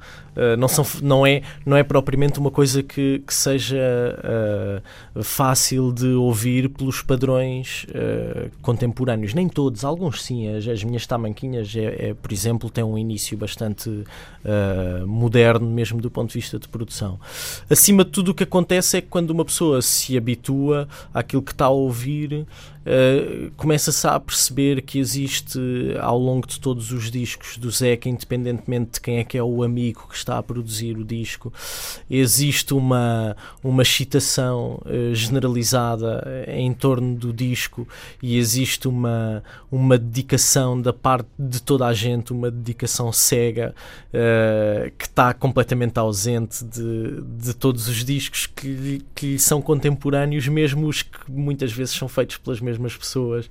não 0.58 0.68
são 0.68 0.86
não 1.02 1.26
é 1.26 1.42
não 1.66 1.76
é 1.76 1.82
propriamente 1.82 2.38
uma 2.38 2.50
coisa 2.50 2.82
que, 2.82 3.22
que 3.26 3.34
seja 3.34 3.78
fácil 5.22 5.92
de 5.92 6.06
ouvir 6.08 6.68
pelos 6.70 7.02
padrões 7.02 7.86
contemporâneos. 8.62 9.34
Nem 9.34 9.48
todos, 9.48 9.84
alguns 9.84 10.22
sim. 10.22 10.48
As, 10.56 10.66
as 10.66 10.82
minhas 10.82 11.06
tamanquinhas, 11.06 11.74
é, 11.76 12.10
é, 12.10 12.14
por 12.14 12.32
exemplo, 12.32 12.70
têm 12.70 12.84
um 12.84 12.96
início 12.96 13.36
bastante 13.36 14.04
moderno, 15.06 15.68
mesmo 15.68 16.00
do 16.00 16.10
ponto 16.10 16.28
de 16.28 16.38
vista 16.38 16.58
de 16.58 16.68
produção. 16.68 17.20
Acima 17.68 18.04
de 18.04 18.10
tudo, 18.10 18.30
o 18.30 18.34
que 18.34 18.44
acontece 18.44 18.79
é 18.94 19.00
que 19.00 19.08
quando 19.08 19.30
uma 19.30 19.44
pessoa 19.44 19.82
se 19.82 20.16
habitua 20.16 20.88
àquilo 21.12 21.42
que 21.42 21.52
está 21.52 21.66
a 21.66 21.70
ouvir, 21.70 22.46
eh, 22.84 23.50
começa-se 23.58 24.06
a 24.06 24.18
perceber 24.18 24.80
que 24.80 24.98
existe 24.98 25.58
ao 26.00 26.18
longo 26.18 26.46
de 26.46 26.58
todos 26.58 26.92
os 26.92 27.10
discos 27.10 27.58
do 27.58 27.70
Zeca, 27.70 28.08
independentemente 28.08 28.92
de 28.92 29.00
quem 29.00 29.18
é 29.18 29.24
que 29.24 29.36
é 29.36 29.42
o 29.42 29.62
amigo 29.62 30.06
que 30.08 30.16
está 30.16 30.38
a 30.38 30.42
produzir 30.42 30.96
o 30.96 31.04
disco, 31.04 31.52
existe 32.10 32.72
uma, 32.72 33.36
uma 33.62 33.82
excitação 33.82 34.80
eh, 34.86 35.12
generalizada 35.12 36.22
eh, 36.26 36.60
em 36.60 36.72
torno 36.72 37.14
do 37.14 37.32
disco 37.32 37.86
e 38.22 38.38
existe 38.38 38.88
uma, 38.88 39.42
uma 39.70 39.98
dedicação 39.98 40.80
da 40.80 40.92
parte 40.92 41.28
de 41.38 41.60
toda 41.60 41.86
a 41.86 41.92
gente, 41.92 42.32
uma 42.32 42.50
dedicação 42.50 43.12
cega 43.12 43.74
eh, 44.12 44.90
que 44.96 45.04
está 45.04 45.34
completamente 45.34 45.98
ausente 45.98 46.64
de, 46.64 47.20
de 47.20 47.54
todos 47.54 47.88
os 47.88 48.02
discos 48.04 48.46
que, 48.46 49.02
que 49.14 49.38
são 49.38 49.60
contemporâneos, 49.60 50.48
mesmo 50.48 50.86
os 50.86 51.02
que 51.02 51.30
muitas 51.30 51.72
vezes 51.72 51.94
são 51.94 52.08
feitos 52.08 52.38
pelas 52.38 52.60
mesmas 52.60 52.69
pessoas. 52.78 53.48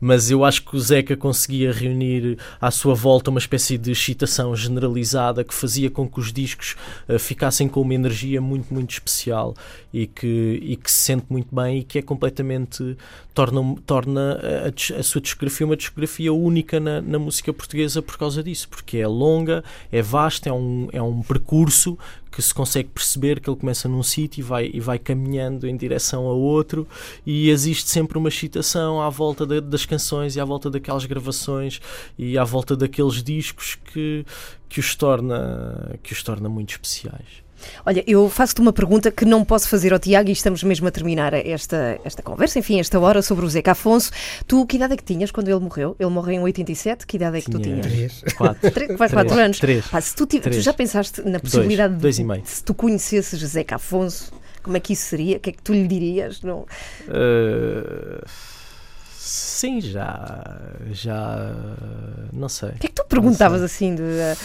Mas 0.00 0.30
eu 0.30 0.44
acho 0.44 0.64
que 0.64 0.76
o 0.76 0.80
Zeca 0.80 1.16
conseguia 1.16 1.72
reunir 1.72 2.38
à 2.60 2.70
sua 2.70 2.94
volta 2.94 3.30
uma 3.30 3.38
espécie 3.38 3.76
de 3.76 3.90
excitação 3.90 4.54
generalizada 4.54 5.44
que 5.44 5.54
fazia 5.54 5.90
com 5.90 6.08
que 6.08 6.20
os 6.20 6.32
discos 6.32 6.76
eh, 7.08 7.18
ficassem 7.18 7.68
com 7.68 7.80
uma 7.80 7.94
energia 7.94 8.40
muito, 8.40 8.72
muito 8.72 8.90
especial 8.90 9.54
e 9.92 10.06
que, 10.06 10.60
e 10.62 10.76
que 10.76 10.90
se 10.90 10.98
sente 10.98 11.26
muito 11.28 11.54
bem 11.54 11.78
e 11.78 11.84
que 11.84 11.98
é 11.98 12.02
completamente 12.02 12.96
torna, 13.34 13.74
torna 13.86 14.40
a, 14.40 14.98
a 14.98 15.02
sua 15.02 15.20
discografia 15.20 15.66
uma 15.66 15.76
discografia 15.76 16.32
única 16.32 16.78
na, 16.80 17.00
na 17.00 17.18
música 17.18 17.52
portuguesa 17.52 18.02
por 18.02 18.16
causa 18.16 18.42
disso, 18.42 18.68
porque 18.68 18.98
é 18.98 19.06
longa, 19.06 19.62
é 19.90 20.00
vasta, 20.02 20.48
é 20.48 20.52
um, 20.52 20.88
é 20.92 21.02
um 21.02 21.22
percurso 21.22 21.98
que 22.32 22.40
se 22.40 22.54
consegue 22.54 22.88
perceber 22.88 23.38
que 23.40 23.50
ele 23.50 23.58
começa 23.58 23.86
num 23.88 24.02
sítio 24.02 24.40
e 24.40 24.42
vai, 24.42 24.70
e 24.72 24.80
vai 24.80 24.98
caminhando 24.98 25.68
em 25.68 25.76
direção 25.76 26.26
a 26.26 26.32
outro 26.32 26.88
e 27.26 27.50
existe 27.50 27.90
sempre 27.90 28.16
uma 28.16 28.28
excitação 28.30 29.02
à 29.02 29.10
volta 29.10 29.44
da- 29.46 29.60
das 29.60 29.84
canções 29.84 30.34
e 30.34 30.40
à 30.40 30.44
volta 30.44 30.70
daquelas 30.70 31.04
gravações 31.04 31.80
e 32.18 32.38
à 32.38 32.44
volta 32.44 32.74
daqueles 32.74 33.22
discos 33.22 33.76
que, 33.92 34.24
que, 34.68 34.80
os, 34.80 34.96
torna, 34.96 35.98
que 36.02 36.12
os 36.14 36.22
torna 36.22 36.48
muito 36.48 36.70
especiais. 36.70 37.41
Olha, 37.84 38.02
eu 38.06 38.28
faço-te 38.28 38.60
uma 38.60 38.72
pergunta 38.72 39.10
que 39.10 39.24
não 39.24 39.44
posso 39.44 39.68
fazer 39.68 39.92
ao 39.92 39.98
Tiago 39.98 40.28
e 40.28 40.32
estamos 40.32 40.62
mesmo 40.62 40.86
a 40.88 40.90
terminar 40.90 41.32
esta, 41.34 41.98
esta 42.04 42.22
conversa, 42.22 42.58
enfim, 42.58 42.78
esta 42.80 42.98
hora 42.98 43.22
sobre 43.22 43.44
o 43.44 43.48
Zeca 43.48 43.72
Afonso. 43.72 44.10
Tu, 44.46 44.64
que 44.66 44.76
idade 44.76 44.94
é 44.94 44.96
que 44.96 45.04
tinhas 45.04 45.30
quando 45.30 45.48
ele 45.48 45.60
morreu? 45.60 45.96
Ele 45.98 46.10
morreu 46.10 46.34
em 46.34 46.40
87, 46.42 47.06
que 47.06 47.16
idade 47.16 47.38
é 47.38 47.40
que 47.40 47.50
tu 47.50 47.58
Tinha- 47.60 47.80
tinhas? 47.82 48.20
Três. 48.20 48.34
Quatro. 48.36 48.70
Três, 48.70 48.96
faz 48.98 49.12
quatro 49.12 49.38
anos. 49.38 49.58
Três. 49.58 49.86
Pá, 49.86 50.00
se 50.00 50.14
tu, 50.14 50.26
tiv- 50.26 50.40
tu 50.42 50.50
Três. 50.50 50.62
já 50.62 50.72
pensaste 50.72 51.22
na 51.22 51.38
possibilidade 51.40 51.94
dois 51.96 52.16
de 52.16 52.22
e 52.22 52.24
meio. 52.24 52.42
se 52.44 52.62
tu 52.64 52.74
conhecesses 52.74 53.40
Zeca 53.40 53.76
Afonso, 53.76 54.32
como 54.62 54.76
é 54.76 54.80
que 54.80 54.92
isso 54.92 55.06
seria? 55.06 55.36
O 55.36 55.40
que 55.40 55.50
é 55.50 55.52
que 55.52 55.62
tu 55.62 55.72
lhe 55.72 55.86
dirias? 55.88 56.40
Não? 56.42 56.60
Uh, 57.08 58.22
sim, 59.16 59.80
já. 59.80 60.60
Já. 60.92 61.54
Não 62.32 62.48
sei. 62.48 62.70
O 62.70 62.78
que 62.78 62.86
é 62.86 62.88
que 62.88 62.94
tu 62.94 63.04
perguntavas 63.08 63.62
assim 63.62 63.94
de. 63.94 64.02
uh, 64.02 64.36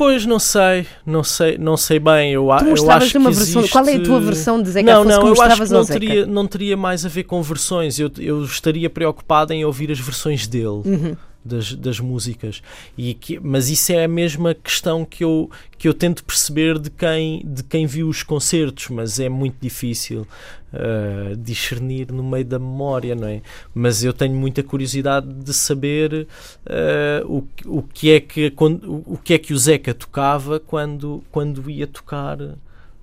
Pois 0.00 0.24
não 0.24 0.38
sei, 0.38 0.86
não 1.04 1.22
sei, 1.22 1.58
não 1.58 1.76
sei 1.76 1.98
bem. 1.98 2.32
Eu, 2.32 2.48
Tu 2.58 2.64
eu 2.68 2.90
acho 2.90 3.18
uma 3.18 3.28
que 3.28 3.36
versão. 3.36 3.60
existe... 3.60 3.70
Qual 3.70 3.86
é 3.86 3.96
a 3.96 4.02
tua 4.02 4.18
versão 4.18 4.62
de 4.62 4.70
Zeca 4.70 4.90
Não, 4.90 5.02
Afonso 5.02 5.20
não, 5.20 5.26
eu 5.28 5.42
acho 5.42 5.62
que 5.62 5.72
não 5.74 5.84
teria, 5.84 6.26
não 6.26 6.46
teria 6.46 6.74
mais 6.74 7.04
a 7.04 7.08
ver 7.10 7.24
com 7.24 7.42
versões. 7.42 7.98
Eu, 7.98 8.10
eu 8.16 8.42
estaria 8.42 8.88
preocupado 8.88 9.52
em 9.52 9.62
ouvir 9.62 9.92
as 9.92 10.00
versões 10.00 10.46
dele. 10.46 10.64
Uhum. 10.86 11.16
Das, 11.42 11.74
das 11.74 11.98
músicas 11.98 12.62
e 12.98 13.14
que, 13.14 13.40
mas 13.40 13.70
isso 13.70 13.90
é 13.92 14.04
a 14.04 14.08
mesma 14.08 14.54
questão 14.54 15.06
que 15.06 15.24
eu, 15.24 15.50
que 15.78 15.88
eu 15.88 15.94
tento 15.94 16.22
perceber 16.22 16.78
de 16.78 16.90
quem, 16.90 17.42
de 17.46 17.62
quem 17.64 17.86
viu 17.86 18.10
os 18.10 18.22
concertos, 18.22 18.88
mas 18.88 19.18
é 19.18 19.30
muito 19.30 19.56
difícil 19.58 20.26
uh, 20.72 21.36
discernir 21.36 22.12
no 22.12 22.22
meio 22.22 22.44
da 22.44 22.58
memória, 22.58 23.14
não 23.14 23.28
é? 23.28 23.42
Mas 23.74 24.04
eu 24.04 24.12
tenho 24.12 24.34
muita 24.34 24.62
curiosidade 24.62 25.32
de 25.32 25.54
saber 25.54 26.26
uh, 26.66 27.26
o, 27.26 27.78
o, 27.78 27.82
que 27.82 28.10
é 28.10 28.20
que, 28.20 28.50
quando, 28.50 29.02
o 29.06 29.16
que 29.16 29.34
é 29.34 29.38
que 29.38 29.52
o 29.52 29.58
Zeca 29.58 29.94
tocava 29.94 30.60
quando, 30.60 31.22
quando 31.30 31.70
ia 31.70 31.86
tocar 31.86 32.38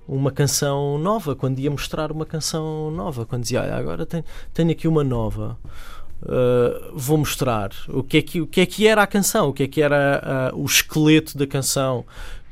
uma 0.06 0.32
canção 0.32 0.96
nova, 0.98 1.36
quando 1.36 1.58
ia 1.58 1.70
mostrar 1.70 2.10
uma 2.10 2.24
canção 2.24 2.90
nova, 2.90 3.26
quando 3.26 3.42
dizia, 3.42 3.60
"Olha, 3.60 3.76
agora 3.76 4.06
tenho, 4.06 4.24
tenho 4.54 4.70
aqui 4.70 4.88
uma 4.88 5.04
nova. 5.04 5.58
Uh, 6.20 6.90
vou 6.94 7.18
mostrar 7.18 7.70
o 7.88 8.02
que, 8.02 8.18
é 8.18 8.22
que, 8.22 8.40
o 8.40 8.46
que 8.46 8.60
é 8.60 8.66
que 8.66 8.88
era 8.88 9.02
a 9.02 9.06
canção, 9.06 9.50
o 9.50 9.52
que 9.52 9.62
é 9.62 9.68
que 9.68 9.80
era 9.80 10.50
uh, 10.52 10.60
o 10.60 10.66
esqueleto 10.66 11.38
da 11.38 11.46
canção 11.46 12.04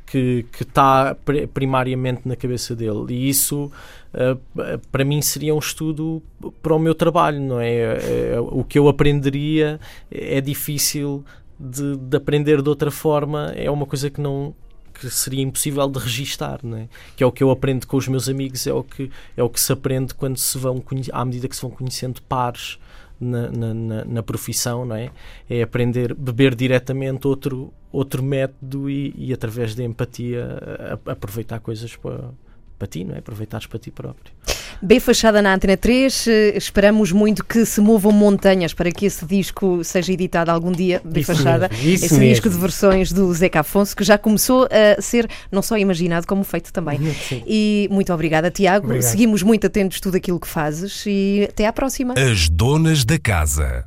que 0.05 0.45
está 0.61 1.13
pri- 1.15 1.47
primariamente 1.47 2.21
na 2.25 2.37
cabeça 2.37 2.73
dele. 2.73 3.05
E 3.09 3.27
isso, 3.27 3.69
uh, 4.13 4.79
para 4.89 5.03
mim, 5.03 5.21
seria 5.21 5.53
um 5.53 5.59
estudo 5.59 6.23
para 6.61 6.73
o 6.73 6.79
meu 6.79 6.95
trabalho, 6.95 7.41
não 7.41 7.59
é- 7.59 8.39
o 8.39 8.63
que 8.63 8.79
eu 8.79 8.87
aprenderia 8.87 9.81
é 10.09 10.39
difícil 10.39 11.25
de, 11.59 11.97
de 11.97 12.15
aprender 12.15 12.61
de 12.61 12.69
outra 12.69 12.89
forma, 12.89 13.51
é 13.53 13.69
uma 13.69 13.85
coisa 13.85 14.09
que 14.09 14.21
não, 14.21 14.55
que 14.93 15.09
seria 15.09 15.41
impossível 15.41 15.89
de 15.89 15.99
registar, 15.99 16.59
não 16.63 16.77
é? 16.77 16.87
que 17.17 17.23
é 17.23 17.27
o 17.27 17.33
que 17.33 17.43
eu 17.43 17.51
aprendo 17.51 17.85
com 17.85 17.97
os 17.97 18.07
meus 18.07 18.29
amigos, 18.29 18.65
é 18.65 18.71
o 18.71 18.81
que, 18.81 19.11
é 19.35 19.43
o 19.43 19.49
que 19.49 19.59
se 19.59 19.73
aprende 19.73 20.13
quando 20.13 20.37
se 20.37 20.57
vão, 20.57 20.81
à 21.11 21.25
medida 21.25 21.49
que 21.49 21.55
se 21.55 21.61
vão 21.61 21.71
conhecendo 21.71 22.21
pares 22.21 22.79
na, 23.19 23.49
na, 23.49 24.05
na, 24.05 24.23
profissão, 24.23 24.85
não 24.85 24.95
é? 24.95 25.11
É 25.49 25.61
aprender, 25.61 26.13
beber 26.13 26.55
diretamente 26.55 27.27
outro, 27.27 27.73
outro 27.91 28.21
método 28.21 28.89
e, 28.89 29.13
e 29.17 29.33
através 29.33 29.75
da 29.75 29.83
empatia 29.83 30.59
a, 31.05 31.09
a 31.09 31.13
aproveitar 31.13 31.59
coisas 31.59 31.95
para, 31.95 32.31
para 32.77 32.87
ti, 32.87 33.03
não 33.03 33.15
é? 33.15 33.19
Aproveitares 33.19 33.65
para 33.65 33.79
ti 33.79 33.91
próprio. 33.91 34.33
B 34.81 34.99
Fachada 34.99 35.41
na 35.41 35.53
Antena 35.53 35.75
3, 35.75 36.27
eh, 36.27 36.57
esperamos 36.57 37.11
muito 37.11 37.43
que 37.43 37.65
se 37.65 37.81
movam 37.81 38.11
montanhas 38.11 38.73
para 38.73 38.91
que 38.91 39.05
esse 39.05 39.25
disco 39.25 39.83
seja 39.83 40.13
editado 40.13 40.51
algum 40.51 40.71
dia. 40.71 41.01
B 41.03 41.21
Isso 41.21 41.33
Fachada, 41.33 41.69
mesmo, 41.69 41.89
isso 41.89 42.05
esse 42.05 42.13
mesmo. 42.15 42.29
disco 42.29 42.49
de 42.49 42.57
versões 42.57 43.11
do 43.11 43.33
Zeca 43.33 43.61
Afonso, 43.61 43.95
que 43.95 44.03
já 44.03 44.17
começou 44.17 44.67
a 44.71 45.01
ser 45.01 45.27
não 45.51 45.61
só 45.61 45.77
imaginado, 45.77 46.27
como 46.27 46.43
feito 46.43 46.71
também. 46.71 46.99
Sim. 47.27 47.43
E 47.47 47.87
muito 47.91 48.13
obrigada, 48.13 48.51
Tiago. 48.51 48.85
Obrigado. 48.87 49.09
Seguimos 49.09 49.43
muito 49.43 49.67
atentos 49.67 49.99
tudo 49.99 50.17
aquilo 50.17 50.39
que 50.39 50.47
fazes 50.47 51.03
e 51.05 51.47
até 51.49 51.65
à 51.67 51.73
próxima. 51.73 52.13
As 52.17 52.49
donas 52.49 53.03
da 53.03 53.17
casa. 53.17 53.85